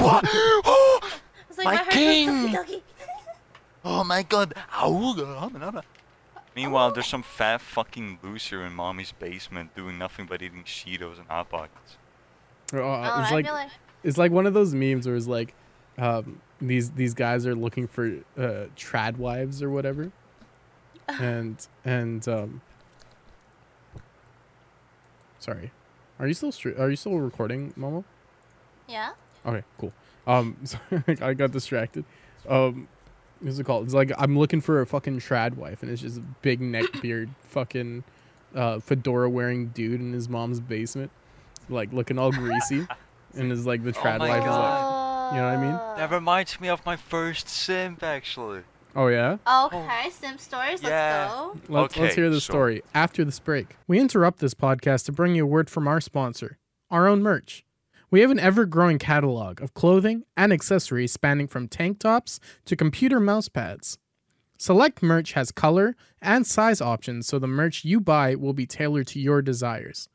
what? 0.00 0.24
Like 1.58 1.64
My 1.64 1.74
my, 1.76 1.84
king! 1.90 2.56
Oh 3.84 4.02
my 4.02 4.22
god. 4.24 4.52
Auga. 4.72 5.82
Meanwhile, 6.56 6.92
there's 6.92 7.06
some 7.06 7.22
fat 7.22 7.60
fucking 7.60 8.18
loser 8.22 8.64
in 8.64 8.72
mommy's 8.72 9.12
basement 9.12 9.76
doing 9.76 9.98
nothing 9.98 10.24
but 10.26 10.40
eating 10.42 10.64
Cheetos 10.64 11.18
and 11.18 11.28
Hot 11.28 11.50
Pockets. 11.50 11.98
Uh, 12.72 12.78
Oh, 12.78 13.20
it's 13.20 13.30
I 13.30 13.34
like 13.34 13.44
feel 13.44 13.54
like 13.54 13.70
it's 14.02 14.18
like 14.18 14.32
one 14.32 14.46
of 14.46 14.54
those 14.54 14.74
memes 14.74 15.06
where 15.06 15.14
it's 15.16 15.26
like 15.26 15.54
um, 15.98 16.40
these 16.60 16.90
these 16.92 17.12
guys 17.14 17.46
are 17.46 17.54
looking 17.54 17.86
for 17.86 18.06
uh, 18.38 18.66
trad 18.76 19.18
wives 19.18 19.62
or 19.62 19.68
whatever, 19.70 20.10
and 21.08 21.66
and 21.84 22.26
um, 22.26 22.60
sorry, 25.38 25.70
are 26.18 26.26
you 26.26 26.34
still 26.34 26.52
str- 26.52 26.78
are 26.78 26.90
you 26.90 26.96
still 26.96 27.18
recording, 27.18 27.72
Momo? 27.78 28.04
yeah. 28.88 29.10
Okay, 29.44 29.62
cool. 29.78 29.92
Um, 30.26 30.56
sorry, 30.64 31.02
I 31.20 31.34
got 31.34 31.52
distracted. 31.52 32.04
Um, 32.48 32.88
what's 33.40 33.58
it 33.58 33.64
called? 33.64 33.84
It's 33.84 33.94
like 33.94 34.12
I'm 34.18 34.38
looking 34.38 34.60
for 34.60 34.80
a 34.80 34.86
fucking 34.86 35.20
trad 35.20 35.54
wife, 35.56 35.82
and 35.82 35.90
it's 35.90 36.02
just 36.02 36.18
a 36.18 36.24
big 36.42 36.60
neck 36.60 36.86
beard, 37.02 37.30
fucking 37.48 38.04
uh, 38.54 38.80
fedora 38.80 39.28
wearing 39.30 39.68
dude 39.68 40.00
in 40.00 40.12
his 40.12 40.28
mom's 40.28 40.60
basement, 40.60 41.10
like 41.68 41.92
looking 41.92 42.18
all 42.18 42.32
greasy, 42.32 42.86
and 43.34 43.52
is 43.52 43.66
like 43.66 43.82
the 43.84 43.90
Oh 43.90 43.92
trad 43.92 44.18
my 44.18 44.28
wife 44.28 44.42
is 44.42 44.46
like, 44.48 45.32
you 45.34 45.40
know 45.40 45.46
what 45.48 45.56
I 45.58 45.60
mean? 45.60 45.98
That 45.98 46.10
reminds 46.10 46.60
me 46.60 46.68
of 46.68 46.84
my 46.86 46.96
first 46.96 47.48
simp, 47.48 48.02
actually. 48.02 48.60
oh 48.94 49.08
yeah. 49.08 49.36
Okay, 49.64 50.08
simp 50.10 50.40
stories. 50.40 50.82
Let's 50.82 50.88
Yeah. 50.90 51.28
go. 51.28 51.56
Let's, 51.68 51.96
let's 51.96 52.14
hear 52.14 52.30
the 52.30 52.40
so- 52.40 52.52
story 52.52 52.82
after 52.94 53.24
this 53.24 53.38
break. 53.40 53.76
We 53.86 53.98
interrupt 53.98 54.38
this 54.38 54.54
podcast 54.54 55.04
to 55.06 55.12
bring 55.12 55.34
you 55.34 55.42
a 55.44 55.46
word 55.46 55.68
from 55.68 55.86
our 55.88 56.00
sponsor, 56.00 56.58
our 56.90 57.06
own 57.08 57.22
merch. 57.22 57.64
We 58.10 58.20
have 58.20 58.30
an 58.30 58.38
ever 58.38 58.66
growing 58.66 58.98
catalog 58.98 59.60
of 59.60 59.74
clothing 59.74 60.24
and 60.36 60.52
accessories 60.52 61.12
spanning 61.12 61.48
from 61.48 61.66
tank 61.66 61.98
tops 61.98 62.38
to 62.66 62.76
computer 62.76 63.18
mouse 63.18 63.48
pads. 63.48 63.98
Select 64.58 65.02
merch 65.02 65.32
has 65.32 65.50
color 65.50 65.96
and 66.22 66.46
size 66.46 66.80
options, 66.80 67.26
so 67.26 67.38
the 67.38 67.48
merch 67.48 67.84
you 67.84 68.00
buy 68.00 68.34
will 68.36 68.52
be 68.52 68.64
tailored 68.64 69.08
to 69.08 69.18
your 69.18 69.42
desires. 69.42 70.08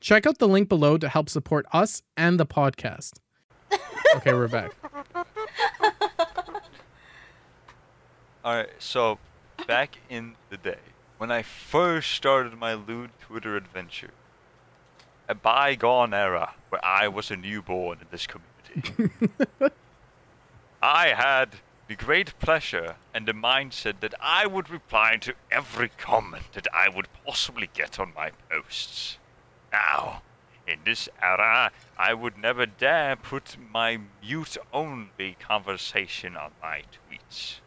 Check 0.00 0.26
out 0.26 0.38
the 0.38 0.48
link 0.48 0.68
below 0.68 0.96
to 0.98 1.08
help 1.08 1.28
support 1.28 1.66
us 1.72 2.02
and 2.16 2.40
the 2.40 2.46
podcast. 2.46 3.14
Okay, 4.16 4.32
we're 4.32 4.46
back. 4.46 4.70
Alright, 8.44 8.70
so 8.78 9.18
back 9.66 9.98
in 10.08 10.36
the 10.50 10.56
day, 10.56 10.78
when 11.18 11.32
I 11.32 11.42
first 11.42 12.12
started 12.12 12.56
my 12.56 12.74
lewd 12.74 13.10
Twitter 13.20 13.56
adventure, 13.56 14.12
a 15.28 15.34
bygone 15.34 16.14
era 16.14 16.54
where 16.68 16.84
I 16.84 17.08
was 17.08 17.30
a 17.30 17.36
newborn 17.36 17.98
in 18.00 18.06
this 18.10 18.26
community, 18.26 19.12
I 20.82 21.08
had 21.08 21.56
the 21.88 21.94
great 21.94 22.38
pleasure 22.38 22.96
and 23.12 23.26
the 23.26 23.32
mindset 23.32 24.00
that 24.00 24.14
I 24.20 24.46
would 24.46 24.70
reply 24.70 25.16
to 25.18 25.34
every 25.50 25.90
comment 25.90 26.44
that 26.52 26.66
I 26.72 26.88
would 26.88 27.08
possibly 27.26 27.68
get 27.72 27.98
on 27.98 28.12
my 28.14 28.30
posts. 28.50 29.18
Now, 29.72 30.22
in 30.66 30.78
this 30.84 31.08
era, 31.20 31.72
I 31.98 32.14
would 32.14 32.38
never 32.38 32.64
dare 32.64 33.16
put 33.16 33.56
my 33.72 34.00
mute 34.22 34.56
only 34.72 35.36
conversation 35.38 36.36
on 36.36 36.52
my 36.62 36.82
tweets. 36.92 37.60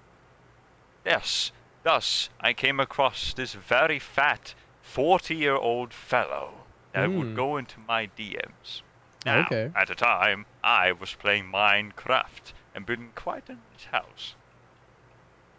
Yes, 1.05 1.51
thus 1.83 2.29
I 2.39 2.53
came 2.53 2.79
across 2.79 3.33
this 3.33 3.53
very 3.53 3.99
fat 3.99 4.55
40 4.81 5.35
year 5.35 5.55
old 5.55 5.93
fellow 5.93 6.66
that 6.93 7.09
Hmm. 7.09 7.17
would 7.17 7.35
go 7.35 7.57
into 7.57 7.79
my 7.87 8.07
DMs. 8.07 8.81
Now, 9.25 9.41
Okay. 9.41 9.71
at 9.75 9.87
the 9.87 9.95
time, 9.95 10.45
I 10.63 10.91
was 10.91 11.13
playing 11.13 11.45
Minecraft 11.51 12.53
and 12.73 12.85
building 12.85 13.11
quite 13.15 13.49
a 13.49 13.53
nice 13.53 13.85
house. 13.91 14.35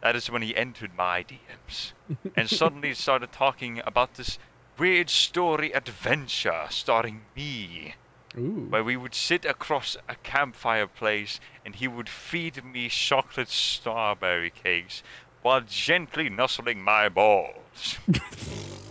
That 0.01 0.14
is 0.17 0.31
when 0.31 0.43
he 0.43 0.57
entered 0.57 0.95
my 0.95 1.23
DMs 1.25 1.93
and 2.37 2.49
suddenly 2.61 2.95
started 2.95 3.33
talking 3.33 3.81
about 3.85 4.14
this 4.14 4.38
weird 4.79 5.11
story 5.11 5.73
adventure 5.73 6.67
starring 6.71 7.23
me 7.35 7.97
Ooh. 8.37 8.67
where 8.71 8.85
we 8.85 8.97
would 8.97 9.14
sit 9.14 9.45
across 9.45 9.97
a 10.09 10.14
campfire 10.23 10.87
place 10.87 11.41
and 11.64 11.75
he 11.75 11.88
would 11.88 12.09
feed 12.09 12.64
me 12.64 12.88
chocolate 12.88 13.49
strawberry 13.49 14.51
cakes 14.51 15.03
while 15.43 15.62
gently 15.62 16.29
nuzzling 16.31 16.81
my 16.81 17.09
balls. 17.09 17.99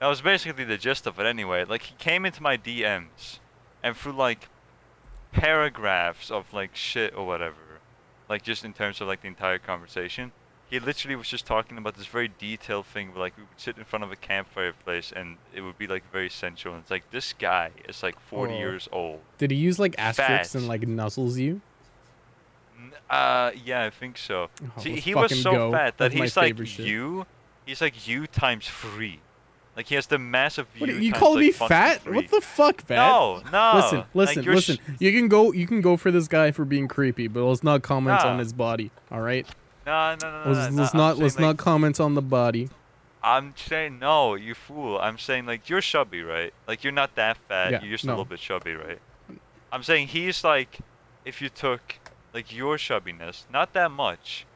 that 0.00 0.06
was 0.06 0.20
basically 0.20 0.64
the 0.64 0.78
gist 0.78 1.06
of 1.06 1.18
it 1.18 1.26
anyway. 1.26 1.64
Like 1.64 1.82
he 1.82 1.94
came 1.96 2.24
into 2.26 2.42
my 2.42 2.56
DMs 2.56 3.38
and 3.82 3.96
through 3.96 4.12
like 4.12 4.48
paragraphs 5.32 6.30
of 6.30 6.52
like 6.52 6.74
shit 6.74 7.14
or 7.14 7.26
whatever, 7.26 7.80
like 8.28 8.42
just 8.42 8.64
in 8.64 8.72
terms 8.72 9.00
of 9.00 9.08
like 9.08 9.22
the 9.22 9.28
entire 9.28 9.58
conversation, 9.58 10.32
he 10.70 10.78
literally 10.78 11.16
was 11.16 11.28
just 11.28 11.46
talking 11.46 11.78
about 11.78 11.96
this 11.96 12.06
very 12.06 12.30
detailed 12.38 12.86
thing 12.86 13.08
where 13.12 13.20
like 13.20 13.36
we 13.36 13.42
would 13.42 13.58
sit 13.58 13.78
in 13.78 13.84
front 13.84 14.04
of 14.04 14.12
a 14.12 14.16
campfire 14.16 14.72
place 14.72 15.12
and 15.14 15.36
it 15.54 15.62
would 15.62 15.78
be 15.78 15.86
like 15.86 16.02
very 16.12 16.28
sensual 16.30 16.74
and 16.74 16.82
it's 16.82 16.90
like 16.90 17.10
this 17.10 17.32
guy 17.32 17.70
is 17.88 18.02
like 18.02 18.18
40 18.20 18.52
Oh. 18.52 18.58
years 18.58 18.88
old 18.92 19.20
Did 19.38 19.50
he 19.50 19.56
use 19.56 19.78
like 19.78 19.94
asterisks 19.98 20.54
and 20.54 20.68
like 20.68 20.82
nuzzles 20.82 21.36
you? 21.38 21.60
Uh 23.10 23.50
yeah 23.64 23.84
i 23.84 23.90
think 23.90 24.18
so 24.18 24.48
Oh, 24.76 24.80
see 24.82 25.00
he 25.00 25.14
was 25.14 25.40
so 25.42 25.52
go. 25.52 25.72
fat 25.72 25.96
that 25.98 26.10
That's 26.10 26.14
he's 26.14 26.36
like 26.36 26.56
shit. 26.66 26.86
you 26.86 27.26
he's 27.64 27.80
like 27.80 28.06
you 28.06 28.26
times 28.26 28.68
three 28.68 29.20
like 29.78 29.86
he 29.86 29.94
has 29.94 30.06
the 30.08 30.18
massive 30.18 30.66
What, 30.78 30.90
you 30.90 31.12
times, 31.12 31.20
calling 31.22 31.36
like, 31.46 31.60
me 31.60 31.68
fat? 31.68 32.02
three. 32.02 32.16
What 32.16 32.30
the 32.30 32.40
fuck, 32.42 32.82
fat? 32.82 32.96
no 32.96 33.40
no 33.50 33.72
listen, 33.76 34.04
listen, 34.12 34.42
you're 34.42 34.54
listen. 34.56 34.78
You 34.98 35.12
can 35.12 35.28
go, 35.28 35.52
you 35.52 35.66
can 35.66 35.80
go 35.80 35.96
for 35.96 36.10
this 36.10 36.28
guy 36.28 36.50
for 36.50 36.64
being 36.66 36.88
creepy, 36.88 37.28
but 37.28 37.44
let's 37.44 37.62
not 37.64 37.82
comment 37.82 38.20
on 38.22 38.38
his 38.40 38.52
body. 38.52 38.90
All 39.10 39.20
right, 39.22 39.46
no 39.86 40.16
no 40.20 40.30
no 40.30 40.44
no, 40.44 40.50
let's, 40.50 40.70
no, 40.74 40.82
let's 40.82 40.94
I'm 40.94 40.98
not 40.98 41.18
let's 41.18 41.36
like, 41.36 41.40
not 41.42 41.56
comment 41.56 41.98
on 42.00 42.14
the 42.14 42.20
body. 42.22 42.68
i'm 43.22 43.52
saying 43.56 43.98
no 43.98 44.34
you 44.36 44.54
fool 44.54 44.98
i'm 45.00 45.16
saying 45.18 45.44
like 45.46 45.68
you're 45.68 45.80
chubby 45.80 46.22
right 46.22 46.52
like 46.68 46.84
you're 46.84 46.92
not 46.92 47.14
that 47.16 47.36
fat 47.48 47.70
Yeah, 47.72 47.82
you're 47.82 47.92
just 47.92 48.04
no. 48.04 48.10
a 48.10 48.14
little 48.14 48.24
bit 48.26 48.38
chubby 48.38 48.74
right 48.74 49.00
i'm 49.72 49.82
saying 49.82 50.08
he's 50.08 50.44
like 50.44 50.78
if 51.24 51.40
you 51.42 51.48
took 51.48 51.98
like 52.32 52.54
your 52.54 52.76
chubbiness 52.76 53.44
not 53.52 53.72
that 53.72 53.90
much 53.90 54.46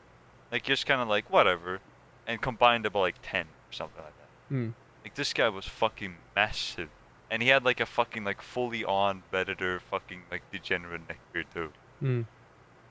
like 0.53 0.63
just 0.63 0.87
kind 0.87 1.01
of 1.01 1.09
like 1.09 1.29
whatever 1.31 1.81
and 2.27 2.41
combined 2.41 2.87
about 2.87 3.01
like 3.01 3.17
10 3.23 3.43
or 3.47 3.73
something 3.73 4.03
like 4.05 4.17
that 4.19 4.29
Hmm. 4.55 4.69
Like 5.05 5.15
this 5.15 5.33
guy 5.33 5.49
was 5.49 5.67
fucking 5.67 6.17
massive, 6.37 6.89
and 7.31 7.43
he 7.43 7.49
had 7.49 7.65
like 7.65 7.81
a 7.81 7.87
fucking 7.87 8.25
like 8.25 8.41
fully 8.43 8.85
on 8.85 9.23
predator 9.31 9.81
fucking 9.81 10.23
like 10.31 10.43
degenerate 10.51 11.03
neckbeard 11.09 11.47
too, 11.53 11.73
Hmm. 12.01 12.23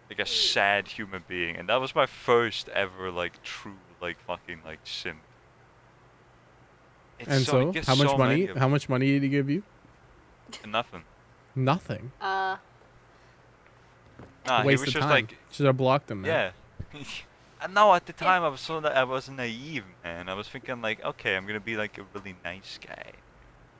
like 0.10 0.20
a 0.20 0.26
sad 0.26 0.88
human 0.90 1.24
being, 1.28 1.56
and 1.56 1.70
that 1.70 1.80
was 1.80 1.96
my 1.96 2.06
first 2.06 2.68
ever 2.70 3.12
like 3.12 3.42
true 3.44 3.78
like 4.02 4.18
fucking 4.20 4.60
like 4.66 4.80
simp. 4.84 5.20
It's 7.20 7.30
And 7.30 7.46
so, 7.46 7.72
so, 7.72 7.78
it 7.80 7.86
how 7.86 7.96
much 7.96 8.08
so 8.10 8.18
money? 8.18 8.46
How 8.48 8.68
much 8.68 8.90
money 8.90 9.08
did 9.08 9.24
he 9.24 9.30
give 9.30 9.50
you? 9.50 9.64
Nothing. 10.66 11.04
Nothing. 11.56 12.12
Uh, 12.20 12.58
Nah, 14.48 14.62
he 14.64 14.68
Waste 14.70 14.82
was 14.82 14.88
of 14.90 14.94
just 14.96 15.04
time. 15.04 15.12
like 15.12 15.38
Should 15.52 15.68
have 15.68 15.78
blocked 15.78 16.10
him. 16.10 16.24
Man. 16.24 16.52
yeah. 16.94 17.02
I 17.62 17.68
know 17.68 17.94
at 17.94 18.08
the 18.08 18.14
time 18.14 18.42
I 18.44 18.50
was 18.50 18.60
so 18.60 18.80
that 18.80 18.98
I 18.98 19.04
was 19.04 19.30
naive, 19.30 19.84
man. 20.04 20.30
I 20.30 20.34
was 20.34 20.48
thinking 20.48 20.82
like, 20.82 21.04
okay, 21.06 21.36
I'm 21.36 21.46
gonna 21.46 21.60
be 21.60 21.78
like 21.78 22.00
a 22.00 22.06
really 22.14 22.36
nice 22.44 22.80
guy, 22.86 23.12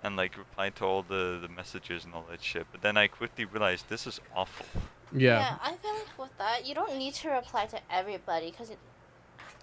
and 0.04 0.16
like 0.16 0.38
reply 0.38 0.70
to 0.70 0.86
all 0.86 1.02
the 1.02 1.40
the 1.42 1.48
messages 1.50 2.06
and 2.06 2.14
all 2.14 2.26
that 2.30 2.44
shit. 2.44 2.68
But 2.72 2.84
then 2.84 2.96
I 2.96 3.08
quickly 3.08 3.46
realized 3.46 3.90
this 3.90 4.06
is 4.06 4.22
awful. 4.36 4.68
Yeah. 5.12 5.58
I 5.64 5.74
feel 5.74 5.94
like 5.94 6.20
with 6.20 6.38
that, 6.38 6.68
you 6.68 6.76
don't 6.76 6.96
need 6.96 7.16
to 7.16 7.30
reply 7.30 7.66
to 7.66 7.80
everybody 7.90 8.52
because 8.52 8.72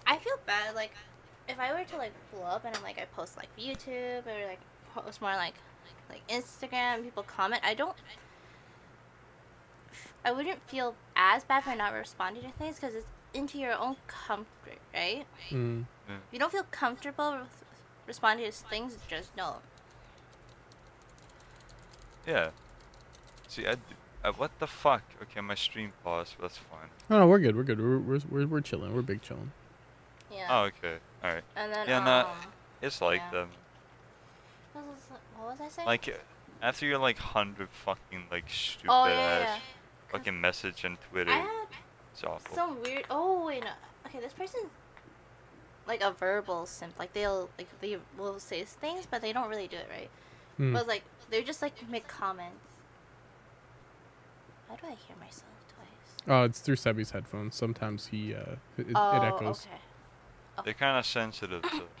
I 0.05 0.17
feel 0.17 0.37
bad. 0.45 0.75
Like, 0.75 0.91
if 1.47 1.57
I 1.57 1.73
were 1.73 1.85
to 1.85 1.97
like 1.97 2.11
blow 2.33 2.43
up 2.43 2.65
and 2.65 2.75
I'm 2.75 2.83
like 2.83 2.99
I 2.99 3.05
post 3.15 3.37
like 3.37 3.49
YouTube 3.57 4.27
or 4.27 4.47
like 4.47 4.59
post 4.93 5.21
more 5.21 5.31
like 5.31 5.55
like 6.09 6.27
Instagram, 6.27 7.03
people 7.03 7.23
comment. 7.23 7.61
I 7.63 7.73
don't. 7.73 7.95
I 10.25 10.33
wouldn't 10.33 10.61
feel 10.67 10.95
as 11.15 11.45
bad 11.45 11.63
for 11.63 11.73
not 11.73 11.93
responding 11.93 12.43
to 12.43 12.51
things 12.57 12.75
because 12.75 12.93
it's 12.93 13.05
into 13.33 13.57
your 13.57 13.77
own 13.77 13.95
comfort, 14.07 14.79
right? 14.93 15.25
Mm. 15.49 15.85
If 16.07 16.15
you 16.31 16.39
don't 16.39 16.51
feel 16.51 16.65
comfortable 16.71 17.31
with 17.39 17.63
responding 18.07 18.45
to 18.45 18.51
things, 18.51 18.97
just 19.07 19.35
no. 19.37 19.57
Yeah. 22.25 22.49
See, 23.47 23.67
I, 23.67 23.75
uh, 24.23 24.31
what 24.33 24.51
the 24.59 24.67
fuck? 24.67 25.03
Okay, 25.23 25.41
my 25.41 25.55
stream 25.55 25.93
paused. 26.03 26.35
But 26.39 26.49
that's 26.49 26.57
fine. 26.57 26.89
No, 27.09 27.19
no, 27.19 27.27
we're 27.27 27.39
good. 27.39 27.55
We're 27.55 27.63
good. 27.63 27.79
We're 27.79 27.99
we're 27.99 28.19
we're, 28.29 28.47
we're 28.47 28.61
chilling. 28.61 28.93
We're 28.93 29.01
big 29.01 29.21
chilling. 29.21 29.51
Yeah. 30.31 30.47
Oh, 30.49 30.63
okay. 30.65 30.97
All 31.23 31.33
right. 31.33 31.43
And 31.55 31.73
then 31.73 31.87
yeah, 31.87 31.97
um, 31.99 32.05
no, 32.05 32.27
It's 32.81 33.01
like 33.01 33.21
yeah. 33.21 33.39
them. 33.39 33.49
what 34.73 34.85
was, 34.85 34.99
what 35.37 35.49
was 35.51 35.61
I 35.61 35.69
saying? 35.69 35.87
Like, 35.87 36.21
After 36.61 36.85
your 36.85 36.99
like 36.99 37.17
hundred 37.17 37.69
fucking 37.69 38.25
like 38.31 38.49
stupid 38.49 38.89
Oh 38.89 39.07
yeah, 39.07 39.13
ass 39.13 39.41
yeah. 39.47 39.59
fucking 40.11 40.39
message 40.39 40.85
on 40.85 40.97
Twitter, 41.09 41.31
I 41.31 41.37
had 41.37 41.67
it's 42.11 42.23
awful. 42.23 42.55
some 42.55 42.81
weird. 42.81 43.05
Oh 43.09 43.45
wait, 43.45 43.63
no. 43.63 43.71
Okay, 44.05 44.19
this 44.19 44.33
person 44.33 44.61
like 45.87 46.01
a 46.01 46.11
verbal 46.11 46.65
simp. 46.65 46.97
Like 46.97 47.13
they'll 47.13 47.49
like 47.57 47.67
they 47.81 47.97
will 48.17 48.39
say 48.39 48.63
things, 48.63 49.05
but 49.09 49.21
they 49.21 49.33
don't 49.33 49.49
really 49.49 49.67
do 49.67 49.77
it 49.77 49.87
right. 49.89 50.09
Hmm. 50.57 50.73
But 50.73 50.87
like 50.87 51.03
they're 51.29 51.41
just 51.41 51.61
like 51.61 51.73
make 51.89 52.07
comments. 52.07 52.55
Why 54.67 54.75
do 54.75 54.87
I 54.87 54.95
hear 55.07 55.17
myself 55.19 55.45
twice? 55.73 56.27
Oh, 56.27 56.43
it's 56.43 56.59
through 56.59 56.75
Sebby's 56.75 57.11
headphones. 57.11 57.55
Sometimes 57.55 58.07
he 58.07 58.35
uh, 58.35 58.55
it, 58.77 58.87
it 58.89 58.93
oh, 58.95 59.21
echoes. 59.21 59.65
okay. 59.65 59.81
They're 60.63 60.73
kind 60.73 60.97
of 60.97 61.05
sensitive. 61.05 61.65
So. 61.69 61.83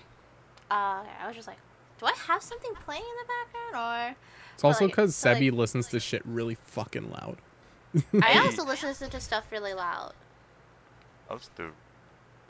Uh, 0.71 1.01
okay. 1.01 1.09
I 1.23 1.25
was 1.25 1.35
just 1.35 1.47
like, 1.47 1.57
do 1.99 2.05
I 2.05 2.13
have 2.27 2.43
something 2.43 2.71
playing 2.85 3.01
in 3.01 3.25
the 3.25 3.33
background, 3.33 4.13
or? 4.13 4.15
It's 4.53 4.63
also 4.63 4.85
because 4.85 5.25
like- 5.25 5.37
Sebby 5.37 5.51
listens 5.51 5.87
to 5.87 5.99
shit 5.99 6.21
really 6.25 6.53
fucking 6.53 7.09
loud. 7.09 7.37
Or 7.95 8.01
I 8.23 8.39
also 8.39 8.63
listen 8.65 9.09
to 9.09 9.19
stuff 9.19 9.45
really 9.51 9.73
loud. 9.73 10.13
I'll 11.29 11.39
do. 11.55 11.71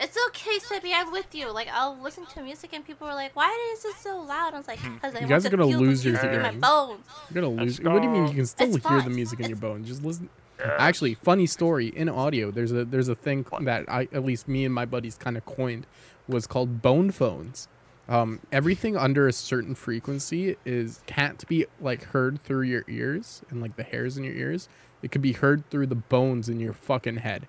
It's 0.02 0.18
okay, 0.30 0.60
Sebby. 0.60 0.92
I'm 0.96 1.12
with 1.12 1.36
you. 1.36 1.52
Like 1.52 1.68
I'll 1.72 1.98
listen 2.02 2.26
to 2.28 2.42
music 2.42 2.72
and 2.74 2.86
people 2.86 3.06
are 3.08 3.16
like, 3.16 3.36
"Why 3.36 3.74
is 3.74 3.84
it 3.84 3.96
so 3.98 4.22
loud?" 4.22 4.54
I 4.54 4.58
was 4.58 4.68
like, 4.68 4.80
"Because 4.82 5.14
I 5.14 5.20
You 5.20 5.26
want 5.26 5.30
guys 5.30 5.46
are 5.46 5.50
to 5.50 5.58
gonna 5.58 5.70
feel 5.70 5.80
lose 5.80 6.04
the 6.04 6.10
your 6.12 6.14
music 6.22 6.32
in 6.34 6.42
my 6.42 6.48
hearing. 6.48 6.60
bones." 6.62 7.06
You're 7.34 7.42
gonna 7.44 7.56
Let's 7.64 7.80
lose. 7.80 7.90
What 7.92 8.02
do 8.02 8.08
you 8.08 8.14
mean? 8.14 8.28
You 8.28 8.34
can 8.34 8.46
still 8.46 8.74
It's 8.76 8.88
hear 8.88 9.02
the 9.02 9.10
music 9.10 9.40
in 9.42 9.48
your 9.50 9.58
It's- 9.58 9.62
bones. 9.62 9.88
Just 9.88 10.04
listen. 10.04 10.30
Actually, 10.78 11.14
funny 11.16 11.46
story 11.46 11.88
in 11.88 12.08
audio. 12.10 12.50
There's 12.52 12.72
a 12.72 12.86
there's 12.86 13.10
a 13.10 13.16
thing 13.16 13.46
that 13.62 13.86
I 13.90 14.08
at 14.14 14.24
least 14.24 14.48
me 14.48 14.64
and 14.66 14.74
my 14.74 14.86
buddies 14.86 15.16
kind 15.18 15.36
of 15.38 15.46
coined 15.46 15.86
was 16.30 16.48
called 16.48 16.82
bone 16.82 17.12
phones. 17.12 17.68
Um, 18.08 18.40
everything 18.52 18.96
under 18.98 19.28
a 19.28 19.34
certain 19.34 19.76
frequency 19.76 20.56
is 20.66 21.02
can't 21.08 21.46
be 21.48 21.66
like 21.82 22.06
heard 22.06 22.42
through 22.42 22.64
your 22.64 22.84
ears 22.88 23.42
and 23.50 23.62
like 23.62 23.76
the 23.76 23.84
hairs 23.84 24.18
in 24.18 24.24
your 24.24 24.34
ears. 24.34 24.68
It 25.02 25.12
could 25.12 25.22
be 25.22 25.34
heard 25.34 25.70
through 25.70 25.88
the 25.88 25.96
bones 25.96 26.50
in 26.50 26.60
your 26.60 26.74
fucking 26.74 27.18
head. 27.18 27.48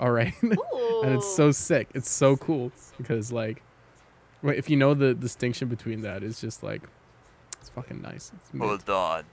All 0.00 0.10
right, 0.10 0.32
and 0.42 0.56
it's 1.14 1.34
so 1.34 1.50
sick. 1.50 1.88
It's 1.94 2.10
so 2.10 2.36
cool 2.36 2.70
because 2.98 3.32
like, 3.32 3.62
if 4.44 4.70
you 4.70 4.76
know 4.76 4.94
the 4.94 5.12
distinction 5.14 5.68
between 5.68 6.02
that, 6.02 6.22
it's 6.22 6.40
just 6.40 6.62
like, 6.62 6.82
it's 7.60 7.68
fucking 7.70 8.00
nice. 8.02 8.30
It's 8.36 8.54
mint. 8.54 8.64
Hold 8.68 8.88
on. 8.90 9.24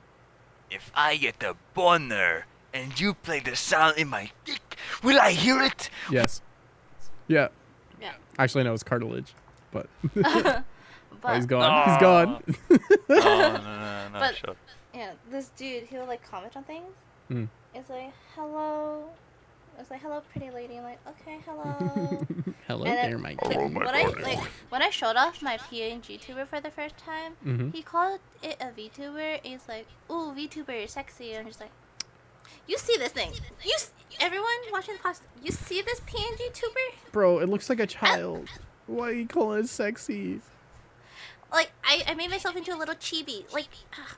If 0.71 0.91
I 0.95 1.17
get 1.17 1.43
a 1.43 1.55
boner 1.75 2.47
and 2.73 2.99
you 2.99 3.13
play 3.13 3.39
the 3.41 3.55
sound 3.55 3.97
in 3.97 4.07
my 4.09 4.31
dick, 4.43 4.75
will 5.03 5.19
I 5.19 5.31
hear 5.31 5.61
it? 5.61 5.89
Yes. 6.11 6.41
Yeah. 7.27 7.49
Yeah. 8.01 8.13
Actually, 8.39 8.63
no, 8.63 8.73
it's 8.73 8.83
cartilage, 8.83 9.33
but 9.71 9.87
but 10.15 10.63
oh, 11.23 11.33
he's 11.35 11.45
gone. 11.45 11.89
He's 11.89 11.97
gone. 12.01 12.43
Oh, 12.71 12.77
no, 13.09 13.17
no, 13.19 13.57
no, 13.57 13.57
no, 13.57 14.07
no, 14.13 14.19
But- 14.19 14.35
shut 14.35 14.49
up. 14.49 14.57
yeah, 14.95 15.11
this 15.29 15.49
dude 15.55 15.83
he'll 15.83 16.05
like 16.07 16.27
comment 16.27 16.55
on 16.57 16.63
things. 16.63 16.85
Hmm. 17.27 17.45
It's 17.73 17.89
like 17.89 18.13
hello. 18.35 19.05
It's 19.77 19.91
like 19.91 20.01
hello, 20.01 20.21
pretty 20.31 20.51
lady. 20.51 20.77
I'm 20.77 20.83
like 20.83 20.99
okay, 21.07 21.39
hello. 21.45 22.25
Hello 22.67 22.85
And 22.85 22.97
there, 22.97 23.17
my 23.19 23.35
my 23.43 23.55
when 23.67 23.87
I 23.95 24.03
like 24.23 24.39
when 24.69 24.81
I 24.81 24.89
showed 24.89 25.15
off 25.17 25.41
my 25.43 25.57
PNG 25.57 26.19
tuber 26.19 26.45
for 26.45 26.59
the 26.59 26.71
first 26.71 26.97
time, 26.97 27.33
hmm 27.43 27.69
he 27.71 27.81
called 27.83 28.19
it 28.41 28.57
a 28.59 28.65
VTuber. 28.67 29.35
And 29.43 29.45
he's 29.45 29.67
like, 29.67 29.85
"Ooh, 30.09 30.33
VTuber, 30.35 30.79
you're 30.79 30.87
sexy." 30.87 31.31
And 31.33 31.41
I'm 31.41 31.47
just 31.47 31.59
like, 31.59 31.71
"You 32.67 32.77
see 32.77 32.97
this 32.97 33.11
thing? 33.11 33.31
You 33.63 33.73
s- 33.75 33.91
everyone 34.19 34.47
watching 34.71 34.95
the 34.95 34.99
podcast, 35.07 35.21
you 35.43 35.51
see 35.51 35.81
this 35.83 35.99
PNG 35.99 36.53
tuber? 36.53 36.79
Bro, 37.11 37.39
it 37.39 37.49
looks 37.49 37.69
like 37.69 37.79
a 37.79 37.85
child. 37.87 38.47
Why 38.87 39.09
are 39.09 39.11
you 39.11 39.27
calling 39.27 39.59
it 39.65 39.69
sexy? 39.69 40.41
Like 41.51 41.71
I, 41.83 42.03
I 42.07 42.13
made 42.15 42.29
myself 42.29 42.55
into 42.55 42.73
a 42.73 42.77
little 42.77 42.95
chibi. 42.95 43.51
Like, 43.53 43.67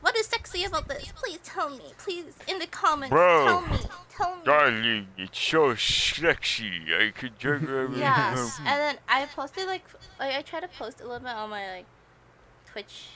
what 0.01 0.17
is 0.17 0.27
sexy 0.27 0.63
about 0.63 0.87
this? 0.87 1.11
Please 1.15 1.39
tell 1.43 1.69
me. 1.69 1.93
Please 1.97 2.35
in 2.47 2.59
the 2.59 2.67
comments, 2.67 3.11
Bro. 3.11 3.45
tell 3.45 3.61
me. 3.61 3.77
Tell 4.15 4.35
me." 4.35 4.41
Darling, 4.45 5.07
it's 5.17 5.39
so 5.39 5.75
sexy. 5.75 6.81
I 6.97 7.11
could 7.11 7.37
jerk 7.37 7.63
every 7.63 7.99
Yeah, 7.99 8.35
and 8.59 8.65
then 8.65 8.97
I 9.07 9.25
posted 9.25 9.67
like 9.67 9.83
like 10.19 10.35
I 10.35 10.41
tried 10.41 10.61
to 10.61 10.67
post 10.69 11.01
a 11.01 11.03
little 11.03 11.19
bit 11.19 11.29
on 11.29 11.49
my 11.49 11.77
like 11.77 11.85
Twitch, 12.71 13.09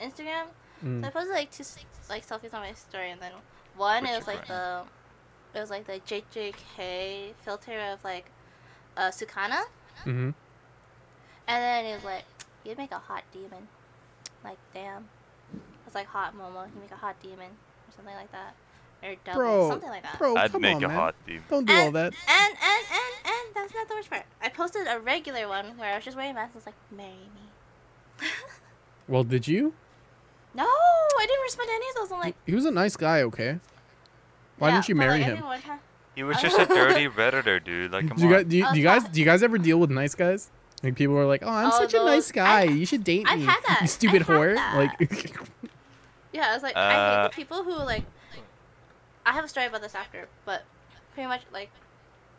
Instagram. 0.00 0.46
Mm. 0.84 1.02
So 1.02 1.08
I 1.08 1.10
posted 1.10 1.34
like 1.34 1.50
two 1.50 1.64
like 2.08 2.26
selfies 2.26 2.54
on 2.54 2.60
my 2.62 2.72
story, 2.72 3.10
and 3.10 3.20
then 3.20 3.32
one 3.76 4.06
it 4.06 4.16
was 4.16 4.26
like 4.26 4.46
the 4.46 4.82
it 5.54 5.60
was 5.60 5.70
like 5.70 5.86
the 5.86 6.00
JJK 6.00 7.34
filter 7.44 7.78
of 7.92 8.02
like 8.02 8.30
uh, 8.96 9.10
Sukuna, 9.10 9.62
hmm 10.04 10.30
and 11.48 11.62
then 11.64 11.86
it 11.86 11.94
was 11.94 12.04
like 12.04 12.24
you'd 12.64 12.78
make 12.78 12.92
a 12.92 12.98
hot 12.98 13.24
demon, 13.32 13.68
like 14.44 14.58
damn, 14.74 15.08
it's 15.86 15.94
like 15.94 16.06
hot 16.06 16.34
Momo, 16.36 16.66
you 16.74 16.80
make 16.80 16.90
a 16.90 16.96
hot 16.96 17.16
demon 17.22 17.50
or 17.50 17.92
something 17.96 18.14
like 18.14 18.30
that, 18.32 18.54
or 19.02 19.14
double 19.24 19.38
Bro, 19.40 19.68
something 19.70 19.88
like 19.90 20.02
that. 20.02 20.18
bro, 20.18 20.36
I'd 20.36 20.52
come 20.52 20.62
make 20.62 20.76
on, 20.76 20.84
a 20.84 20.88
man. 20.88 20.96
hot 20.96 21.14
demon. 21.26 21.42
Don't 21.50 21.66
do 21.66 21.74
all 21.74 21.90
that. 21.92 22.12
And 22.28 22.52
and 22.62 22.84
and 22.92 23.14
and 23.26 23.54
that's 23.54 23.74
not 23.74 23.88
the 23.88 23.94
worst 23.94 24.10
part. 24.10 24.24
I 24.42 24.48
posted 24.48 24.86
a 24.86 24.98
regular 25.00 25.48
one 25.48 25.76
where 25.78 25.92
I 25.92 25.96
was 25.96 26.04
just 26.04 26.16
wearing 26.16 26.32
a 26.32 26.34
mask. 26.34 26.48
and 26.48 26.54
was 26.56 26.66
like, 26.66 26.74
"Marry 26.90 27.10
me." 27.34 28.26
Well, 29.08 29.24
did 29.24 29.48
you? 29.48 29.72
No, 30.54 30.64
I 30.66 31.24
didn't 31.26 31.42
respond 31.42 31.68
to 31.68 31.74
any 31.74 31.88
of 31.88 31.94
those. 31.96 32.12
I'm 32.12 32.20
like, 32.20 32.34
He 32.44 32.54
was 32.54 32.66
a 32.66 32.70
nice 32.70 32.94
guy, 32.96 33.22
okay? 33.22 33.58
Why 34.58 34.68
yeah, 34.68 34.74
didn't 34.74 34.88
you 34.90 34.94
marry 34.96 35.20
like, 35.20 35.24
him? 35.24 35.36
think 35.62 35.80
He 36.14 36.22
was 36.24 36.36
just 36.42 36.58
a 36.58 36.66
dirty 36.66 37.06
redditor, 37.16 37.62
dude. 37.64 37.92
Like, 37.92 38.08
come 38.08 38.16
Do 38.18 38.24
you, 38.24 38.30
guys, 38.30 38.42
on. 38.42 38.48
do, 38.50 38.56
you, 38.58 38.66
do 38.72 38.78
you 38.78 38.84
guys 38.84 39.04
do 39.04 39.20
you 39.20 39.24
guys 39.24 39.42
ever 39.42 39.56
deal 39.56 39.78
with 39.78 39.90
nice 39.90 40.14
guys? 40.14 40.50
Like 40.82 40.94
people 40.94 41.14
were 41.14 41.24
like, 41.24 41.42
"Oh, 41.44 41.48
I'm 41.50 41.66
Oh, 41.72 41.78
such 41.78 41.94
a 41.94 42.04
nice 42.04 42.30
guy. 42.30 42.60
I've- 42.60 42.72
you 42.74 42.86
should 42.86 43.02
date 43.04 43.26
I've 43.28 43.38
me." 43.40 43.44
had 43.46 43.58
that. 43.66 43.78
You 43.82 43.88
stupid 43.88 44.22
I've 44.22 44.28
had 44.28 44.36
whore. 44.36 44.54
that. 44.54 44.76
Like, 44.76 45.38
Yeah, 46.32 46.50
I 46.50 46.54
was 46.54 46.62
like, 46.62 46.76
I 46.76 46.94
Uh, 46.94 47.22
hate 47.22 47.30
the 47.30 47.34
people 47.36 47.64
who 47.64 47.72
like. 47.72 48.04
I 49.26 49.32
have 49.32 49.44
a 49.44 49.48
story 49.48 49.66
about 49.66 49.82
this 49.82 49.94
after, 49.94 50.28
but 50.44 50.62
pretty 51.14 51.26
much 51.28 51.42
like 51.52 51.70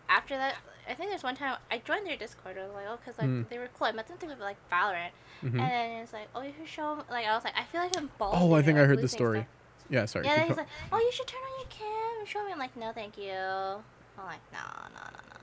after 0.08 0.36
that, 0.38 0.56
I 0.90 0.94
think 0.96 1.10
there's 1.12 1.22
one 1.24 1.36
time 1.36 1.58
I 1.70 1.80
joined 1.80 2.08
their 2.08 2.16
Discord. 2.18 2.58
I 2.58 2.64
was 2.66 2.74
like, 2.74 2.86
oh, 2.88 2.98
because 2.98 3.18
like 3.20 3.28
Mm. 3.28 3.50
they 3.50 3.58
were 3.60 3.68
cool. 3.78 3.88
I 3.88 3.92
met 3.92 4.08
them 4.08 4.18
through 4.18 4.34
like 4.40 4.58
Valorant, 4.72 5.12
Mhm. 5.44 5.60
and 5.60 5.60
then 5.60 5.92
it's 6.02 6.14
like, 6.14 6.28
oh, 6.34 6.42
you 6.42 6.54
should 6.58 6.68
show 6.68 6.94
'em- 6.94 7.04
Like 7.10 7.26
I 7.28 7.36
was 7.36 7.44
like, 7.44 7.56
I 7.58 7.64
feel 7.66 7.82
like 7.82 7.96
I'm 7.98 8.10
bald. 8.18 8.36
Oh, 8.38 8.54
I 8.56 8.62
think 8.62 8.80
I 8.80 8.86
heard 8.86 9.02
the 9.02 9.08
story. 9.08 9.40
stuff. 9.42 9.48
yeah, 9.92 10.06
sorry. 10.06 10.26
Yeah, 10.26 10.36
then 10.38 10.48
he's 10.48 10.58
like, 10.58 10.68
oh, 10.92 10.98
you 10.98 11.12
should 11.12 11.28
turn 11.28 11.42
on 11.42 11.60
your 11.60 11.70
cam 11.70 12.20
and 12.20 12.28
show 12.28 12.44
me. 12.46 12.52
I'm 12.54 12.60
like, 12.60 12.76
no, 12.78 12.92
thank 12.94 13.18
you. 13.18 13.32
I'm 13.34 14.26
like, 14.26 14.40
no, 14.54 14.60
no, 14.94 15.02
no, 15.12 15.20
no. 15.34 15.39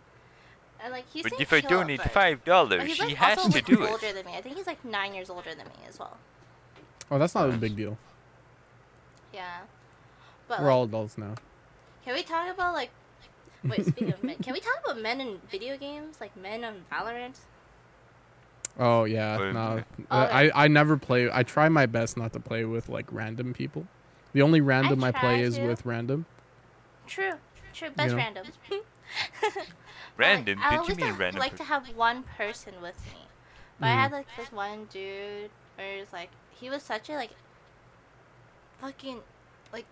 And 0.82 0.92
like 0.92 1.04
he 1.12 1.22
But 1.22 1.32
if 1.40 1.52
I 1.52 1.60
chill 1.60 1.80
at 1.80 1.86
donate 1.86 2.02
five 2.02 2.44
dollars, 2.44 2.82
he's 2.82 2.96
she 2.96 3.04
like 3.04 3.14
has 3.16 3.38
also 3.38 3.50
to 3.50 3.54
like, 3.56 3.66
do 3.66 3.82
it. 3.82 3.90
older 3.90 4.12
than 4.12 4.26
me. 4.26 4.32
I 4.36 4.42
think 4.42 4.56
he's 4.56 4.66
like 4.66 4.84
nine 4.84 5.14
years 5.14 5.30
older 5.30 5.50
than 5.54 5.66
me 5.66 5.86
as 5.88 5.98
well. 5.98 6.16
oh, 7.10 7.18
that's 7.18 7.34
not 7.34 7.48
a 7.50 7.52
big 7.52 7.76
deal. 7.76 7.96
Yeah. 9.32 9.60
But 10.48 10.60
We're 10.60 10.66
like, 10.66 10.74
all 10.74 10.84
adults 10.84 11.18
now. 11.18 11.34
can 12.04 12.14
we 12.14 12.22
talk 12.22 12.48
about 12.52 12.74
like? 12.74 12.90
Wait, 13.64 13.84
speaking 13.84 14.12
of 14.12 14.22
men, 14.22 14.36
can 14.36 14.52
we 14.52 14.60
talk 14.60 14.78
about 14.84 15.00
men 15.02 15.20
in 15.20 15.40
video 15.50 15.76
games, 15.76 16.20
like 16.20 16.36
men 16.36 16.62
on 16.62 16.84
Valorant? 16.92 17.38
Oh 18.78 19.04
yeah, 19.04 19.36
no. 19.38 19.60
okay. 19.60 19.84
Uh, 20.10 20.24
Okay. 20.24 20.50
I 20.52 20.64
I 20.64 20.68
never 20.68 20.96
play. 20.96 21.28
I 21.32 21.42
try 21.42 21.68
my 21.68 21.86
best 21.86 22.16
not 22.16 22.32
to 22.34 22.40
play 22.40 22.64
with 22.64 22.88
like 22.88 23.06
random 23.10 23.54
people. 23.54 23.86
The 24.34 24.42
only 24.42 24.60
random 24.60 25.02
I, 25.02 25.12
play 25.12 25.20
try 25.20 25.34
is 25.36 25.58
with 25.58 25.84
random. 25.86 26.26
True, 27.06 27.32
true. 27.72 27.88
Best 27.90 28.10
know? 28.10 28.16
random. 28.18 28.46
Random? 30.16 30.58
I 30.60 30.76
Did 30.76 30.88
you 30.88 30.94
mean 30.96 31.14
random? 31.16 31.40
like 31.40 31.56
to 31.56 31.64
have 31.64 31.96
one 31.96 32.24
person 32.24 32.74
with 32.80 32.96
me, 33.12 33.20
but 33.80 33.88
I 33.88 33.92
Mhm. 33.92 33.96
had 33.96 34.12
like 34.12 34.36
this 34.36 34.52
one 34.52 34.86
dude 34.86 35.50
where 35.76 35.98
it's 35.98 36.12
like 36.12 36.30
he 36.50 36.70
was 36.70 36.82
such 36.82 37.08
a 37.10 37.12
like 37.14 37.30
fucking 38.80 39.20
like 39.72 39.86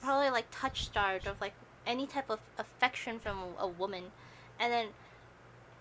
probably 0.00 0.30
like 0.30 0.46
touch 0.50 0.84
starved 0.84 1.26
of 1.26 1.40
like 1.40 1.54
any 1.86 2.06
type 2.06 2.30
of 2.30 2.40
affection 2.58 3.18
from 3.18 3.38
a, 3.38 3.62
a 3.64 3.66
woman, 3.66 4.04
and 4.58 4.72
then 4.72 4.88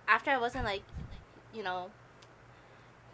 after 0.07 0.31
I 0.31 0.37
wasn't 0.37 0.65
like 0.65 0.83
you 1.53 1.63
know 1.63 1.91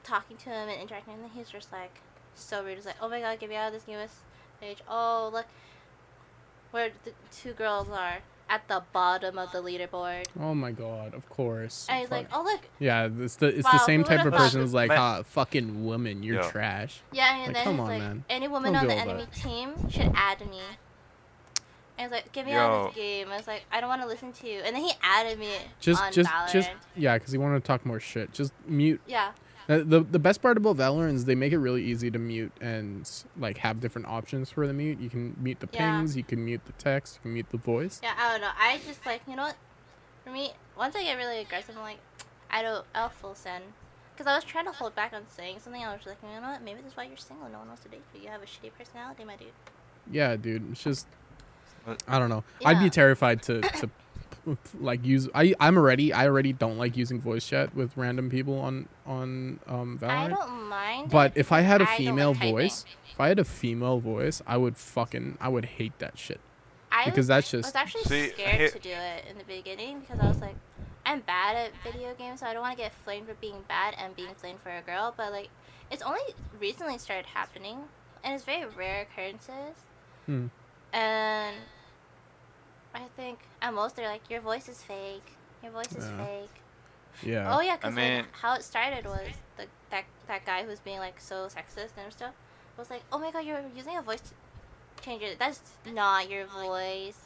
talking 0.04 0.38
to 0.38 0.50
him 0.50 0.70
and 0.70 0.82
interacting 0.82 1.14
with 1.14 1.24
him, 1.24 1.32
he's 1.36 1.50
just 1.50 1.72
like 1.72 2.02
so 2.36 2.64
rude. 2.64 2.76
He's 2.76 2.86
like, 2.86 2.96
oh 3.02 3.10
my 3.10 3.20
god, 3.22 3.40
get 3.40 3.50
me 3.50 3.56
out 3.56 3.68
of 3.68 3.74
this 3.74 3.84
game 3.84 4.00
stage. 4.60 4.82
Oh 4.90 5.30
look, 5.32 5.46
where 6.72 6.90
the 7.04 7.12
two 7.32 7.54
girls 7.54 7.90
are 7.90 8.20
at 8.50 8.68
the 8.68 8.82
bottom 8.92 9.38
of 9.38 9.52
the 9.52 9.60
leaderboard. 9.60 10.26
Oh 10.40 10.54
my 10.56 10.72
god, 10.72 11.14
of 11.14 11.30
course. 11.30 11.86
And 11.90 12.00
he's 12.00 12.12
like, 12.12 12.28
oh 12.34 12.44
look, 12.44 12.62
yeah, 12.80 13.08
it's 13.20 13.36
the 13.36 13.48
it's 13.48 13.64
Wow, 13.66 13.72
the 13.74 13.78
same 13.80 14.04
type 14.04 14.26
of 14.26 14.34
person 14.34 14.62
who's 14.62 14.74
like, 14.74 14.92
ah, 14.92 15.22
fucking 15.24 15.86
woman, 15.86 16.24
you're 16.24 16.42
Yeah. 16.42 16.50
trash. 16.50 17.02
yeah, 17.12 17.36
and 17.36 17.48
Like, 17.48 17.56
then 17.56 17.64
come 17.64 17.74
he's 17.76 17.82
on, 17.82 17.88
like, 17.88 18.00
man. 18.00 18.24
any 18.30 18.48
woman 18.48 18.74
Don't 18.74 18.82
on 18.84 18.88
the 18.88 18.94
all 18.96 19.00
enemy 19.10 19.28
team 19.34 19.90
should 19.90 20.12
add 20.16 20.40
me. 20.50 20.60
And 21.98 22.06
he's 22.06 22.12
like, 22.12 22.32
get 22.32 22.46
me 22.46 22.54
out 22.54 22.72
of 22.72 22.86
this 22.88 22.96
game. 22.96 23.28
I 23.30 23.36
was 23.38 23.46
like, 23.48 23.66
I 23.72 23.82
don't 23.82 23.90
want 23.90 24.02
to 24.02 24.08
listen 24.08 24.32
to 24.32 24.48
you. 24.48 24.62
And 24.62 24.74
then 24.76 24.82
he 24.84 24.94
added 25.04 25.38
me 25.38 25.52
Just 25.82 26.02
on 26.02 26.12
just 26.14 26.30
Valorant. 26.32 26.52
just 26.54 26.70
yeah, 26.96 27.18
because 27.18 27.32
he 27.34 27.38
wanted 27.38 27.60
to 27.62 27.68
talk 27.68 27.86
more 27.86 28.00
shit. 28.00 28.32
Just 28.34 28.54
mute. 28.66 29.02
yeah, 29.06 29.32
Uh, 29.70 29.84
the 29.86 30.02
the 30.02 30.18
best 30.18 30.42
part 30.42 30.58
about 30.58 30.78
Valorant 30.78 31.14
is 31.14 31.26
they 31.26 31.36
make 31.36 31.54
it 31.54 31.60
really 31.60 31.84
easy 31.86 32.10
to 32.10 32.18
mute 32.18 32.52
and 32.60 33.08
like 33.38 33.58
have 33.60 33.80
different 33.80 34.08
options 34.08 34.50
for 34.50 34.66
the 34.66 34.74
mute. 34.74 35.00
You 35.00 35.10
can 35.10 35.36
mute 35.40 35.60
the 35.60 35.70
Yeah. 35.72 35.98
pings, 35.98 36.18
you 36.18 36.24
can 36.24 36.44
mute 36.44 36.62
the 36.66 36.74
text, 36.74 37.16
you 37.18 37.22
can 37.22 37.34
mute 37.34 37.50
the 37.52 37.58
voice. 37.58 38.00
yeah. 38.02 38.14
I 38.18 38.32
don't 38.32 38.42
know. 38.42 38.50
I 38.60 38.80
just 38.86 39.06
like, 39.06 39.22
you 39.28 39.36
know 39.36 39.44
what? 39.44 39.56
For 40.24 40.32
me, 40.32 40.52
once 40.78 40.96
I 40.96 41.04
get 41.04 41.18
really 41.18 41.40
aggressive, 41.40 41.76
I'm 41.78 41.84
like, 41.84 42.00
I 42.52 42.64
don't. 42.64 42.84
I'll 42.96 43.10
full 43.10 43.36
send. 43.36 43.64
because 44.14 44.26
I 44.26 44.36
was 44.36 44.44
trying 44.44 44.66
to 44.66 44.72
hold 44.72 44.96
back 44.96 45.14
on 45.14 45.22
saying 45.30 45.60
something. 45.60 45.84
I 45.84 45.94
was 45.94 46.06
like, 46.08 46.18
you 46.24 46.42
know 46.42 46.48
what? 46.48 46.64
Maybe 46.64 46.82
that's 46.82 46.98
why 46.98 47.04
you're 47.04 47.16
single. 47.18 47.48
No 47.50 47.60
one 47.60 47.68
wants 47.68 47.84
to 47.84 47.90
date 47.90 48.02
you. 48.16 48.22
You 48.22 48.30
have 48.30 48.42
a 48.42 48.46
shitty 48.46 48.72
personality, 48.78 49.24
my 49.24 49.36
dude. 49.36 49.50
Yeah, 50.12 50.36
dude. 50.36 50.72
It's 50.72 50.84
just 50.84 51.06
I 52.08 52.18
don't 52.18 52.30
know. 52.30 52.44
I'd 52.66 52.80
be 52.80 52.90
terrified 52.90 53.44
to 53.44 53.62
to 53.62 53.90
like 54.80 55.06
use. 55.06 55.28
I 55.36 55.54
I'm 55.60 55.78
already 55.78 56.12
I 56.14 56.26
already 56.28 56.54
don't 56.54 56.78
like 56.78 56.96
using 56.98 57.20
voice 57.20 57.48
chat 57.48 57.76
with 57.76 57.96
random 57.98 58.30
people 58.30 58.60
on 58.60 58.88
on 59.06 59.60
um 59.68 60.00
Valorant. 60.02 60.10
I 60.10 60.28
don't 60.30 60.64
mind. 60.70 61.10
But 61.12 61.34
if 61.36 61.52
I 61.52 61.62
had 61.62 61.82
a 61.82 61.84
I 61.84 61.88
don't 61.88 61.98
female 61.98 62.30
like 62.30 62.38
typing. 62.40 62.56
voice, 62.56 62.86
if 63.12 63.20
I 63.20 63.28
had 63.30 63.40
a 63.40 63.46
female 63.46 64.00
voice, 64.00 64.42
I 64.48 64.58
would 64.58 64.78
fucking 64.78 65.38
I 65.42 65.50
would 65.50 65.66
hate 65.66 65.98
that 66.00 66.18
shit 66.18 66.40
I 66.92 67.06
because 67.06 67.18
was, 67.18 67.28
that's 67.28 67.54
I 67.54 67.58
just 67.58 67.68
was 67.70 67.76
actually 67.76 68.04
See, 68.04 68.30
scared 68.30 68.56
here- 68.60 68.70
to 68.72 68.80
do 68.80 68.90
it 68.90 69.26
in 69.30 69.38
the 69.38 69.44
beginning 69.44 70.00
because 70.00 70.20
I 70.20 70.28
was 70.28 70.40
like, 70.40 70.56
I'm 71.06 71.22
bad 71.22 71.56
at 71.56 71.72
video 71.84 72.14
games, 72.16 72.40
so 72.42 72.46
I 72.48 72.54
don't 72.54 72.62
want 72.62 72.78
to 72.78 72.84
get 72.84 72.94
flamed 73.06 73.28
for 73.28 73.34
being 73.36 73.64
bad 73.68 73.96
and 73.98 74.16
being 74.16 74.34
flamed 74.36 74.60
for 74.60 74.70
a 74.70 74.82
girl. 74.82 75.14
But 75.16 75.32
like, 75.32 75.50
it's 75.92 76.02
only 76.04 76.22
recently 76.60 76.98
started 76.98 77.26
happening, 77.28 77.78
and 78.24 78.34
it's 78.36 78.44
very 78.44 78.66
rare 78.66 79.02
occurrences. 79.04 79.76
Hmm. 80.26 80.48
And 80.94 81.56
I 82.94 83.02
think 83.16 83.40
at 83.62 83.74
most 83.74 83.96
they're 83.96 84.08
like, 84.08 84.30
your 84.30 84.42
voice 84.42 84.68
is 84.68 84.82
fake. 84.82 85.24
Your 85.64 85.72
voice 85.72 85.92
is 85.96 86.06
Yeah. 86.10 86.26
fake. 86.26 86.50
yeah. 87.24 87.56
Oh 87.58 87.62
yeah, 87.62 87.76
because 87.78 87.94
mean- 87.96 88.18
like, 88.18 88.36
how 88.36 88.54
it 88.56 88.64
started 88.64 89.06
was 89.06 89.28
the 89.58 89.66
that 89.92 90.06
that 90.28 90.46
guy 90.46 90.64
who's 90.64 90.80
being 90.80 91.00
like 91.00 91.20
so 91.20 91.48
sexist 91.48 91.90
and 92.02 92.12
stuff 92.12 92.34
was 92.78 92.90
like, 92.90 93.02
oh 93.12 93.20
my 93.20 93.32
god, 93.32 93.46
you're 93.46 93.62
using 93.76 93.98
a 93.98 94.02
voice 94.02 94.22
changer. 95.02 95.28
That's 95.38 95.60
not 95.86 96.30
your 96.30 96.46
voice. 96.46 97.18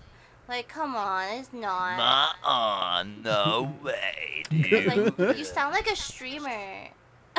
Like, 0.50 0.68
come 0.68 0.96
on, 0.96 1.26
it's 1.38 1.54
not. 1.54 1.98
Nuh-uh, 1.98 3.04
no 3.24 3.74
way, 3.84 4.44
dude. 4.50 5.18
like 5.18 5.38
you 5.38 5.46
sound 5.46 5.74
like 5.74 5.88
a 5.90 5.96
streamer. 5.96 6.90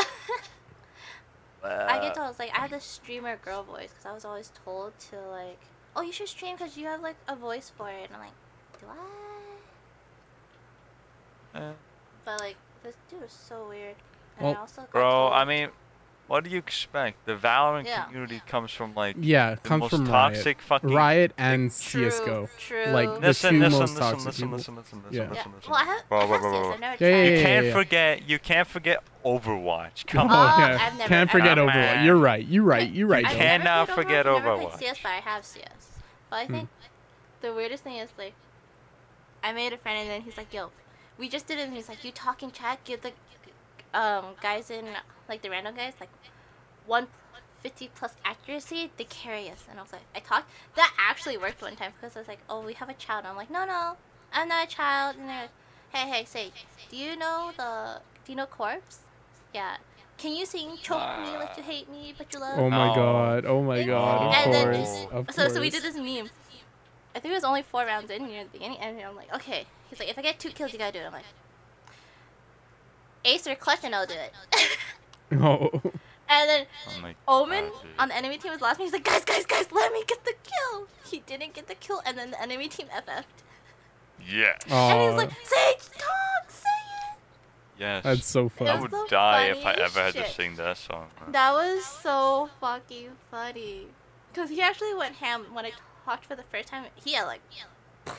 I 1.62 1.98
get 2.00 2.14
Well, 2.16 2.26
told 2.26 2.38
like 2.38 2.50
I 2.56 2.60
have 2.62 2.70
this 2.70 2.84
streamer 2.84 3.36
girl 3.36 3.62
voice 3.62 3.88
because 3.90 4.06
I 4.06 4.12
was 4.12 4.24
always 4.24 4.52
told 4.64 4.92
to 5.10 5.16
like, 5.30 5.60
oh, 5.96 6.02
you 6.02 6.12
should 6.12 6.28
stream 6.28 6.56
because 6.56 6.76
you 6.76 6.86
have 6.86 7.00
like 7.02 7.16
a 7.28 7.36
voice 7.36 7.70
for 7.76 7.88
it. 7.88 8.06
And 8.06 8.14
I'm 8.14 8.20
like, 8.20 8.32
do 8.80 8.86
I? 11.54 11.58
Eh. 11.60 11.72
But 12.24 12.40
like 12.40 12.56
this 12.82 12.96
dude 13.10 13.22
is 13.22 13.32
so 13.32 13.68
weird. 13.68 13.96
And 14.38 14.46
Well- 14.48 14.56
I 14.56 14.60
also 14.60 14.82
got 14.82 14.90
Bro, 14.92 15.10
told- 15.10 15.32
I 15.34 15.44
mean, 15.44 15.68
what 16.26 16.44
do 16.44 16.50
you 16.50 16.58
expect? 16.58 17.26
The 17.26 17.34
Valorant 17.36 17.84
Yeah. 17.86 18.04
community 18.04 18.40
comes 18.46 18.70
from 18.70 18.94
like 18.94 19.16
yeah, 19.18 19.54
the 19.56 19.60
comes 19.60 19.80
most 19.82 19.90
from 19.90 20.00
Riot. 20.06 20.34
toxic 20.34 20.60
fucking. 20.62 20.90
Riot 20.90 21.32
and 21.38 21.70
True, 21.70 22.10
CS:GO. 22.10 22.48
True. 22.58 22.86
Like, 22.86 23.08
the 23.20 23.26
Listen, 23.28 23.54
two 23.54 23.60
listen, 23.60 23.78
most 23.80 23.90
listen, 23.90 23.96
toxic 24.02 24.26
listen, 24.26 24.42
people. 24.44 24.56
listen, 24.58 24.76
listen, 24.76 24.98
listen, 25.04 25.12
Yeah. 25.14 25.28
listen, 25.30 25.50
yeah. 25.50 25.56
listen. 25.56 25.70
Well, 25.70 25.80
I 25.80 25.84
have, 25.84 26.08
Bro, 26.08 26.18
I 26.20 26.26
bro, 26.26 26.32
have 26.32 26.40
bro, 26.40 26.50
CS. 26.52 26.60
bro. 26.62 26.72
I've 26.72 26.80
never 26.80 27.04
Yeah, 27.04 27.10
yeah, 27.10 27.22
You 27.24 27.30
yeah, 27.36 27.42
can't 27.42 27.72
forget. 27.72 28.28
You 28.28 28.38
can't 28.38 28.68
forget 28.68 29.04
Overwatch. 29.24 30.06
Come 30.06 30.30
Oh, 30.30 30.34
on. 30.34 30.60
yeah. 30.60 30.78
I've 30.80 30.96
never- 30.98 31.08
Can't 31.08 31.28
I've 31.28 31.32
forget 31.32 31.58
Overwatch. 31.58 31.66
man. 31.74 32.04
You're 32.06 32.16
right. 32.16 32.46
You're 32.46 32.62
right. 32.64 32.90
You're 32.90 33.06
right. 33.08 33.22
You 33.24 33.28
I've 33.30 33.36
never 33.38 33.62
cannot 33.64 33.88
played 33.88 33.94
forget 33.94 34.26
Overwatch. 34.26 34.36
I've 34.38 34.44
never 34.44 34.68
played 34.68 34.78
CS, 34.80 34.98
but 35.02 35.08
I 35.10 35.16
have 35.16 35.44
CS. 35.44 36.00
But 36.30 36.36
I 36.36 36.44
Hmm. 36.46 36.52
think 36.52 36.68
the 37.40 37.52
weirdest 37.54 37.84
thing 37.84 37.96
is 37.96 38.10
like, 38.18 38.34
I 39.42 39.52
made 39.52 39.72
a 39.74 39.76
friend 39.78 39.98
and 39.98 40.08
then 40.10 40.22
he's 40.22 40.36
like, 40.38 40.52
"Yo, 40.54 40.70
we 41.18 41.28
just 41.28 41.46
did 41.46 41.58
it." 41.58 41.62
And 41.66 41.74
he's 41.74 41.88
like, 41.88 42.02
"You 42.02 42.10
talk 42.12 42.42
in 42.42 42.50
chat, 42.50 42.82
give 42.84 43.02
the 43.02 43.12
um 43.92 44.34
guys 44.42 44.70
in 44.70 44.86
like 45.28 45.42
the 45.42 45.50
random 45.50 45.74
guys 45.76 45.94
like 46.00 46.10
one 46.86 47.06
fifty 47.62 47.88
plus 47.94 48.14
accuracy, 48.24 48.90
they 48.96 49.04
carry 49.04 49.48
us." 49.50 49.64
And 49.70 49.78
I 49.78 49.82
was 49.82 49.92
like, 49.92 50.02
I 50.14 50.20
talked. 50.20 50.50
That 50.76 50.92
actually 50.98 51.36
worked 51.36 51.62
one 51.62 51.76
time 51.76 51.92
because 51.98 52.16
I 52.16 52.20
was 52.20 52.28
like, 52.28 52.40
"Oh, 52.48 52.60
we 52.60 52.74
have 52.74 52.88
a 52.88 52.94
child." 52.94 53.20
And 53.24 53.28
I'm 53.28 53.36
like, 53.36 53.50
"No, 53.50 53.64
no, 53.64 53.96
I'm 54.32 54.48
not 54.48 54.64
a 54.66 54.68
child." 54.68 55.16
And 55.16 55.28
they're 55.28 55.42
like, 55.42 55.50
"Hey, 55.92 56.08
hey, 56.10 56.24
say, 56.24 56.52
do 56.90 56.96
you 56.96 57.16
know 57.16 57.52
the 57.56 58.00
do 58.24 58.32
you 58.32 58.36
know 58.36 58.46
Corpse? 58.46 58.98
Yeah." 59.54 59.76
Can 60.16 60.32
you 60.36 60.46
sing 60.46 60.76
"Choke 60.80 61.18
Me 61.18 61.30
Like 61.36 61.56
You 61.56 61.64
Hate 61.64 61.90
Me 61.90 62.14
But 62.16 62.32
You 62.32 62.38
Love"? 62.40 62.56
Oh 62.58 62.70
my 62.70 62.88
No. 62.88 62.94
god. 62.94 63.44
Oh 63.46 63.62
my 63.62 63.82
god. 63.82 64.28
Of 64.28 64.44
And 64.46 64.54
then- 64.54 64.74
course. 64.74 65.06
Of 65.28 65.34
So, 65.34 65.48
so 65.48 65.60
we 65.60 65.70
did 65.70 65.82
this 65.82 65.96
meme. 65.96 66.30
I 67.16 67.20
think 67.20 67.32
it 67.32 67.36
was 67.36 67.44
only 67.44 67.62
four 67.62 67.84
rounds 67.84 68.10
in 68.10 68.26
near 68.26 68.44
the 68.44 68.50
beginning, 68.50 68.78
and 68.78 69.00
I'm 69.00 69.16
like, 69.16 69.32
okay. 69.34 69.66
He's 69.90 69.98
like, 70.00 70.08
if 70.08 70.16
I 70.18 70.22
get 70.22 70.38
two 70.38 70.50
kills, 70.50 70.72
you 70.72 70.78
gotta 70.78 70.92
do 70.92 70.98
it. 71.00 71.06
I'm 71.06 71.12
like, 71.12 71.24
ace 73.24 73.46
or 73.46 73.54
clutch, 73.54 73.80
and 73.84 73.94
I'll 73.94 74.06
do 74.06 74.14
it. 74.14 74.32
Oh. 75.42 75.70
and 76.28 76.48
then 76.48 76.66
Oh 77.28 77.42
Omen 77.42 77.64
God, 77.70 77.82
dude. 77.82 77.90
on 77.98 78.08
the 78.08 78.16
enemy 78.16 78.38
team 78.38 78.52
was 78.52 78.60
last 78.60 78.78
one. 78.78 78.86
He's 78.86 78.92
like, 78.92 79.04
guys, 79.04 79.24
guys, 79.24 79.44
guys, 79.46 79.70
let 79.72 79.92
me 79.92 80.02
get 80.06 80.24
the 80.24 80.34
kill. 80.42 80.86
He 81.10 81.20
didn't 81.26 81.54
get 81.54 81.66
the 81.68 81.74
kill, 81.74 82.00
and 82.06 82.16
then 82.16 82.30
the 82.30 82.40
enemy 82.42 82.68
team 82.68 82.86
FF'd. 82.88 83.42
Yes. 84.26 84.58
and 84.68 85.00
he's 85.02 85.10
Aw, 85.12 85.16
like, 85.16 85.30
Sage, 85.44 85.90
talk, 85.98 86.48
say 86.50 86.68
it. 86.68 87.18
Yes. 87.78 88.04
that's 88.04 88.24
so 88.26 88.50
It 88.60 88.68
I 88.68 88.80
would 88.80 88.90
the 88.90 89.06
die 89.10 89.44
if 89.46 89.58
I 89.58 89.74
funniest 89.74 89.96
ever 89.96 90.04
had 90.06 90.14
shit. 90.14 90.26
to 90.26 90.32
sing 90.32 90.54
that 90.56 90.76
song. 90.78 91.08
man. 91.20 91.32
That 91.32 91.52
was 91.52 91.84
so 91.84 92.48
fucking 92.60 93.10
funny. 93.30 93.88
Cause 94.32 94.48
he 94.50 94.60
actually 94.62 94.94
went 94.94 95.16
ham 95.16 95.46
when 95.52 95.64
I 95.66 95.72
talked 96.04 96.26
for 96.26 96.34
the 96.36 96.42
first 96.50 96.68
time. 96.68 96.84
He 97.04 97.14
had 97.14 97.24
like. 97.24 97.40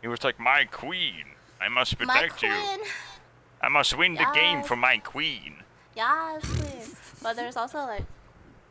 He 0.00 0.06
was 0.06 0.22
like, 0.22 0.38
my 0.38 0.64
queen. 0.64 1.24
I 1.60 1.68
must 1.68 1.98
my 1.98 2.06
protect 2.22 2.42
you. 2.44 2.52
Queen. 3.60 3.70
I 3.70 3.72
must 3.72 3.96
win 3.96 4.14
the 4.14 4.26
game 4.34 4.62
for 4.62 4.76
my 4.76 4.98
queen. 4.98 5.54
Yes, 5.96 6.42
queen. 6.44 6.96
but 7.22 7.36
there's 7.36 7.56
also 7.56 7.78
like, 7.78 8.04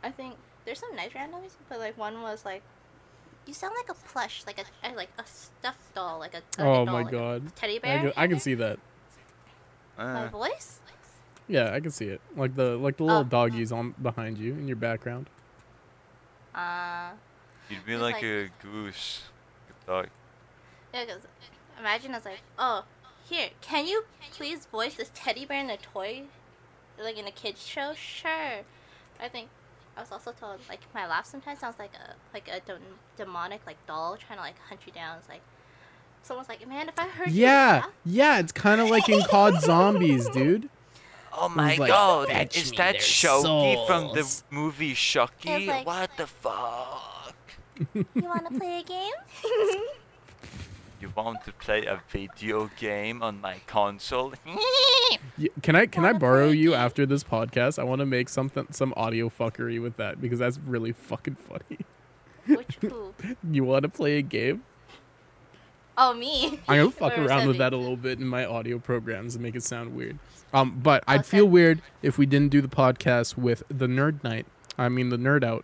I 0.04 0.12
think 0.12 0.36
there's 0.66 0.80
some 0.80 0.96
nice 0.96 1.12
randoms, 1.12 1.52
but 1.70 1.80
like 1.80 1.98
one 1.98 2.22
was 2.22 2.46
like, 2.46 2.62
you 3.46 3.54
sound 3.54 3.74
like 3.78 3.90
a 3.90 4.00
plush, 4.08 4.44
like 4.46 4.60
a, 4.60 4.88
a 4.88 4.94
like 4.96 5.10
a 5.18 5.26
stuffed 5.26 5.94
doll, 5.96 6.20
like 6.20 6.34
a 6.34 6.42
target 6.52 6.60
Oh 6.82 6.86
doll, 6.86 6.86
my 6.86 7.02
like 7.04 7.08
a 7.08 7.12
god. 7.12 7.56
teddy 7.56 7.78
I 7.78 7.80
bear. 7.80 8.00
can, 8.00 8.14
I 8.18 8.28
can 8.28 8.40
see 8.40 8.54
that. 8.56 8.80
my 9.98 10.26
Eh. 10.26 10.30
voice. 10.30 10.80
Yeah, 11.50 11.72
I 11.74 11.80
can 11.80 11.92
see 11.92 12.08
it. 12.08 12.20
Like 12.36 12.56
the 12.56 12.76
like 12.78 12.98
the 12.98 13.04
little 13.04 13.22
Oh. 13.22 13.24
doggies 13.24 13.72
on 13.72 13.96
behind 14.02 14.38
you 14.38 14.52
in 14.54 14.68
your 14.68 14.76
background. 14.76 15.30
Uh, 16.54 17.12
You'd 17.70 17.86
be 17.86 17.96
like, 17.96 18.16
like- 18.16 18.24
a 18.24 18.50
goose. 18.62 19.24
Good 19.68 19.86
dog. 19.92 20.08
yeah, 20.94 21.06
'cause 21.06 21.22
imagine 21.80 22.14
it's 22.16 22.26
like, 22.26 22.42
oh, 22.60 22.84
here, 23.30 23.50
can 23.62 23.88
you 23.88 24.06
please 24.32 24.66
voice 24.66 24.96
this 24.96 25.12
teddy 25.14 25.46
bear 25.46 25.62
in 25.62 25.70
a 25.70 25.78
toy, 25.78 26.24
like 27.02 27.18
in 27.18 27.28
a 27.28 27.32
kids 27.32 27.66
show? 27.66 27.94
Sure. 27.94 28.62
I 29.20 29.28
think 29.30 29.50
I 29.96 30.02
was 30.02 30.12
also 30.12 30.32
told 30.32 30.60
like 30.70 30.82
my 30.94 31.08
laugh 31.08 31.26
sometimes 31.26 31.60
sounds 31.60 31.80
like 31.80 31.92
a 31.96 32.14
like 32.34 32.48
a 32.48 32.60
dem- 32.60 33.00
demonic 33.18 33.62
like 33.66 33.78
doll 33.88 34.18
trying 34.18 34.38
to 34.38 34.44
like 34.44 34.60
hunt 34.70 34.82
you 34.86 34.94
down. 34.94 35.18
It's 35.20 35.30
like 35.30 35.42
someone's 36.22 36.50
like, 36.50 36.68
man, 36.68 36.88
if 36.90 37.00
I 37.00 37.08
heard 37.08 37.32
you 37.32 37.44
Yeah, 37.44 37.86
yeah, 38.06 38.40
it's 38.40 38.52
kind 38.52 38.80
of 38.80 38.90
like 38.90 39.10
in 39.10 39.22
COD 39.24 39.62
Zombies, 39.62 40.30
dude. 40.30 40.70
Oh 41.34 41.50
my 41.50 41.76
like, 41.76 41.90
god, 41.90 42.30
is 42.56 42.72
that 42.74 42.94
their 42.94 43.02
Chucky 43.02 43.78
from 43.88 44.14
the 44.14 44.42
movie 44.50 44.94
Chucky? 44.94 45.68
like- 45.68 45.86
what 45.86 46.16
the 46.18 46.28
fuck? 46.28 47.36
you 47.94 48.06
want 48.24 48.52
to 48.52 48.60
play 48.60 48.80
a 48.80 48.84
game? 48.84 49.14
You 51.00 51.12
want 51.16 51.44
to 51.46 51.52
play 51.52 51.86
a 51.86 52.02
video 52.10 52.70
game 52.80 53.22
on 53.22 53.40
my 53.42 53.58
console? 53.68 54.34
Y- 55.40 55.50
Can 55.62 55.76
I 55.76 55.86
can 55.86 56.04
I 56.04 56.14
borrow 56.14 56.50
you 56.50 56.74
after 56.74 57.06
this 57.06 57.24
podcast? 57.24 57.78
I 57.78 57.84
want 57.84 58.00
to 58.00 58.06
make 58.06 58.28
something 58.30 58.68
some 58.72 58.94
audio 58.98 59.30
fuckery 59.30 59.82
with 59.82 59.96
that 59.98 60.20
because 60.20 60.40
that's 60.40 60.58
really 60.58 60.92
fucking 60.92 61.36
funny. 61.36 61.80
Which 62.48 62.78
who? 62.82 63.14
You 63.50 63.64
want 63.64 63.84
to 63.84 63.90
play 63.90 64.18
a 64.18 64.22
game? 64.24 64.64
Oh, 65.98 66.14
me. 66.14 66.60
I'm 66.68 66.78
gonna 66.78 66.92
fuck 67.12 67.18
around 67.18 67.48
with 67.48 67.58
that 67.60 67.74
a 67.74 67.78
little 67.78 67.96
bit 67.98 68.20
in 68.20 68.28
my 68.28 68.46
audio 68.46 68.80
programs 68.80 69.36
and 69.36 69.44
make 69.44 69.56
it 69.56 69.64
sound 69.64 69.96
weird. 69.96 70.18
Um, 70.54 70.80
but 70.82 71.04
I'd 71.08 71.20
Oh, 71.22 71.24
feel 71.24 71.46
weird 71.46 71.82
if 72.02 72.18
we 72.18 72.26
didn't 72.26 72.50
do 72.50 72.62
the 72.62 72.68
podcast 72.68 73.38
with 73.38 73.62
the 73.70 73.88
nerd 73.88 74.24
night. 74.24 74.46
I 74.78 74.90
mean 74.90 75.10
the 75.10 75.18
nerd 75.18 75.44
out 75.44 75.64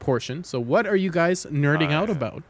portion. 0.00 0.42
So 0.44 0.58
what 0.60 0.86
are 0.86 0.96
you 0.96 1.10
guys 1.10 1.46
nerding 1.46 1.90
Oh, 1.90 2.02
out 2.02 2.10
about? 2.10 2.42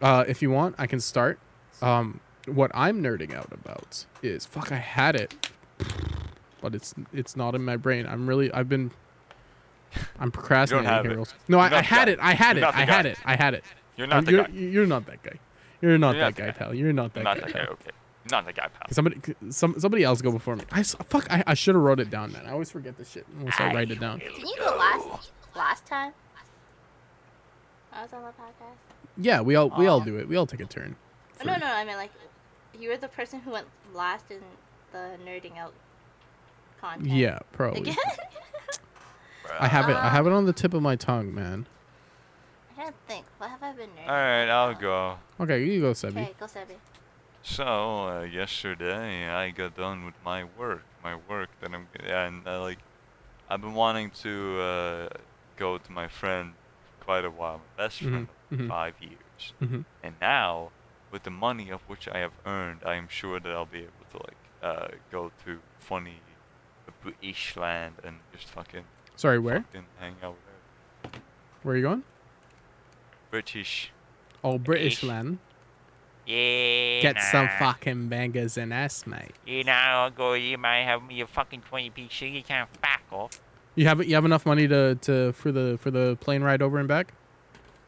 Uh, 0.00 0.24
if 0.28 0.40
you 0.42 0.50
want, 0.50 0.76
I 0.78 0.86
can 0.86 1.00
start. 1.00 1.38
Um, 1.82 2.20
what 2.46 2.70
I'm 2.74 3.02
nerding 3.02 3.34
out 3.34 3.52
about 3.52 4.04
is 4.22 4.44
fuck. 4.46 4.70
I 4.72 4.76
had 4.76 5.16
it, 5.16 5.34
but 6.60 6.74
it's 6.74 6.94
it's 7.12 7.36
not 7.36 7.54
in 7.54 7.64
my 7.64 7.76
brain. 7.76 8.06
I'm 8.06 8.26
really 8.28 8.52
I've 8.52 8.68
been. 8.68 8.90
I'm 10.18 10.30
procrastinating 10.32 10.88
here. 11.10 11.24
No, 11.48 11.58
You're 11.58 11.60
I, 11.60 11.66
I 11.66 11.68
not 11.68 11.76
the 11.76 11.82
had 11.82 12.08
it. 12.08 12.18
I 12.20 12.34
had 12.34 12.56
it. 12.58 12.64
I 12.64 12.84
had 12.84 13.06
it. 13.06 13.18
I 13.24 13.36
had 13.36 13.54
it. 13.54 13.64
You're 13.96 14.06
not 14.08 14.16
Uh, 14.16 14.20
the 14.22 14.30
you're, 14.32 14.44
guy. 14.44 14.50
you're 14.52 14.86
not 14.86 15.06
that 15.06 15.22
guy. 15.22 15.38
You're 15.80 15.98
not 15.98 16.16
You're 16.16 16.24
that 16.24 16.26
not 16.30 16.34
the 16.36 16.42
guy, 16.42 16.46
guy. 16.48 16.52
pal. 16.58 16.74
You're 16.74 16.92
not 16.92 17.14
that 17.14 17.22
Not 17.24 17.38
guy. 17.40 17.46
the 17.46 17.52
guy, 17.52 17.58
pal. 17.64 17.72
okay. 17.74 17.90
Not 18.30 18.46
the 18.46 18.52
guy, 18.52 18.68
pal. 18.68 18.88
Somebody, 18.90 19.20
some 19.50 19.78
somebody 19.78 20.02
else 20.02 20.20
go 20.22 20.32
before 20.32 20.56
me. 20.56 20.64
I 20.72 20.80
s- 20.80 20.96
fuck. 21.08 21.30
I, 21.30 21.44
I 21.46 21.54
should 21.54 21.74
have 21.76 21.84
wrote 21.84 22.00
it 22.00 22.10
down, 22.10 22.32
man. 22.32 22.44
I 22.46 22.50
always 22.52 22.70
forget 22.70 22.96
this 22.98 23.10
shit 23.12 23.26
unless 23.38 23.60
I 23.60 23.72
write 23.72 23.90
it 23.92 24.00
down. 24.00 24.18
Didn't 24.18 24.40
you 24.40 24.56
go 24.58 24.76
last 24.76 25.30
last 25.54 25.86
time? 25.86 26.12
I 27.92 28.02
was 28.02 28.12
on 28.12 28.22
the 28.22 28.28
podcast. 28.30 28.76
Yeah, 29.16 29.40
we 29.42 29.54
all 29.54 29.70
we 29.78 29.86
all 29.86 30.00
do 30.00 30.16
it. 30.18 30.26
We 30.28 30.34
all 30.36 30.46
take 30.46 30.60
a 30.60 30.64
turn. 30.66 30.96
Oh, 31.40 31.44
no, 31.44 31.56
no, 31.56 31.66
I 31.66 31.84
mean 31.84 31.96
like, 31.96 32.10
you 32.78 32.88
were 32.88 32.96
the 32.96 33.08
person 33.08 33.40
who 33.40 33.50
went 33.52 33.66
last 33.92 34.30
in 34.30 34.40
the 34.92 35.16
nerding 35.26 35.56
out 35.58 35.72
content. 36.80 37.08
Yeah, 37.10 37.38
probably. 37.52 37.82
Again? 37.82 37.96
I 39.60 39.68
have 39.68 39.88
it. 39.88 39.96
I 39.96 40.08
have 40.10 40.26
it 40.26 40.32
on 40.32 40.46
the 40.46 40.52
tip 40.52 40.74
of 40.74 40.82
my 40.82 40.96
tongue, 40.96 41.34
man. 41.34 41.66
I 42.76 42.82
don't 42.82 42.96
think. 43.06 43.24
What 43.38 43.50
have 43.50 43.62
I 43.62 43.72
been 43.72 43.90
nerding? 43.90 44.08
Alright, 44.08 44.48
I'll 44.48 44.74
go. 44.74 45.18
Okay, 45.40 45.64
you 45.64 45.80
go, 45.80 45.92
Sebby. 45.92 46.10
Okay, 46.10 46.34
go 46.38 46.46
Sebby. 46.46 46.76
So, 47.42 47.64
uh, 48.08 48.22
yesterday 48.22 49.28
I 49.28 49.50
got 49.50 49.76
done 49.76 50.06
with 50.06 50.14
my 50.24 50.44
work, 50.58 50.82
my 51.02 51.16
work 51.28 51.50
that 51.60 51.72
I'm 51.74 51.88
yeah, 52.04 52.26
and 52.26 52.46
uh, 52.48 52.60
like 52.62 52.78
I've 53.50 53.60
been 53.60 53.74
wanting 53.74 54.10
to 54.22 54.60
uh, 54.60 55.08
go 55.56 55.76
to 55.78 55.92
my 55.92 56.08
friend 56.08 56.54
for 56.98 57.04
quite 57.04 57.24
a 57.26 57.30
while, 57.30 57.58
my 57.58 57.84
best 57.84 57.98
friend 58.00 58.28
Mhm, 58.50 58.52
of 58.52 58.58
mhm. 58.60 58.68
five 58.68 58.94
years, 59.00 59.52
Mhm. 59.60 59.84
and 60.02 60.14
now 60.22 60.70
with 61.14 61.22
the 61.22 61.30
money 61.30 61.70
of 61.70 61.80
which 61.82 62.08
I 62.08 62.18
have 62.18 62.32
earned, 62.44 62.80
I 62.84 62.96
am 62.96 63.06
sure 63.08 63.38
that 63.38 63.48
I'll 63.52 63.64
be 63.66 63.82
able 63.82 64.06
to 64.10 64.16
like 64.18 64.36
uh, 64.60 64.88
go 65.12 65.30
to 65.44 65.60
funny 65.78 66.16
British 67.02 67.56
land 67.56 67.94
and 68.02 68.16
just 68.32 68.48
fucking 68.48 68.82
Sorry, 69.14 69.38
where? 69.38 69.62
fucking 69.62 69.86
hang 70.00 70.16
out 70.24 70.34
her. 71.04 71.10
Where 71.62 71.74
are 71.74 71.78
you 71.78 71.84
going? 71.84 72.02
British. 73.30 73.92
Oh, 74.42 74.58
British 74.58 75.04
Ish. 75.04 75.04
land. 75.04 75.38
Yeah. 76.26 77.00
Get 77.02 77.20
some 77.20 77.48
fucking 77.60 78.08
bangers 78.08 78.58
and 78.58 78.74
ass, 78.74 79.06
mate. 79.06 79.32
You 79.46 79.62
know, 79.62 79.72
I'll 79.72 80.10
go. 80.10 80.32
You 80.32 80.58
might 80.58 80.82
have 80.82 81.04
me 81.04 81.20
a 81.20 81.28
fucking 81.28 81.60
twenty 81.62 82.08
sugar. 82.10 82.32
You 82.32 82.42
can't 82.42 82.68
fuck 82.82 83.02
off. 83.12 83.40
You 83.76 83.86
have 83.86 84.04
you 84.04 84.16
have 84.16 84.24
enough 84.24 84.44
money 84.46 84.66
to, 84.66 84.96
to 84.96 85.32
for 85.34 85.52
the 85.52 85.78
for 85.80 85.92
the 85.92 86.16
plane 86.20 86.42
ride 86.42 86.60
over 86.60 86.78
and 86.78 86.88
back? 86.88 87.12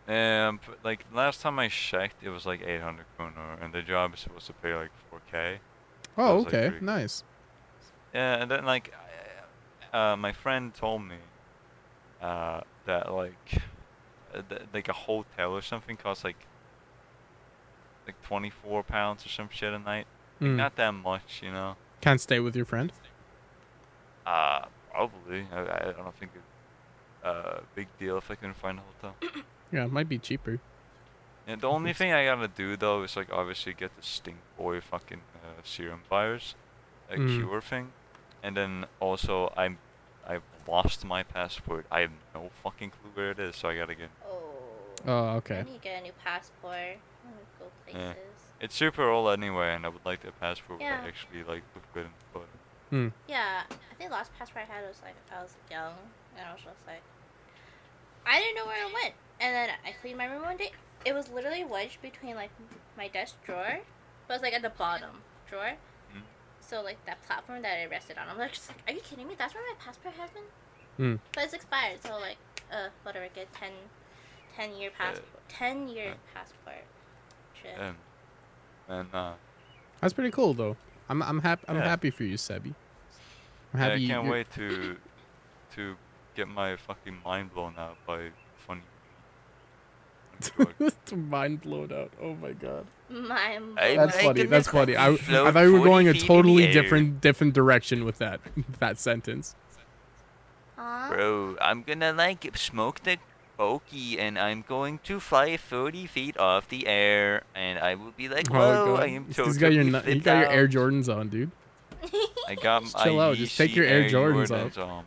Um, 0.09 0.61
like 0.85 1.05
last 1.13 1.41
time 1.41 1.59
I 1.59 1.69
checked, 1.69 2.23
it 2.23 2.29
was 2.31 2.47
like 2.47 2.63
800 2.63 3.05
kroner, 3.17 3.55
and 3.61 3.73
the 3.73 3.83
job 3.83 4.15
is 4.15 4.21
supposed 4.21 4.47
to 4.47 4.53
pay 4.55 4.75
like 4.75 4.91
4k. 5.13 5.59
Oh, 6.17 6.37
was, 6.37 6.45
like, 6.45 6.55
okay, 6.55 6.71
pretty- 6.71 6.87
nice. 6.87 7.25
Yeah, 8.15 8.37
and 8.41 8.51
then 8.51 8.65
like, 8.65 8.95
uh, 9.93 10.17
my 10.17 10.33
friend 10.33 10.73
told 10.75 11.03
me, 11.03 11.17
uh, 12.23 12.61
that 12.87 13.13
like, 13.13 13.63
uh, 14.35 14.43
th- 14.49 14.63
like 14.73 14.89
a 14.89 14.93
hotel 14.93 15.53
or 15.53 15.61
something 15.63 15.97
costs 15.97 16.23
like, 16.25 16.47
like 18.07 18.21
24 18.23 18.85
pounds 18.85 19.27
or 19.27 19.29
some 19.29 19.49
shit 19.51 19.73
a 19.75 19.79
night. 19.79 20.07
Like, 20.41 20.51
Mm. 20.51 20.57
Not 20.57 20.77
that 20.77 20.93
much, 20.93 21.41
you 21.43 21.51
know. 21.51 21.77
Can't 22.03 22.21
stay 22.21 22.41
with 22.41 22.55
your 22.55 22.67
friend. 22.67 22.93
Uh, 24.27 24.67
probably. 24.93 25.47
I, 25.53 25.61
I 25.89 25.93
don't 25.97 26.15
think 26.19 26.33
it's 26.35 27.25
a 27.27 27.63
big 27.75 27.89
deal 27.99 28.19
if 28.19 28.31
I 28.31 28.35
couldn't 28.35 28.57
find 28.59 28.79
a 28.79 28.83
hotel. 29.09 29.43
Yeah, 29.73 29.85
it 29.85 29.93
might 29.93 30.09
be 30.09 30.19
cheaper. 30.19 30.59
Yeah, 31.47 31.57
the 31.57 31.69
only 31.69 31.93
thing 31.93 32.13
I 32.13 32.25
gotta 32.25 32.49
do 32.49 32.77
though 32.77 33.03
is 33.03 33.17
like 33.17 33.33
obviously 33.33 33.73
get 33.73 33.95
the 33.97 34.03
stink 34.03 34.39
boy 34.59 34.81
fucking 34.81 35.21
uh, 35.37 35.61
serum 35.65 36.03
virus, 36.11 36.55
a 37.11 37.17
Mm. 37.17 37.37
cure 37.37 37.61
thing, 37.61 37.93
and 38.43 38.57
then 38.57 38.87
also 39.01 39.53
I'm 39.57 39.79
I've 40.27 40.43
lost 40.67 41.05
my 41.05 41.23
passport. 41.23 41.87
I 41.91 42.01
have 42.01 42.11
no 42.35 42.51
fucking 42.65 42.91
clue 42.91 43.11
where 43.15 43.31
it 43.31 43.39
is, 43.39 43.55
so 43.57 43.69
I 43.69 43.77
gotta 43.77 43.95
get. 43.95 44.11
Oh. 44.29 44.43
Oh, 45.07 45.13
okay. 45.37 45.59
I 45.59 45.61
okay. 45.61 45.71
need 45.71 45.79
to 45.79 45.85
get 45.85 46.01
a 46.01 46.03
new 46.03 46.13
passport. 46.25 46.73
I 46.75 46.97
want 47.25 47.39
to 47.39 47.59
go 47.61 47.67
Yeah. 47.99 48.13
places. 48.15 48.23
It's 48.61 48.75
super 48.75 49.09
old 49.09 49.31
anyway, 49.39 49.75
and 49.75 49.87
I 49.87 49.89
would 49.89 50.05
like 50.05 50.23
that 50.23 50.41
passport 50.41 50.81
Yeah. 50.81 50.97
that 51.01 51.07
actually 51.07 51.45
like 51.45 51.63
look 51.77 51.85
good 51.95 52.07
in 52.07 52.13
the 52.19 52.25
photo. 52.33 52.47
Hmm. 52.91 53.09
Yeah, 53.29 53.63
I 53.71 53.95
think 53.95 54.11
the 54.11 54.17
last 54.17 54.33
passport 54.37 54.65
I 54.69 54.73
had 54.75 54.85
was 54.89 55.01
like 55.05 55.15
I 55.33 55.43
was 55.43 55.55
young, 55.71 55.95
and 56.37 56.45
I 56.47 56.53
was 56.55 56.63
just 56.63 56.85
like, 56.89 57.03
I 58.27 58.41
didn't 58.41 58.57
know 58.57 58.67
where 58.67 58.85
it 58.89 58.93
went. 58.93 59.15
And 59.41 59.55
then 59.55 59.69
I 59.85 59.93
cleaned 60.01 60.19
my 60.19 60.27
room 60.27 60.43
one 60.43 60.57
day. 60.57 60.73
It 61.05 61.15
was 61.15 61.29
literally 61.31 61.65
wedged 61.65 62.01
between 62.03 62.35
like 62.35 62.51
my 62.97 63.09
desk 63.09 63.37
drawer, 63.45 63.81
but 64.27 64.35
it 64.35 64.37
was 64.37 64.43
like 64.43 64.55
at 64.55 64.63
the 64.63 64.71
bottom 64.71 65.23
drawer. 65.49 65.73
Mm. 66.15 66.23
So 66.61 66.83
like 66.83 67.05
that 67.07 67.23
platform 67.27 67.63
that 67.63 67.79
it 67.79 67.91
rested 67.91 68.17
on. 68.19 68.29
I'm 68.29 68.39
like, 68.39 68.53
just 68.53 68.69
like, 68.69 68.79
are 68.89 68.93
you 68.93 69.01
kidding 69.01 69.29
me? 69.29 69.35
That's 69.39 69.55
where 69.55 69.63
my 69.63 69.75
passport 69.85 70.15
has 70.15 70.31
been. 70.31 70.43
Hmm. 70.97 71.17
But 71.35 71.45
it's 71.45 71.53
expired, 71.53 72.03
so 72.03 72.13
like, 72.19 72.39
uh, 72.73 72.89
whatever, 73.03 73.27
get 73.35 73.53
10, 73.53 73.69
10 74.57 74.75
year 74.77 74.91
passport, 74.97 75.27
ten 75.49 75.89
year 75.89 76.13
uh, 76.13 76.15
passport. 76.35 76.85
Shit. 77.61 77.75
And 77.79 77.97
and 78.89 79.09
uh, 79.15 79.33
That's 80.01 80.15
pretty 80.15 80.31
cool 80.31 80.55
though. 80.55 80.77
I'm 81.11 81.23
I'm 81.23 81.41
happy 81.41 81.65
I'm 81.69 81.77
Yeah. 81.77 81.85
happy 81.89 82.11
for 82.11 82.25
you, 82.25 82.37
Sebby. 82.37 82.75
I'm 83.75 83.81
yeah, 83.81 83.87
I 83.87 83.89
can't 83.89 84.01
you're- 84.01 84.31
wait 84.31 84.51
to 84.53 84.97
to 85.75 85.97
get 86.35 86.49
my 86.49 86.77
fucking 86.77 87.19
mind 87.25 87.53
blown 87.53 87.75
out 87.77 87.99
by 88.07 88.17
funny. 88.17 88.31
funny 88.31 88.31
drug. 88.31 88.46
Mind 91.15 91.61
blown 91.63 91.93
out. 91.93 92.11
Oh 92.21 92.35
my 92.35 92.53
god. 92.53 92.87
My 93.09 93.61
I 93.79 93.97
That's 93.97 94.21
funny. 94.21 94.43
That's 94.45 94.69
funny. 94.69 94.97
I, 94.97 95.11
I 95.11 95.17
float 95.17 95.55
thought 95.55 95.65
we 95.65 95.71
were 95.71 95.85
going 95.85 96.09
a 96.09 96.13
feet 96.13 96.23
in 96.23 96.27
the 96.29 96.35
totally 96.35 96.73
different 96.73 97.21
different 97.21 97.55
direction 97.55 98.05
with 98.05 98.19
that 98.19 98.41
that 98.81 98.99
sentence. 98.99 99.55
Aw. 100.79 101.09
Bro, 101.09 101.57
I'm 101.61 101.83
gonna 101.83 102.13
like 102.13 102.51
smoke 102.57 103.03
the 103.05 103.19
pokey 103.57 104.19
and 104.19 104.39
I'm 104.39 104.63
going 104.69 104.99
to 105.05 105.19
fly 105.19 105.57
30 105.57 106.07
feet 106.07 106.37
off 106.37 106.69
the 106.69 106.87
air 106.87 107.43
and 107.55 107.79
I 107.79 107.95
will 107.95 108.11
be 108.11 108.29
like, 108.29 108.51
Oh 108.51 108.55
whoa, 108.59 108.97
god. 108.97 109.03
I 109.03 109.07
am 109.07 109.25
He's 109.27 109.37
totally 109.37 109.59
got 109.59 109.73
your 109.73 109.85
nu- 109.85 109.93
you 109.97 110.01
flipped 110.03 110.25
got 110.25 110.39
your 110.41 110.51
Air. 110.51 110.69
Jordans 110.69 111.15
on, 111.15 111.29
dude. 111.29 111.51
I 112.47 112.55
got 112.55 112.83
Just 112.83 112.97
my 112.97 113.05
chill 113.05 113.21
out, 113.21 113.37
just 113.37 113.57
take 113.57 113.75
your 113.75 113.87
Air 113.87 114.11
Jordans 114.11 114.51
off. 114.51 114.77
on, 114.79 115.05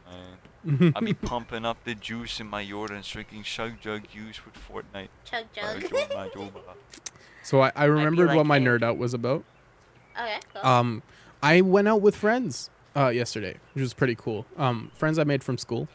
man. 0.64 0.94
I 0.96 1.00
be 1.02 1.14
pumping 1.14 1.66
up 1.66 1.84
the 1.84 1.96
juice 1.96 2.40
in 2.40 2.48
my 2.48 2.62
yard 2.62 2.92
and 2.92 3.04
drinking 3.04 3.44
Chug 3.44 3.80
Jug 3.82 4.04
juice 4.10 4.42
with 4.46 4.56
Fortnite. 4.56 5.08
Chug 5.26 5.46
jug. 5.54 5.82
Joe- 5.90 6.08
my 6.16 6.30
Joe- 6.34 6.52
So 7.44 7.62
I, 7.62 7.72
I 7.76 7.86
remembered 7.86 8.28
like 8.28 8.38
what 8.38 8.46
my 8.46 8.58
him. 8.58 8.66
nerd 8.66 8.84
out 8.84 8.98
was 8.98 9.14
about. 9.14 9.44
okay, 10.18 10.40
cool. 10.54 10.66
Um, 10.66 11.04
I 11.42 11.62
went 11.62 11.88
out 11.88 12.02
with 12.02 12.16
friends 12.16 12.70
uh, 12.96 13.08
yesterday, 13.10 13.58
which 13.74 13.82
was 13.82 13.94
pretty 13.94 14.16
cool. 14.16 14.46
Um, 14.58 14.92
friends 14.96 15.18
I 15.18 15.24
made 15.24 15.44
from 15.44 15.58
school. 15.58 15.88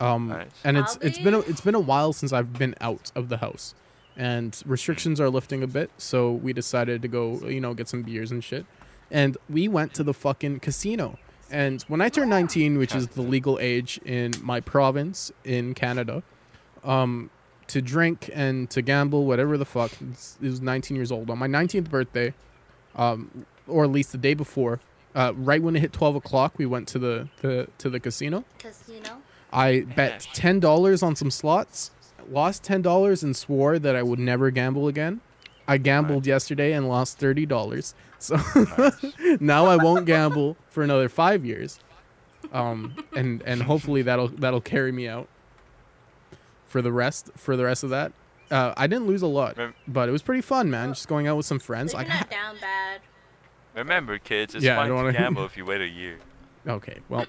Um, 0.00 0.28
Nice. 0.28 0.48
and 0.64 0.76
it's 0.76 0.98
it's 1.00 1.18
been 1.18 1.32
a, 1.34 1.38
it's 1.40 1.60
been 1.62 1.74
a 1.74 1.80
while 1.80 2.12
since 2.12 2.32
I've 2.32 2.52
been 2.52 2.74
out 2.82 3.10
of 3.14 3.30
the 3.30 3.38
house, 3.38 3.74
and 4.16 4.60
restrictions 4.66 5.20
are 5.20 5.30
lifting 5.30 5.62
a 5.62 5.66
bit. 5.66 5.90
So 5.96 6.32
we 6.32 6.52
decided 6.52 7.00
to 7.02 7.08
go, 7.08 7.40
you 7.48 7.60
know, 7.62 7.72
get 7.72 7.88
some 7.88 8.02
beers 8.02 8.30
and 8.30 8.44
shit, 8.44 8.66
and 9.10 9.38
we 9.48 9.68
went 9.68 9.94
to 9.94 10.02
the 10.02 10.12
fucking 10.12 10.60
casino. 10.60 11.18
And 11.50 11.82
when 11.84 12.00
I 12.00 12.08
turned 12.08 12.30
19, 12.30 12.78
which 12.78 12.94
is 12.94 13.08
the 13.08 13.22
legal 13.22 13.58
age 13.60 14.00
in 14.04 14.32
my 14.42 14.60
province 14.60 15.30
in 15.44 15.74
Canada, 15.74 16.22
um, 16.84 17.30
to 17.68 17.82
drink 17.82 18.30
and 18.32 18.68
to 18.70 18.82
gamble, 18.82 19.26
whatever 19.26 19.56
the 19.58 19.64
fuck, 19.64 19.92
it's- 19.94 20.38
it 20.40 20.46
was 20.48 20.60
19 20.60 20.96
years 20.96 21.10
old 21.12 21.30
on 21.30 21.38
my 21.38 21.46
19th 21.46 21.90
birthday, 21.90 22.32
um, 22.94 23.46
or 23.66 23.84
at 23.84 23.90
least 23.90 24.12
the 24.12 24.18
day 24.18 24.34
before. 24.34 24.80
Uh, 25.14 25.32
right 25.36 25.62
when 25.62 25.74
it 25.76 25.80
hit 25.80 25.92
12 25.92 26.14
o'clock, 26.16 26.54
we 26.58 26.66
went 26.66 26.86
to 26.88 26.98
the, 26.98 27.28
the 27.40 27.66
to 27.78 27.88
the 27.88 27.98
casino. 27.98 28.44
Because, 28.58 28.82
you 28.88 29.00
know, 29.00 29.16
I 29.52 29.80
bet 29.96 30.26
ten 30.34 30.60
dollars 30.60 31.02
on 31.02 31.16
some 31.16 31.30
slots, 31.30 31.90
lost 32.30 32.62
ten 32.62 32.82
dollars, 32.82 33.22
and 33.22 33.34
swore 33.34 33.78
that 33.78 33.96
I 33.96 34.02
would 34.02 34.18
never 34.18 34.50
gamble 34.50 34.88
again. 34.88 35.20
I 35.66 35.78
gambled 35.78 36.26
yesterday 36.26 36.72
and 36.72 36.86
lost 36.88 37.18
thirty 37.18 37.46
dollars, 37.46 37.94
so 38.18 38.36
now 39.40 39.66
I 39.66 39.76
won't 39.76 40.06
gamble 40.06 40.56
for 40.70 40.82
another 40.82 41.08
five 41.08 41.44
years. 41.44 41.78
Um, 42.52 42.94
and 43.14 43.42
and 43.42 43.62
hopefully 43.62 44.02
that'll 44.02 44.28
that'll 44.28 44.60
carry 44.60 44.92
me 44.92 45.08
out 45.08 45.28
for 46.66 46.80
the 46.82 46.92
rest 46.92 47.30
for 47.36 47.56
the 47.56 47.64
rest 47.64 47.82
of 47.84 47.90
that. 47.90 48.12
Uh, 48.50 48.72
I 48.76 48.86
didn't 48.86 49.06
lose 49.08 49.22
a 49.22 49.26
lot, 49.26 49.56
but 49.88 50.08
it 50.08 50.12
was 50.12 50.22
pretty 50.22 50.42
fun, 50.42 50.70
man. 50.70 50.90
Just 50.90 51.08
going 51.08 51.26
out 51.26 51.36
with 51.36 51.46
some 51.46 51.58
friends. 51.58 51.92
you're 51.92 52.02
Like, 52.02 52.08
not 52.08 52.30
down 52.38 52.56
bad. 52.60 53.00
Remember, 53.74 54.18
kids, 54.18 54.54
it's 54.54 54.64
Yeah, 54.64 54.76
fine 54.76 54.88
don't 54.88 54.98
to 54.98 55.04
wanna- 55.04 55.18
gamble 55.18 55.44
if 55.46 55.56
you 55.56 55.64
wait 55.64 55.80
a 55.80 55.88
year. 55.88 56.18
Okay, 56.68 56.98
well, 57.08 57.26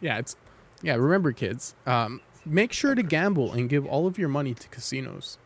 yeah, 0.00 0.18
it's 0.18 0.36
yeah. 0.82 0.94
Remember, 0.94 1.32
kids, 1.32 1.74
um, 1.86 2.20
make 2.46 2.72
sure 2.72 2.94
to 2.94 3.02
gamble 3.02 3.52
and 3.52 3.68
give 3.68 3.84
all 3.86 4.06
of 4.06 4.18
your 4.18 4.28
money 4.28 4.54
to 4.54 4.68
casinos. 4.68 5.38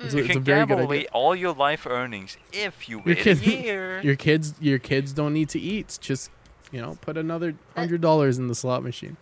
It's, 0.00 0.14
mm. 0.14 0.18
a, 0.18 0.18
You 0.18 0.24
it's 0.24 0.30
a 0.30 0.32
can 0.34 0.42
very 0.42 0.66
gamble 0.66 0.80
away 0.84 1.06
all 1.12 1.34
your 1.34 1.54
life 1.54 1.86
earnings 1.86 2.36
if 2.52 2.88
you 2.88 2.98
Your 3.04 3.16
wait 3.16 3.26
a 3.26 3.34
year. 3.34 4.00
Your 4.02 4.16
kids, 4.16 4.54
your 4.60 4.78
kids 4.78 5.12
don't 5.12 5.32
need 5.32 5.48
to 5.50 5.60
eat. 5.60 5.98
Just 6.00 6.30
you 6.70 6.80
know, 6.80 6.98
put 7.00 7.16
another 7.16 7.54
hundred 7.74 8.00
dollars 8.00 8.38
in 8.38 8.48
the 8.48 8.54
slot 8.54 8.82
machine. 8.82 9.16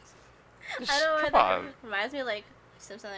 Just- 0.78 0.90
I 0.92 0.98
don't 0.98 1.08
know 1.08 1.14
why 1.14 1.22
come 1.22 1.32
that 1.32 1.58
on. 1.58 1.66
reminds 1.82 2.12
me 2.12 2.20
of, 2.20 2.26
like 2.26 2.44
Simpson. 2.78 3.10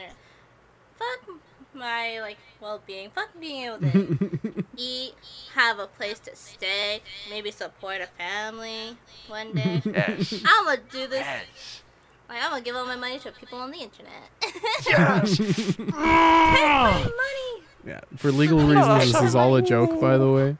Fuck 0.98 1.36
my 1.74 2.20
like 2.20 2.38
well-being. 2.60 3.10
Fuck 3.10 3.30
being 3.40 3.64
able 3.66 3.78
to 3.78 4.64
eat, 4.76 5.14
have 5.54 5.78
a 5.78 5.86
place 5.86 6.18
to 6.20 6.34
stay, 6.36 7.00
maybe 7.30 7.50
support 7.50 8.00
a 8.00 8.06
family 8.18 8.96
one 9.28 9.52
day. 9.52 9.82
Yes. 9.84 10.42
I'm 10.44 10.64
gonna 10.66 10.80
do 10.90 11.06
this. 11.06 11.20
yes. 11.20 11.82
Like 12.28 12.42
I'm 12.42 12.50
gonna 12.50 12.62
give 12.62 12.76
all 12.76 12.84
my 12.86 12.96
money 12.96 13.18
to 13.20 13.32
people 13.32 13.58
on 13.58 13.70
the 13.70 13.78
internet. 13.78 14.30
Yes. 14.86 15.78
Money, 15.78 15.90
money. 15.92 17.62
Yeah, 17.86 18.00
for 18.16 18.30
legal 18.30 18.58
reasons, 18.60 19.12
this 19.12 19.22
is 19.22 19.34
all 19.34 19.56
a 19.56 19.62
joke, 19.62 20.00
by 20.00 20.18
the 20.18 20.30
way. 20.30 20.56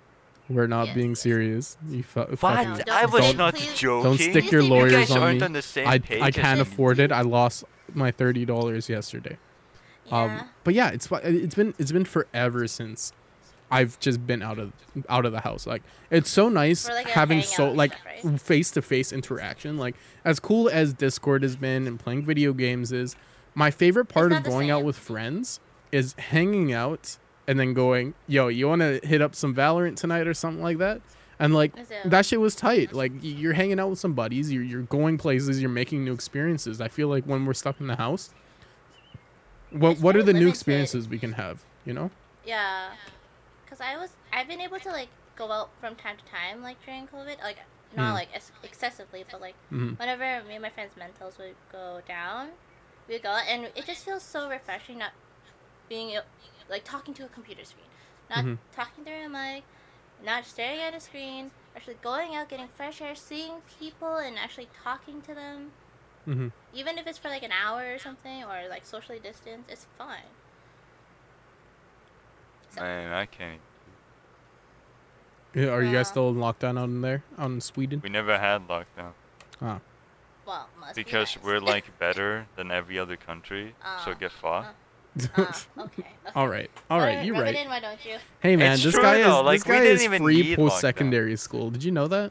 We're 0.49 0.67
not 0.67 0.87
Yes. 0.87 0.95
being 0.95 1.15
serious. 1.15 1.77
You 1.91 2.03
fu- 2.03 2.21
What? 2.21 2.39
fucking 2.39 2.69
don't 2.85 2.89
I 2.89 3.05
was 3.05 3.23
say- 3.23 3.33
not 3.35 3.55
please- 3.55 3.75
joking. 3.75 4.05
don't 4.05 4.19
stick 4.19 4.51
your 4.51 4.63
lawyers 4.63 4.93
you 4.93 4.99
guys 4.99 5.11
on 5.11 5.19
aren't 5.23 5.41
me. 5.41 5.45
on 5.45 5.53
the 5.53 5.61
same 5.63 5.87
I 5.87 5.99
page 5.99 6.23
I 6.23 6.31
can't 6.31 6.61
afford 6.61 6.99
it. 7.01 7.13
I 7.13 7.21
lost 7.21 7.65
my 7.93 8.11
thirty 8.11 8.47
dollars 8.47 8.89
yesterday. 8.89 9.37
Yeah. 10.07 10.23
Um, 10.23 10.49
but 10.65 10.73
yeah, 10.73 10.89
it's 10.89 11.07
fu- 11.07 11.17
it's 11.17 11.55
been 11.55 11.75
it's 11.79 11.93
been 11.93 12.07
forever 12.07 12.67
since 12.67 13.13
I've 13.71 13.99
just 14.01 14.27
been 14.27 14.43
out 14.43 14.59
of 14.59 14.73
out 15.09 15.27
of 15.27 15.33
the 15.33 15.41
house. 15.41 15.67
Like 15.67 15.83
it's 16.11 16.31
so 16.31 16.49
nice 16.49 16.89
like, 16.89 17.07
having 17.07 17.43
so 17.43 17.71
like 17.71 17.93
face 18.39 18.71
to 18.73 18.83
face 18.83 19.13
interaction. 19.13 19.77
Like 19.77 19.95
as 20.25 20.41
cool 20.41 20.69
as 20.69 20.95
Discord 20.95 21.43
has 21.43 21.57
been 21.57 21.87
and 21.87 22.01
playing 22.01 22.25
video 22.25 22.53
games 22.53 22.93
is, 22.93 23.17
my 23.55 23.71
favorite 23.71 24.07
part 24.07 24.33
of 24.33 24.43
going 24.43 24.71
out 24.71 24.85
with 24.85 24.97
friends 24.97 25.61
is 25.93 26.15
hanging 26.15 26.73
out 26.73 27.19
and 27.47 27.59
then 27.59 27.75
going, 27.75 28.15
"Yo, 28.27 28.49
you 28.49 28.69
want 28.69 28.81
to 28.81 29.01
hit 29.03 29.21
up 29.21 29.35
some 29.35 29.55
Valorant 29.55 29.97
tonight 29.97 30.27
or 30.27 30.35
something 30.35 30.63
like 30.63 30.79
that?" 30.79 31.01
And 31.39 31.55
like 31.55 31.73
that 32.05 32.27
shit 32.27 32.41
was 32.41 32.55
tight. 32.55 32.93
Like 32.93 33.13
you're 33.21 33.53
hanging 33.53 33.79
out 33.79 33.91
with 33.91 33.99
some 33.99 34.15
buddies, 34.15 34.51
you're 34.53 34.63
you're 34.63 34.83
going 34.83 35.19
places, 35.19 35.61
you're 35.61 35.71
making 35.71 36.05
new 36.05 36.13
experiences. 36.13 36.81
I 36.81 36.89
feel 36.89 37.09
like 37.09 37.25
when 37.25 37.47
we're 37.47 37.55
stuck 37.55 37.81
in 37.81 37.87
the 37.87 37.97
house, 37.97 38.31
what 39.71 40.01
what 40.01 40.17
are 40.17 40.23
the 40.23 40.33
new 40.33 40.49
experiences 40.49 41.09
we 41.09 41.19
can 41.19 41.33
have? 41.33 41.65
You 41.85 41.93
know? 41.93 42.11
Yeah, 42.45 42.91
cause 43.79 43.87
I 43.87 43.97
was 43.97 44.11
I've 44.33 44.49
been 44.49 44.61
able 44.61 44.79
to 44.81 44.91
like 44.91 45.09
go 45.37 45.51
out 45.53 45.71
from 45.81 45.95
time 45.95 46.17
to 46.17 46.25
time 46.25 46.63
like 46.63 46.85
during 46.85 47.07
COVID, 47.07 47.41
like 47.43 47.59
not 47.97 48.11
Mm. 48.13 48.15
like 48.15 48.29
ex- 48.35 48.53
excessively, 48.63 49.25
but 49.31 49.41
like 49.41 49.55
Mhm. 49.73 49.99
whenever 49.99 50.43
me 50.47 50.55
and 50.55 50.63
my 50.63 50.71
friends' 50.71 50.95
mentals 50.95 51.39
would 51.39 51.55
go 51.73 52.03
down, 52.07 52.51
we 53.07 53.15
would 53.15 53.23
go 53.23 53.31
out, 53.31 53.47
and 53.47 53.65
it 53.75 53.87
just 53.87 54.05
feels 54.05 54.23
so 54.23 54.49
refreshing 54.49 54.99
not 54.99 55.13
being 55.89 56.19
like 56.69 56.85
talking 56.85 57.15
to 57.15 57.25
a 57.25 57.29
computer 57.29 57.65
screen, 57.65 57.87
not 58.29 58.45
Mhm. 58.45 58.59
talking 58.73 59.05
through 59.05 59.25
a 59.25 59.29
mic, 59.29 59.65
not 60.23 60.45
staring 60.45 60.81
at 60.81 60.93
a 60.93 61.01
screen, 61.01 61.51
actually 61.75 61.95
going 61.95 62.35
out, 62.37 62.49
getting 62.49 62.69
fresh 62.69 63.01
air, 63.01 63.15
seeing 63.15 63.63
people, 63.79 64.17
and 64.17 64.39
actually 64.39 64.69
talking 64.85 65.23
to 65.23 65.35
them. 65.35 65.73
Mhm. 66.27 66.53
Even 66.75 66.99
if 66.99 67.07
it's 67.07 67.17
for 67.17 67.29
like 67.29 67.43
an 67.45 67.53
hour 67.53 67.95
or 67.95 67.99
something, 67.99 68.45
or 68.45 68.69
like 68.69 68.85
socially 68.85 69.19
distanced, 69.21 69.71
it's 69.71 69.87
fine. 69.97 70.29
So- 72.71 72.83
Man, 72.83 73.13
I 73.15 73.25
can't. 73.25 73.63
Yeah, 75.59 75.71
are 75.71 75.83
you 75.83 75.93
guys 75.93 76.09
still 76.09 76.29
in 76.31 76.37
lockdown 76.37 76.79
out 76.79 76.85
in 76.89 77.01
there, 77.01 77.25
out 77.39 77.51
in 77.51 77.61
Sweden? 77.61 78.01
We 78.03 78.09
never 78.11 78.39
had 78.39 78.69
lockdown 78.69 79.13
Ah, 79.61 79.81
Well, 80.47 80.69
must 80.79 80.95
be 80.95 81.03
because 81.03 81.35
nice. 81.37 81.45
we're 81.45 81.59
like 81.61 81.99
better 81.99 82.47
than 82.57 82.71
every 82.71 82.99
other 82.99 83.17
country. 83.17 83.75
so 84.05 84.13
Ah, 84.13 84.15
get 84.15 84.31
fucked. 84.33 84.77
Ah, 85.37 85.65
okay. 85.79 85.85
okay. 86.03 86.07
all 86.37 86.49
right, 86.49 86.71
all 86.91 87.01
right, 87.01 87.25
you're 87.25 87.35
right. 87.35 87.55
It 87.55 87.63
in, 87.63 87.69
why 87.69 87.81
don't 87.81 88.05
you? 88.05 88.19
Hey 88.41 88.55
man, 88.55 88.75
It's 88.75 88.85
this 88.85 88.95
true, 88.95 89.03
guy 89.03 89.17
is 89.17 89.27
though, 89.27 89.43
like, 89.43 89.61
this 89.61 89.67
we 89.69 89.75
guy 89.75 89.81
didn't 89.85 90.13
is 90.13 90.19
free 90.21 90.55
post 90.57 90.81
secondary 90.81 91.37
school. 91.37 91.71
Did 91.71 91.83
you 91.83 91.91
know 91.91 92.07
that? 92.07 92.31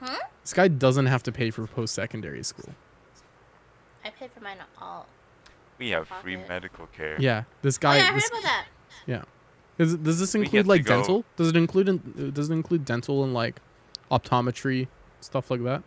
Hmm? 0.00 0.14
This 0.42 0.54
guy 0.54 0.68
doesn't 0.68 1.06
have 1.06 1.22
to 1.24 1.32
pay 1.32 1.50
for 1.50 1.66
post 1.66 1.92
secondary 1.94 2.42
school. 2.42 2.72
I 4.04 4.10
paid 4.10 4.30
for 4.32 4.40
mine 4.42 4.56
all. 4.80 5.06
We 5.78 5.90
have 5.90 6.08
free 6.08 6.36
medical 6.36 6.86
care. 6.86 7.16
Yeah, 7.20 7.44
this 7.62 7.76
Oh 7.76 7.82
guy. 7.82 7.96
yeah, 7.98 8.02
I 8.04 8.06
heard 8.06 8.16
this, 8.16 8.28
about 8.30 8.42
that. 8.42 8.64
Does, 9.78 9.96
does 9.96 10.20
this 10.20 10.34
include 10.34 10.66
like 10.66 10.84
dental? 10.84 11.24
Does 11.36 11.48
it 11.48 11.56
include 11.56 11.88
in, 11.88 12.32
does 12.34 12.50
it 12.50 12.52
include 12.52 12.84
dental 12.84 13.24
and 13.24 13.32
like 13.32 13.56
optometry 14.10 14.88
stuff 15.20 15.50
like 15.50 15.62
that? 15.64 15.82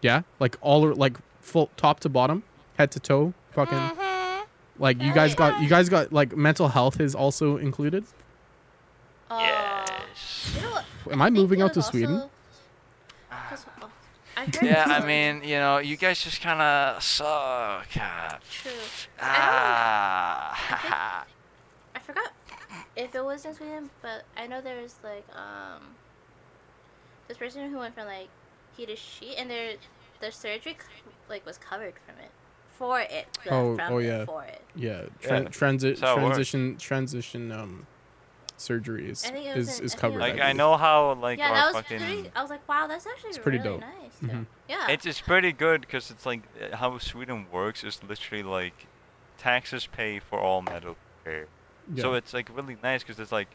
Yeah, 0.00 0.22
like 0.38 0.56
all 0.60 0.84
or 0.84 0.94
like 0.94 1.18
full 1.40 1.70
top 1.76 2.00
to 2.00 2.08
bottom, 2.08 2.42
head 2.78 2.90
to 2.92 3.00
toe, 3.00 3.34
fucking 3.50 3.76
Mhm. 3.76 4.44
like 4.78 5.02
you 5.02 5.12
guys 5.12 5.34
got 5.34 5.60
you 5.60 5.68
guys 5.68 5.88
got 5.88 6.12
like 6.12 6.36
mental 6.36 6.68
health 6.68 7.00
is 7.00 7.14
also 7.14 7.56
included. 7.56 8.04
Uh, 9.30 9.38
Yes. 9.40 10.52
You 10.56 10.62
know? 10.62 10.78
Am 11.12 11.22
I 11.22 11.26
think 11.26 11.36
moving 11.36 11.62
out 11.62 11.72
to 11.74 11.80
was 11.80 11.86
Sweden? 11.86 12.16
uh, 12.16 12.28
I 14.36 14.46
Yeah, 14.62 14.84
I 14.86 15.04
mean, 15.04 15.42
you 15.44 15.56
know, 15.56 15.78
you 15.78 15.96
guys 15.96 16.22
just 16.22 16.40
kind 16.40 16.60
of 16.62 17.02
suck. 17.02 17.86
Ah. 17.98 18.38
True. 18.50 18.70
Ah. 19.20 21.26
I 23.00 23.06
forgot 23.06 23.08
if 23.08 23.14
it 23.14 23.24
was 23.24 23.44
in 23.44 23.54
Sweden, 23.54 23.90
but 24.02 24.24
I 24.36 24.46
know 24.46 24.60
there 24.60 24.80
was 24.82 24.96
like 25.02 25.24
um 25.36 25.94
this 27.28 27.36
person 27.38 27.70
who 27.70 27.78
went 27.78 27.94
from 27.94 28.06
like 28.06 28.28
he 28.76 28.86
to 28.86 28.96
she, 28.96 29.36
and 29.36 29.50
their 29.50 29.74
their 30.20 30.30
surgery 30.30 30.76
like 31.28 31.44
was 31.46 31.58
covered 31.58 31.94
from 32.06 32.16
it 32.22 32.30
for 32.70 33.00
it. 33.00 33.26
Oh, 33.50 33.76
from 33.76 33.92
oh, 33.92 33.98
it, 33.98 34.06
yeah. 34.06 34.24
For 34.24 34.44
it. 34.44 34.62
Yeah, 34.74 35.02
Yeah, 35.22 35.28
tran- 35.28 35.48
transi- 35.48 35.80
that's 35.82 36.00
how 36.00 36.16
works. 36.16 36.26
transition 36.36 36.76
transition 36.78 37.52
um 37.52 37.86
surgery 38.56 39.08
is 39.10 39.24
I 39.24 39.30
think 39.30 39.46
it 39.46 39.56
was 39.56 39.68
is, 39.68 39.78
in- 39.78 39.84
is 39.86 39.94
I 39.94 39.96
think 39.96 39.98
it 39.98 40.00
covered. 40.00 40.20
Like 40.20 40.34
in- 40.34 40.42
I 40.42 40.52
know 40.52 40.76
how 40.76 41.14
like 41.14 41.38
yeah, 41.38 41.52
that 41.52 41.66
was 41.66 41.82
fucking. 41.82 41.98
pretty. 41.98 42.30
I 42.34 42.42
was 42.42 42.50
like, 42.50 42.66
wow, 42.68 42.86
that's 42.86 43.06
actually 43.06 43.30
It's 43.30 43.38
pretty 43.38 43.58
really 43.58 43.70
dope. 43.70 43.80
nice. 43.80 44.30
Mhm. 44.30 44.46
Yeah. 44.68 44.90
It's 44.90 45.06
it's 45.06 45.20
pretty 45.20 45.52
good 45.52 45.82
because 45.82 46.10
it's 46.10 46.26
like 46.26 46.42
how 46.74 46.98
Sweden 46.98 47.46
works 47.52 47.84
is 47.84 48.02
literally 48.02 48.42
like 48.42 48.86
taxes 49.38 49.86
pay 49.86 50.18
for 50.18 50.38
all 50.38 50.60
medical 50.62 50.96
care. 51.24 51.46
So 51.96 52.14
it's 52.14 52.32
like 52.32 52.48
really 52.54 52.76
nice 52.82 53.02
because 53.02 53.18
it's 53.18 53.32
like, 53.32 53.48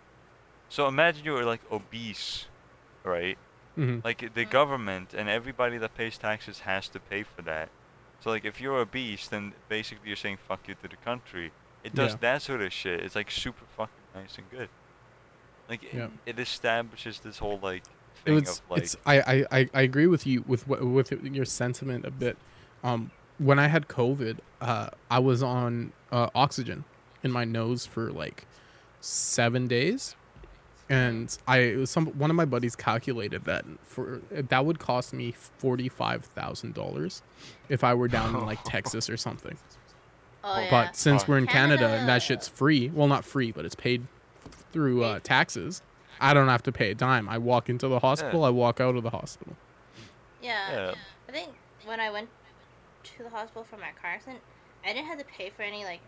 so 0.69 0.87
imagine 0.87 1.23
you 1.25 1.33
were 1.33 1.45
like 1.45 1.61
obese, 1.71 2.45
right? 3.03 3.37
Mhm. 3.77 4.03
Like 4.03 4.33
the 4.33 4.45
Mhm. 4.45 4.49
government 4.49 5.13
and 5.13 5.29
everybody 5.29 5.77
that 5.77 5.95
pays 5.95 6.17
taxes 6.17 6.59
has 6.61 6.87
to 6.89 6.99
pay 6.99 7.23
for 7.23 7.41
that. 7.43 7.69
So 8.21 8.29
like 8.29 8.45
if 8.45 8.59
you're 8.59 8.77
obese, 8.79 9.27
then 9.27 9.53
basically 9.69 10.07
you're 10.07 10.15
saying 10.15 10.37
fuck 10.47 10.67
you 10.67 10.75
to 10.75 10.87
the 10.87 10.95
country. 10.97 11.51
It 11.83 11.93
does 11.93 12.13
Yeah. 12.13 12.17
that 12.21 12.41
sort 12.41 12.61
of 12.61 12.73
shit. 12.73 13.01
It's 13.01 13.15
like 13.15 13.29
super 13.29 13.65
fucking 13.77 13.93
nice 14.15 14.37
and 14.37 14.49
good. 14.49 14.69
Like 15.69 15.83
it, 15.83 15.93
Yeah. 15.93 16.07
it 16.25 16.39
establishes 16.39 17.19
this 17.19 17.37
whole 17.39 17.59
like 17.59 17.83
it 17.83 18.23
thing 18.25 18.35
was 18.35 18.59
of 18.59 18.61
like 18.69 18.83
it's 18.83 18.95
I, 19.05 19.19
I 19.21 19.45
I 19.51 19.69
I 19.73 19.81
agree 19.81 20.07
with 20.07 20.25
you 20.25 20.43
with 20.47 20.67
what 20.67 20.83
with 20.83 21.11
your 21.11 21.45
sentiment 21.45 22.05
a 22.05 22.11
bit. 22.11 22.37
Um, 22.83 23.11
when 23.37 23.59
I 23.59 23.67
had 23.67 23.87
COVID, 23.87 24.39
uh, 24.61 24.89
I 25.11 25.19
was 25.19 25.43
on 25.43 25.91
uh, 26.11 26.29
oxygen 26.33 26.85
in 27.25 27.31
my 27.31 27.43
nose 27.43 27.85
for 27.85 28.11
like 28.11 28.45
seven 29.01 29.67
days, 29.67 30.15
and 30.89 31.35
I 31.47 31.75
was 31.75 31.89
some 31.89 32.05
one 32.07 32.29
of 32.29 32.35
my 32.35 32.45
buddies 32.45 32.75
calculated 32.75 33.43
that 33.45 33.65
for 33.83 34.21
that 34.31 34.65
would 34.65 34.79
cost 34.79 35.11
me 35.13 35.31
forty 35.33 35.89
five 35.89 36.23
thousand 36.23 36.75
dollars 36.75 37.21
if 37.67 37.83
I 37.83 37.93
were 37.95 38.07
down 38.07 38.35
in 38.35 38.45
like 38.45 38.63
Texas 38.65 39.09
or 39.09 39.17
something. 39.17 39.57
oh 40.43 40.59
yeah. 40.59 40.69
But 40.69 40.95
since 40.95 41.23
Fuck. 41.23 41.29
we're 41.29 41.37
in 41.39 41.47
Canada, 41.47 41.85
and 41.85 41.91
Canada. 41.91 42.05
that 42.05 42.21
shit's 42.21 42.47
free, 42.47 42.89
well, 42.93 43.07
not 43.07 43.25
free, 43.25 43.51
but 43.51 43.65
it's 43.65 43.75
paid 43.75 44.05
through 44.71 45.03
uh, 45.03 45.19
taxes. 45.23 45.81
I 46.21 46.33
don't 46.33 46.47
have 46.47 46.63
to 46.63 46.71
pay 46.71 46.91
a 46.91 46.95
dime. 46.95 47.27
I 47.27 47.39
walk 47.39 47.67
into 47.69 47.89
the 47.89 47.99
hospital. 47.99 48.45
I 48.45 48.49
walk 48.49 48.79
out 48.79 48.95
of 48.95 49.03
the 49.03 49.09
hospital. 49.09 49.55
yeah. 50.41 50.71
Yeah. 50.71 50.93
I 51.27 51.31
think 51.31 51.49
when 51.85 51.99
I 51.99 52.09
went 52.11 52.29
to 53.03 53.23
the 53.23 53.29
hospital 53.29 53.63
for 53.63 53.77
my 53.77 53.89
car 54.01 54.11
accident, 54.11 54.41
I 54.85 54.93
didn't 54.93 55.07
have 55.07 55.17
to 55.19 55.25
pay 55.25 55.49
for 55.49 55.63
any 55.63 55.83
like 55.83 55.99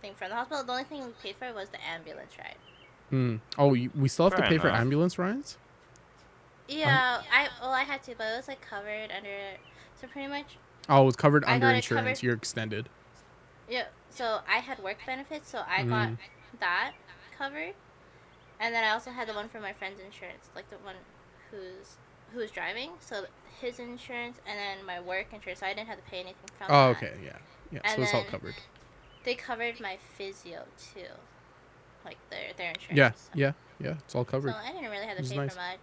thing 0.00 0.14
from 0.14 0.30
the 0.30 0.34
hospital. 0.36 0.64
The 0.64 0.72
only 0.72 0.84
thing 0.84 1.04
we 1.04 1.12
paid 1.22 1.36
for 1.36 1.52
was 1.52 1.68
the 1.70 1.78
ambulance 1.84 2.32
ride. 2.38 2.56
Hmm. 3.10 3.36
Oh, 3.58 3.74
you, 3.74 3.90
we 3.94 4.08
still 4.08 4.26
have 4.26 4.34
to 4.34 4.42
Fair 4.42 4.48
pay 4.50 4.58
for 4.58 4.68
ambulance 4.70 5.18
rides. 5.18 5.56
Yeah, 6.68 7.22
I 7.32 7.48
well 7.60 7.70
I 7.72 7.82
had 7.82 8.02
to, 8.04 8.14
but 8.16 8.24
it 8.32 8.36
was 8.36 8.48
like 8.48 8.60
covered 8.60 9.10
under. 9.16 9.56
So 10.00 10.08
pretty 10.08 10.28
much, 10.28 10.56
Oh, 10.88 11.02
it 11.02 11.06
was 11.06 11.16
covered 11.16 11.44
I 11.44 11.54
under 11.54 11.68
insurance. 11.70 12.04
covered. 12.06 12.22
You're 12.22 12.34
extended. 12.34 12.88
yeah. 13.68 13.84
So 14.10 14.40
I 14.48 14.58
had 14.58 14.78
work 14.80 14.96
benefits, 15.06 15.48
so 15.50 15.62
I 15.68 15.82
got 15.84 16.08
Mm. 16.08 16.18
that 16.60 16.92
covered, 17.38 17.74
and 18.58 18.74
then 18.74 18.82
I 18.82 18.90
also 18.90 19.10
had 19.10 19.28
the 19.28 19.34
one 19.34 19.48
for 19.48 19.60
my 19.60 19.72
friend's 19.74 20.00
insurance, 20.00 20.48
like 20.54 20.68
the 20.70 20.76
one 20.78 20.96
who's 21.50 21.96
who 22.32 22.40
was 22.40 22.50
driving. 22.50 22.90
So 23.00 23.26
his 23.60 23.78
insurance, 23.78 24.40
and 24.46 24.58
then 24.58 24.84
my 24.84 25.00
work 25.00 25.26
insurance. 25.32 25.60
So 25.60 25.66
I 25.66 25.74
didn't 25.74 25.88
have 25.88 25.98
to 26.04 26.10
pay 26.10 26.16
anything 26.20 26.50
from. 26.58 26.66
Oh, 26.70 26.92
that. 26.92 26.96
okay, 26.96 27.12
yeah, 27.24 27.36
yeah. 27.70 27.80
And 27.84 27.96
so 27.96 28.02
it's 28.02 28.14
all 28.14 28.22
then- 28.22 28.30
covered. 28.30 28.54
They 29.26 29.34
covered 29.34 29.78
my 29.80 29.98
physio 30.16 30.62
too, 30.94 31.00
like 32.04 32.16
their 32.30 32.52
their 32.56 32.68
insurance. 32.70 32.96
Yeah, 32.96 33.10
so. 33.12 33.30
yeah, 33.34 33.52
yeah. 33.78 33.94
It's 34.04 34.14
all 34.14 34.24
covered. 34.24 34.52
So 34.52 34.54
covered. 34.54 34.68
I 34.68 34.72
didn't 34.72 34.90
really 34.90 35.06
have 35.06 35.16
to 35.18 35.22
Which 35.22 35.30
pay 35.32 35.36
nice. 35.36 35.52
for 35.52 35.58
much. 35.60 35.78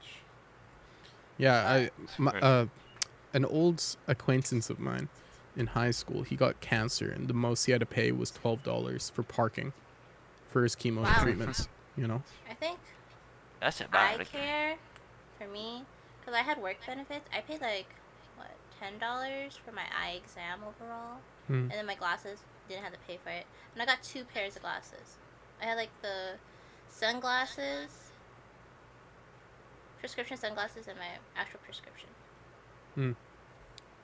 Yeah, 1.38 1.70
I, 1.72 1.90
my, 2.18 2.32
uh, 2.40 2.66
an 3.34 3.44
old 3.46 3.84
acquaintance 4.08 4.70
of 4.70 4.80
mine 4.80 5.10
in 5.56 5.68
high 5.68 5.92
school, 5.92 6.24
he 6.24 6.36
got 6.36 6.60
cancer, 6.62 7.10
and 7.12 7.28
the 7.28 7.34
most 7.34 7.66
he 7.66 7.72
had 7.72 7.82
to 7.82 7.86
pay 7.86 8.12
was 8.12 8.32
twelve 8.32 8.64
dollars 8.64 9.10
for 9.10 9.22
parking 9.24 9.74
for 10.50 10.64
his 10.64 10.76
chemo 10.76 11.04
Wow. 11.04 11.22
treatments. 11.22 11.68
You 11.96 12.08
know. 12.08 12.24
I 12.50 12.56
think 12.56 12.80
That's 13.60 13.80
eye 13.80 13.86
about 13.86 14.22
it. 14.22 14.32
care 14.32 14.78
for 15.38 15.46
me 15.48 15.84
because 16.20 16.34
I 16.34 16.42
had 16.42 16.60
work 16.60 16.78
benefits. 16.88 17.30
I 17.32 17.42
paid 17.42 17.62
like 17.62 17.86
what 18.36 18.50
ten 18.80 18.98
dollars 18.98 19.60
for 19.64 19.72
my 19.74 19.84
eye 19.96 20.14
exam 20.24 20.62
overall, 20.68 21.18
Hmm. 21.46 21.54
and 21.54 21.72
then 21.72 21.86
my 21.86 21.94
glasses 21.94 22.40
didn't 22.68 22.84
have 22.84 22.94
to 22.94 23.00
pay 23.08 23.18
for 23.24 23.30
it. 23.30 23.46
And 23.74 23.82
I 23.82 23.86
got 23.86 24.04
two 24.04 24.24
pairs 24.24 24.56
of 24.56 24.62
glasses. 24.62 25.18
I 25.62 25.66
had 25.66 25.76
like 25.76 25.90
the 26.02 26.38
sunglasses, 26.90 28.12
prescription 30.00 30.38
sunglasses, 30.38 30.88
and 30.88 30.98
my 30.98 31.06
actual 31.40 31.60
prescription. 31.64 32.10
Hmm. 32.96 33.12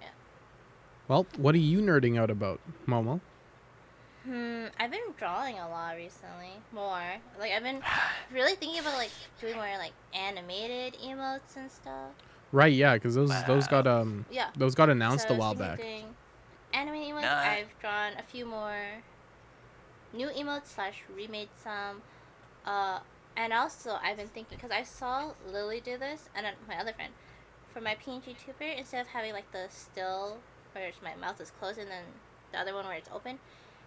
Yeah. 0.02 0.08
Well, 1.08 1.26
what 1.38 1.56
are 1.56 1.60
you 1.60 1.80
nerding 1.82 2.20
out 2.20 2.30
about, 2.30 2.60
Momo? 2.88 3.20
Hmm, 4.26 4.66
I've 4.80 4.92
been 4.92 5.00
drawing 5.18 5.58
a 5.60 5.70
lot 5.70 5.96
recently. 5.96 6.52
More 6.74 7.02
like 7.40 7.52
I've 7.52 7.64
been 7.64 7.82
really 8.34 8.56
thinking 8.56 8.80
about 8.80 8.96
like 8.98 9.12
doing 9.40 9.56
more 9.56 9.66
like 9.78 9.94
animated 10.14 10.98
emotes 11.02 11.56
and 11.56 11.72
stuff. 11.72 12.12
Right, 12.52 12.74
yeah, 12.74 12.96
because 12.96 13.16
those 13.16 13.32
those 13.46 13.68
got 13.68 13.86
um 13.88 14.26
Yeah. 14.32 14.50
those 14.58 14.76
got 14.76 14.90
announced 14.90 15.28
So 15.28 15.36
a 15.36 15.38
while 15.38 15.54
back. 15.56 15.78
doing 15.78 16.16
Anime 16.74 16.96
emotes. 16.96 17.22
Nah. 17.22 17.40
I've 17.40 17.80
drawn 17.80 18.14
a 18.18 18.24
few 18.24 18.46
more 18.46 19.02
new 20.14 20.30
emotes 20.30 20.68
slash 20.68 21.04
remade 21.16 21.50
some. 21.62 22.02
Uh, 22.66 23.00
and 23.36 23.54
also 23.54 23.98
I've 24.04 24.18
been 24.18 24.28
thinking 24.28 24.58
because 24.58 24.72
I 24.72 24.84
saw 24.84 25.32
Lily 25.52 25.82
do 25.82 25.98
this 25.98 26.30
and 26.36 26.46
then 26.46 26.54
my 26.68 26.78
other 26.78 26.94
friend 26.94 27.14
for 27.74 27.82
my 27.82 27.96
PNG 27.96 28.36
tuber 28.38 28.66
instead 28.78 29.02
of 29.02 29.08
having 29.08 29.34
like 29.34 29.52
the 29.52 29.68
still 29.70 30.38
where 30.74 30.92
my 31.04 31.16
mouth 31.16 31.40
is 31.40 31.52
closed 31.52 31.80
and 31.80 31.90
then 31.90 32.04
the 32.52 32.60
other 32.60 32.74
one 32.74 32.86
where 32.86 32.96
it's 32.96 33.10
open, 33.14 33.40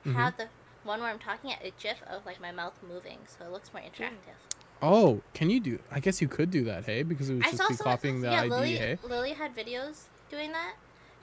Mhm. 0.04 0.14
have 0.14 0.36
the 0.36 0.48
one 0.84 1.00
where 1.00 1.10
I'm 1.10 1.18
talking 1.18 1.52
at 1.52 1.64
a 1.64 1.70
GIF 1.70 2.02
of 2.08 2.24
like 2.26 2.40
my 2.40 2.50
mouth 2.50 2.74
moving 2.82 3.18
so 3.26 3.44
it 3.44 3.50
looks 3.50 3.72
more 3.72 3.82
interactive. 3.82 4.38
Oh, 4.80 5.22
can 5.32 5.48
you 5.48 5.60
do? 5.60 5.78
I 5.92 6.00
guess 6.00 6.20
you 6.20 6.26
could 6.26 6.50
do 6.50 6.64
that, 6.64 6.86
hey, 6.86 7.04
because 7.04 7.30
it 7.30 7.34
would 7.34 7.46
I 7.46 7.52
just 7.52 7.68
be 7.68 7.76
copying 7.76 8.20
the 8.20 8.30
yeah, 8.30 8.40
ID, 8.40 8.50
Lily, 8.50 8.76
hey. 8.76 8.98
Lily 9.04 9.32
had 9.32 9.54
videos 9.54 10.06
doing 10.28 10.50
that. 10.52 10.74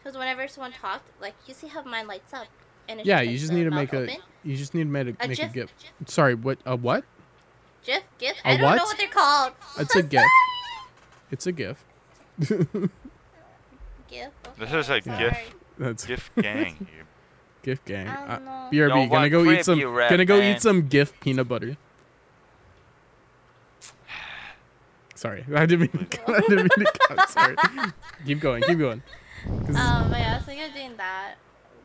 Because 0.04 0.18
whenever 0.18 0.48
someone 0.48 0.72
talked, 0.72 1.10
like 1.22 1.36
you 1.48 1.54
see 1.54 1.68
how 1.68 1.84
mine 1.84 2.08
lights 2.08 2.34
up, 2.34 2.48
and 2.88 3.00
it's 3.00 3.08
Yeah, 3.08 3.18
like, 3.20 3.30
you 3.30 3.38
just 3.38 3.50
the 3.52 3.58
need 3.58 3.64
to 3.66 3.70
mouth 3.72 3.80
make 3.92 3.94
a. 3.94 3.98
open? 4.04 4.16
You 4.44 4.56
just 4.56 4.74
need 4.74 4.84
to 4.84 4.90
make 4.90 5.08
a, 5.08 5.10
a 5.24 5.28
make 5.28 5.38
a 5.40 5.42
GIF, 5.44 5.54
gif. 5.54 5.74
GIF, 5.78 6.10
Sorry, 6.10 6.36
what? 6.36 6.58
A 6.66 6.76
what? 6.76 7.04
GIF, 7.86 8.04
GIF. 8.18 8.38
A 8.46 8.48
I 8.50 8.58
don't 8.58 8.64
what? 8.66 8.76
know 8.78 8.84
what 8.86 8.98
they're 8.98 9.08
called. 9.10 9.54
It's 9.78 9.96
a 9.96 10.04
gif. 10.14 10.24
It's 11.32 11.48
a 11.48 11.52
gif. 11.52 11.84
GIF. 12.40 14.32
This 14.58 14.70
okay, 14.70 14.80
is 14.80 14.90
a 14.90 15.02
sorry. 15.02 15.02
GIF. 15.02 15.38
That's 15.78 16.06
Gif 16.06 16.32
gang 16.42 16.76
here. 16.92 17.06
gif 17.64 17.84
gang. 17.86 18.08
I 18.08 18.14
Uh, 18.16 18.36
don't 18.38 18.46
know. 18.46 18.70
BRB, 18.72 19.04
Yo, 19.04 19.08
gonna 19.10 19.30
go 19.30 19.50
eat 19.52 19.64
some. 19.66 19.80
you 19.80 19.86
Gonna 20.10 20.26
go 20.26 20.40
man? 20.40 20.56
eat 20.56 20.62
some 20.62 20.88
gif 20.88 21.18
peanut 21.22 21.48
butter. 21.48 21.78
Sorry, 25.16 25.46
I 25.54 25.66
didn't 25.66 25.94
mean. 25.94 26.08
To, 26.08 26.20
I 26.32 26.40
didn't 26.42 26.58
mean 26.78 26.86
to 26.86 27.00
cut. 27.08 27.30
Sorry. 27.30 27.56
keep 28.26 28.40
going. 28.40 28.64
Keep 28.64 28.80
going. 28.80 29.04
'Cause- 29.46 29.76
Um, 29.76 30.10
but 30.10 30.20
yeah, 30.20 30.34
I 30.34 30.36
was 30.38 30.46
thinking 30.46 30.66
of 30.68 30.74
doing 30.74 30.98
that, 30.98 31.36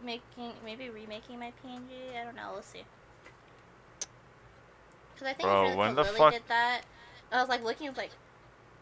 making 0.02 0.52
maybe 0.64 0.90
remaking 0.90 1.38
my 1.38 1.52
PNG. 1.62 2.18
I 2.20 2.24
don't 2.24 2.34
know. 2.36 2.50
We'll 2.52 2.62
see. 2.62 2.84
Cause 5.18 5.28
I 5.28 5.32
think 5.34 5.42
Bro, 5.42 5.70
if 5.70 5.76
when 5.76 5.94
Lily 5.94 6.18
fuck- 6.18 6.32
did 6.32 6.42
that, 6.48 6.82
I 7.30 7.40
was 7.40 7.48
like 7.48 7.62
looking, 7.62 7.86
I 7.86 7.90
was 7.90 7.98
like, 7.98 8.10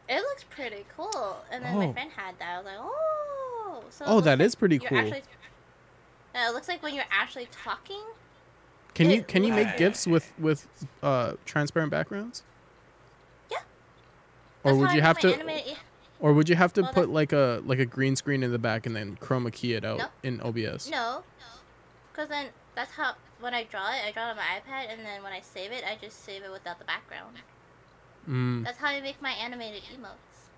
it 0.09 0.17
looks 0.21 0.45
pretty 0.45 0.87
cool. 0.97 1.45
And 1.51 1.65
then 1.65 1.75
Oh. 1.77 1.87
my 1.87 1.93
friend 1.93 2.11
had 2.17 2.39
that. 2.39 2.55
I 2.55 2.57
was 2.59 2.67
like, 2.67 2.79
oh. 2.79 3.85
So 3.91 4.05
oh, 4.07 4.15
looks 4.17 4.25
that 4.25 4.39
like 4.39 4.47
is 4.47 4.55
pretty 4.55 4.79
cool. 4.79 4.99
Actually, 4.99 5.23
yeah, 6.35 6.49
it 6.49 6.53
looks 6.55 6.69
like 6.69 6.83
when 6.83 6.95
you're 6.95 7.05
actually 7.11 7.47
talking. 7.53 8.03
Can 8.95 9.09
you 9.11 9.23
can 9.23 9.45
you 9.45 9.53
make 9.53 9.67
looks- 9.69 9.79
gifs 9.79 10.07
with 10.07 10.33
with 10.39 10.67
uh 11.03 11.35
transparent 11.47 11.91
backgrounds? 11.91 12.43
Yeah. 13.51 13.59
Or 14.65 14.73
That's 14.73 14.77
would 14.79 14.87
how 14.89 14.93
I 14.93 14.97
you 14.97 15.03
have 15.03 15.17
my 15.17 15.21
to? 15.23 15.35
animated- 15.35 15.77
Or 16.23 16.33
would 16.33 16.49
you 16.49 16.55
have 16.55 16.73
to 16.75 16.83
Well, 16.83 16.93
put 16.93 17.09
like 17.11 17.33
a 17.33 17.61
like 17.67 17.79
a 17.81 17.85
green 17.85 18.15
screen 18.17 18.43
in 18.43 18.53
the 18.53 18.59
back 18.59 18.87
and 18.87 18.95
then 18.97 19.17
chroma 19.21 19.53
key 19.53 19.75
it 19.75 19.85
out 19.85 19.99
No. 19.99 20.07
in 20.23 20.41
OBS? 20.41 20.89
No, 20.89 21.25
because 22.13 22.29
then 22.31 22.47
that's 22.75 22.93
how 22.93 23.15
when 23.41 23.53
I 23.55 23.65
draw 23.65 23.91
it, 23.91 24.01
I 24.07 24.13
draw 24.13 24.29
it 24.29 24.31
on 24.31 24.37
my 24.37 24.43
iPad, 24.61 24.91
and 24.93 25.05
then 25.05 25.23
when 25.25 25.33
I 25.33 25.41
save 25.41 25.73
it, 25.73 25.83
I 25.85 25.97
just 26.01 26.25
save 26.25 26.43
it 26.45 26.51
without 26.53 26.79
the 26.79 26.85
background. 26.85 27.39
Mm, 28.31 28.63
That's 28.65 28.79
how 28.79 28.87
I 28.87 29.01
make 29.01 29.21
my 29.21 29.33
animated 29.33 29.83
emotes. 29.93 30.49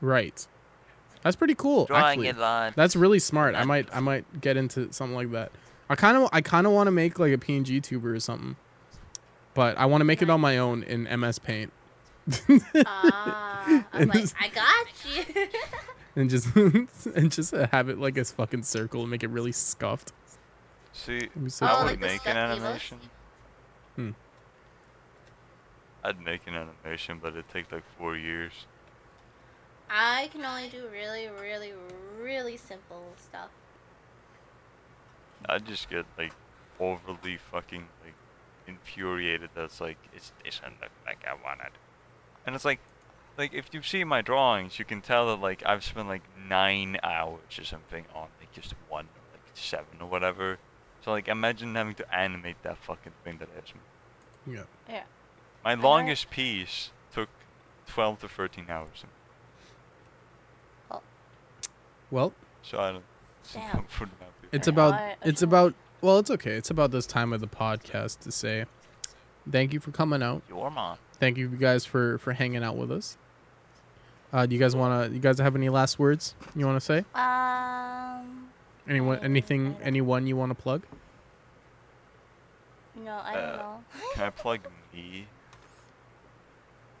right. 0.00 0.46
That's 1.22 1.36
pretty 1.36 1.54
cool. 1.54 1.84
Drawing 1.84 2.02
actually. 2.04 2.28
it 2.28 2.38
live. 2.38 2.74
That's 2.74 2.96
really 2.96 3.18
smart. 3.18 3.54
I 3.54 3.64
might 3.64 3.94
I 3.94 4.00
might 4.00 4.40
get 4.40 4.56
into 4.56 4.90
something 4.90 5.14
like 5.14 5.30
that. 5.32 5.52
I 5.90 5.96
kind 5.96 6.16
of 6.16 6.30
I 6.32 6.40
kind 6.40 6.66
of 6.66 6.72
want 6.72 6.86
to 6.86 6.90
make 6.92 7.18
like 7.18 7.34
a 7.34 7.36
PNG 7.36 7.82
tuber 7.82 8.14
or 8.14 8.20
something. 8.20 8.56
But 9.52 9.76
I 9.76 9.84
want 9.84 10.00
to 10.00 10.06
make 10.06 10.22
it 10.22 10.30
on 10.30 10.40
my 10.40 10.56
own 10.56 10.82
in 10.84 11.02
MS 11.20 11.38
Paint. 11.40 11.72
Ah, 12.86 13.84
I'm 13.92 14.08
like, 14.08 14.20
just- 14.20 14.34
I 14.40 14.48
got 14.48 14.86
you. 15.04 15.46
and 16.16 16.28
just 16.30 16.54
and 17.14 17.30
just 17.30 17.52
have 17.52 17.88
it 17.88 17.98
like 17.98 18.16
a 18.18 18.24
fucking 18.24 18.62
circle 18.62 19.02
and 19.02 19.10
make 19.10 19.22
it 19.22 19.30
really 19.30 19.52
scuffed. 19.52 20.12
See, 20.92 21.28
so 21.48 21.66
I 21.66 21.70
Oh, 21.70 21.74
cool. 21.76 21.82
would 21.84 21.90
like 21.92 22.00
make 22.00 22.26
an 22.26 22.36
animation. 22.36 22.98
Hmm. 23.96 24.10
I'd 26.02 26.20
make 26.20 26.46
an 26.46 26.54
animation, 26.54 27.18
but 27.22 27.28
it'd 27.34 27.48
take 27.50 27.70
like 27.70 27.84
four 27.98 28.16
years. 28.16 28.52
I 29.90 30.28
can 30.32 30.44
only 30.44 30.68
do 30.68 30.84
really, 30.92 31.28
really, 31.40 31.72
really 32.20 32.56
simple 32.56 33.12
stuff. 33.18 33.50
I'd 35.46 35.66
just 35.66 35.88
get 35.90 36.06
like 36.18 36.32
overly 36.78 37.38
fucking 37.50 37.86
like 38.04 38.14
infuriated. 38.66 39.50
That's 39.54 39.80
like 39.80 39.98
it's 40.14 40.32
doesn't 40.44 40.80
look 40.80 40.90
like 41.06 41.18
I 41.26 41.34
wanted. 41.34 41.72
And 42.46 42.54
it's 42.54 42.64
like, 42.64 42.80
like 43.38 43.52
if 43.54 43.66
you've 43.72 43.86
seen 43.86 44.08
my 44.08 44.22
drawings, 44.22 44.78
you 44.78 44.84
can 44.84 45.00
tell 45.00 45.26
that 45.28 45.40
like 45.42 45.62
I've 45.66 45.84
spent 45.84 46.08
like 46.08 46.22
nine 46.48 46.98
hours 47.02 47.58
or 47.58 47.64
something 47.64 48.04
on 48.14 48.28
like 48.40 48.52
just 48.52 48.74
one, 48.88 49.04
or 49.06 49.22
like 49.32 49.42
seven 49.54 50.00
or 50.00 50.08
whatever. 50.08 50.58
So 51.04 51.10
like 51.12 51.28
imagine 51.28 51.74
having 51.74 51.94
to 51.94 52.14
animate 52.14 52.62
that 52.62 52.78
fucking 52.78 53.12
thing 53.24 53.38
that 53.38 53.48
I 53.56 53.60
just 53.60 53.74
made. 53.74 54.56
Yeah. 54.58 54.62
Yeah. 54.88 55.02
My 55.64 55.74
know. 55.74 55.82
longest 55.82 56.30
piece 56.30 56.90
took 57.12 57.28
twelve 57.86 58.20
to 58.20 58.28
thirteen 58.28 58.66
hours. 58.68 59.04
Well, 62.10 62.32
So 62.62 62.78
I 62.80 62.92
don't. 62.92 63.04
Damn. 63.52 63.84
for 63.84 64.04
the 64.06 64.10
map, 64.20 64.30
it's 64.52 64.66
about 64.68 64.94
I- 64.94 65.10
I 65.10 65.16
it's 65.24 65.42
about 65.42 65.74
well, 66.00 66.18
it's 66.18 66.30
okay. 66.30 66.52
It's 66.52 66.70
about 66.70 66.90
this 66.90 67.06
time 67.06 67.32
of 67.32 67.40
the 67.40 67.46
podcast 67.46 68.18
to 68.20 68.32
say 68.32 68.64
thank 69.50 69.72
you 69.72 69.80
for 69.80 69.90
coming 69.92 70.22
out. 70.22 70.42
Your 70.48 70.70
mom. 70.70 70.98
Thank 71.20 71.36
you 71.38 71.48
guys 71.48 71.84
for 71.84 72.18
for 72.18 72.32
hanging 72.32 72.64
out 72.64 72.76
with 72.76 72.90
us. 72.90 73.16
Uh, 74.32 74.46
do 74.46 74.54
you 74.54 74.60
guys 74.60 74.74
want 74.74 75.06
to? 75.08 75.14
You 75.14 75.20
guys 75.20 75.38
have 75.38 75.54
any 75.54 75.68
last 75.68 75.98
words 75.98 76.34
you 76.56 76.64
want 76.66 76.80
to 76.80 76.84
say? 76.84 77.04
Um, 77.14 78.48
Anyone? 78.88 79.18
Anything? 79.20 79.76
Anyone 79.82 80.26
you 80.26 80.36
want 80.36 80.50
to 80.50 80.54
plug? 80.60 80.82
no, 82.96 83.20
I 83.24 83.34
don't 83.34 83.44
Uh, 83.44 83.56
know. 83.56 83.84
Can 84.14 84.24
I 84.24 84.30
plug 84.30 84.60
me? 84.92 85.26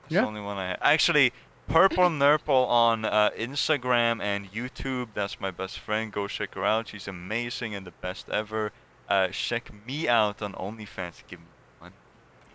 That's 0.02 0.12
Yeah. 0.14 0.20
the 0.22 0.26
only 0.26 0.40
one 0.40 0.56
I 0.56 0.70
ha- 0.70 0.76
Actually, 0.82 1.32
Purple 1.68 2.10
Nurple 2.24 2.64
on 2.66 3.04
uh, 3.04 3.30
Instagram 3.36 4.20
and 4.22 4.50
YouTube. 4.52 5.08
That's 5.14 5.40
my 5.40 5.50
best 5.50 5.78
friend. 5.78 6.12
Go 6.12 6.26
check 6.26 6.54
her 6.54 6.64
out. 6.64 6.88
She's 6.88 7.06
amazing 7.08 7.74
and 7.74 7.86
the 7.86 7.90
best 7.92 8.28
ever. 8.30 8.72
Uh, 9.08 9.28
check 9.28 9.70
me 9.86 10.08
out 10.08 10.40
on 10.42 10.52
OnlyFans. 10.54 11.22
Give 11.28 11.40
me 11.40 11.46
money. 11.80 11.94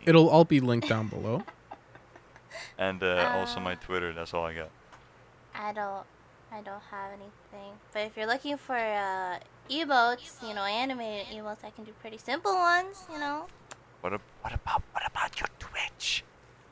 It'll 0.06 0.30
all 0.30 0.46
be 0.46 0.60
linked 0.60 0.90
down 0.90 1.08
below. 1.08 1.44
And 2.78 3.04
uh, 3.04 3.32
also 3.36 3.58
Uh, 3.60 3.64
my 3.64 3.76
Twitter. 3.76 4.14
That's 4.14 4.34
all 4.34 4.46
I 4.46 4.54
got. 4.54 4.70
I 5.54 5.72
don't, 5.74 6.06
I 6.52 6.62
don't 6.62 6.82
have 6.92 7.12
anything. 7.14 7.72
But 7.94 8.00
if 8.08 8.18
you're 8.18 8.28
looking 8.28 8.58
for 8.58 8.76
uh, 8.76 9.40
emotes, 9.70 10.42
you 10.48 10.54
know, 10.54 10.64
animated 10.64 11.28
emotes, 11.36 11.64
I 11.64 11.70
can 11.70 11.84
do 11.86 11.92
pretty 12.02 12.18
simple 12.18 12.54
ones. 12.54 13.06
You 13.12 13.20
know, 13.20 13.46
What, 14.02 14.14
ab- 14.14 14.22
what 14.42 14.54
about 14.54 14.84
what 14.92 15.04
about 15.08 15.40
your 15.40 15.48
Twitch? 15.60 16.24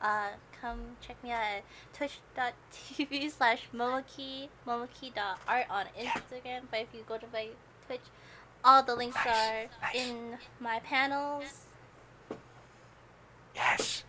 uh, 0.02 0.28
come 0.60 0.80
check 1.00 1.16
me 1.24 1.30
out 1.30 1.40
at 1.42 1.62
twitch.tv 1.94 3.30
slash 3.38 3.62
momoki, 3.74 4.48
momoki.art 4.66 5.66
on 5.70 5.86
Instagram. 5.98 6.62
But 6.70 6.80
if 6.80 6.88
you 6.92 7.04
go 7.08 7.16
to 7.16 7.26
my 7.32 7.48
Twitch, 7.86 8.02
all 8.62 8.82
the 8.82 8.94
links 8.94 9.16
Nice, 9.16 9.26
are 9.26 9.66
nice. 9.82 9.94
in 9.94 10.38
my 10.60 10.78
panels. 10.80 11.44
Yes. 13.54 14.04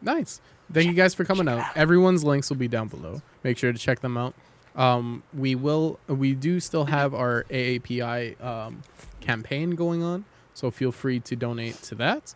Nice. 0.00 0.40
Thank 0.72 0.86
you 0.86 0.94
guys 0.94 1.14
for 1.14 1.24
coming 1.24 1.48
out. 1.48 1.64
Everyone's 1.76 2.22
links 2.24 2.48
will 2.48 2.56
be 2.56 2.68
down 2.68 2.88
below. 2.88 3.22
Make 3.42 3.58
sure 3.58 3.72
to 3.72 3.78
check 3.78 4.00
them 4.00 4.16
out. 4.16 4.34
Um, 4.76 5.22
we 5.34 5.54
will. 5.54 5.98
We 6.06 6.34
do 6.34 6.60
still 6.60 6.84
have 6.84 7.12
our 7.14 7.44
AAPI 7.50 8.42
um, 8.42 8.82
campaign 9.20 9.70
going 9.72 10.02
on, 10.02 10.24
so 10.54 10.70
feel 10.70 10.92
free 10.92 11.18
to 11.20 11.34
donate 11.36 11.82
to 11.82 11.94
that. 11.96 12.34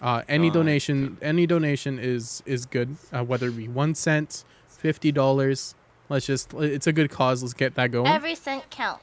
Uh, 0.00 0.22
any 0.28 0.50
Uh, 0.50 0.54
donation, 0.54 1.16
any 1.22 1.46
donation 1.46 1.98
is 1.98 2.42
is 2.44 2.66
good. 2.66 2.96
Uh, 3.12 3.22
whether 3.24 3.48
it 3.48 3.56
be 3.56 3.68
one 3.68 3.94
cent, 3.94 4.44
fifty 4.66 5.12
dollars. 5.12 5.74
Let's 6.08 6.26
just. 6.26 6.52
It's 6.54 6.86
a 6.88 6.92
good 6.92 7.10
cause. 7.10 7.42
Let's 7.42 7.54
get 7.54 7.76
that 7.76 7.92
going. 7.92 8.08
Every 8.08 8.34
cent 8.34 8.68
counts. 8.70 9.02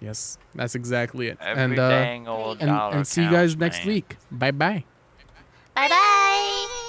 yes, 0.00 0.38
that's 0.54 0.74
exactly 0.74 1.28
it. 1.28 1.38
Every 1.40 1.62
and 1.62 1.78
uh, 1.78 1.88
dang 1.90 2.28
old 2.28 2.60
and 2.60 2.68
dollar 2.70 2.96
and 2.96 3.06
see 3.06 3.22
you 3.24 3.30
guys 3.30 3.56
next 3.56 3.80
man. 3.80 3.88
week. 3.88 4.16
Bye 4.30 4.50
bye. 4.52 4.84
Bye 5.74 5.88
bye. 5.88 6.88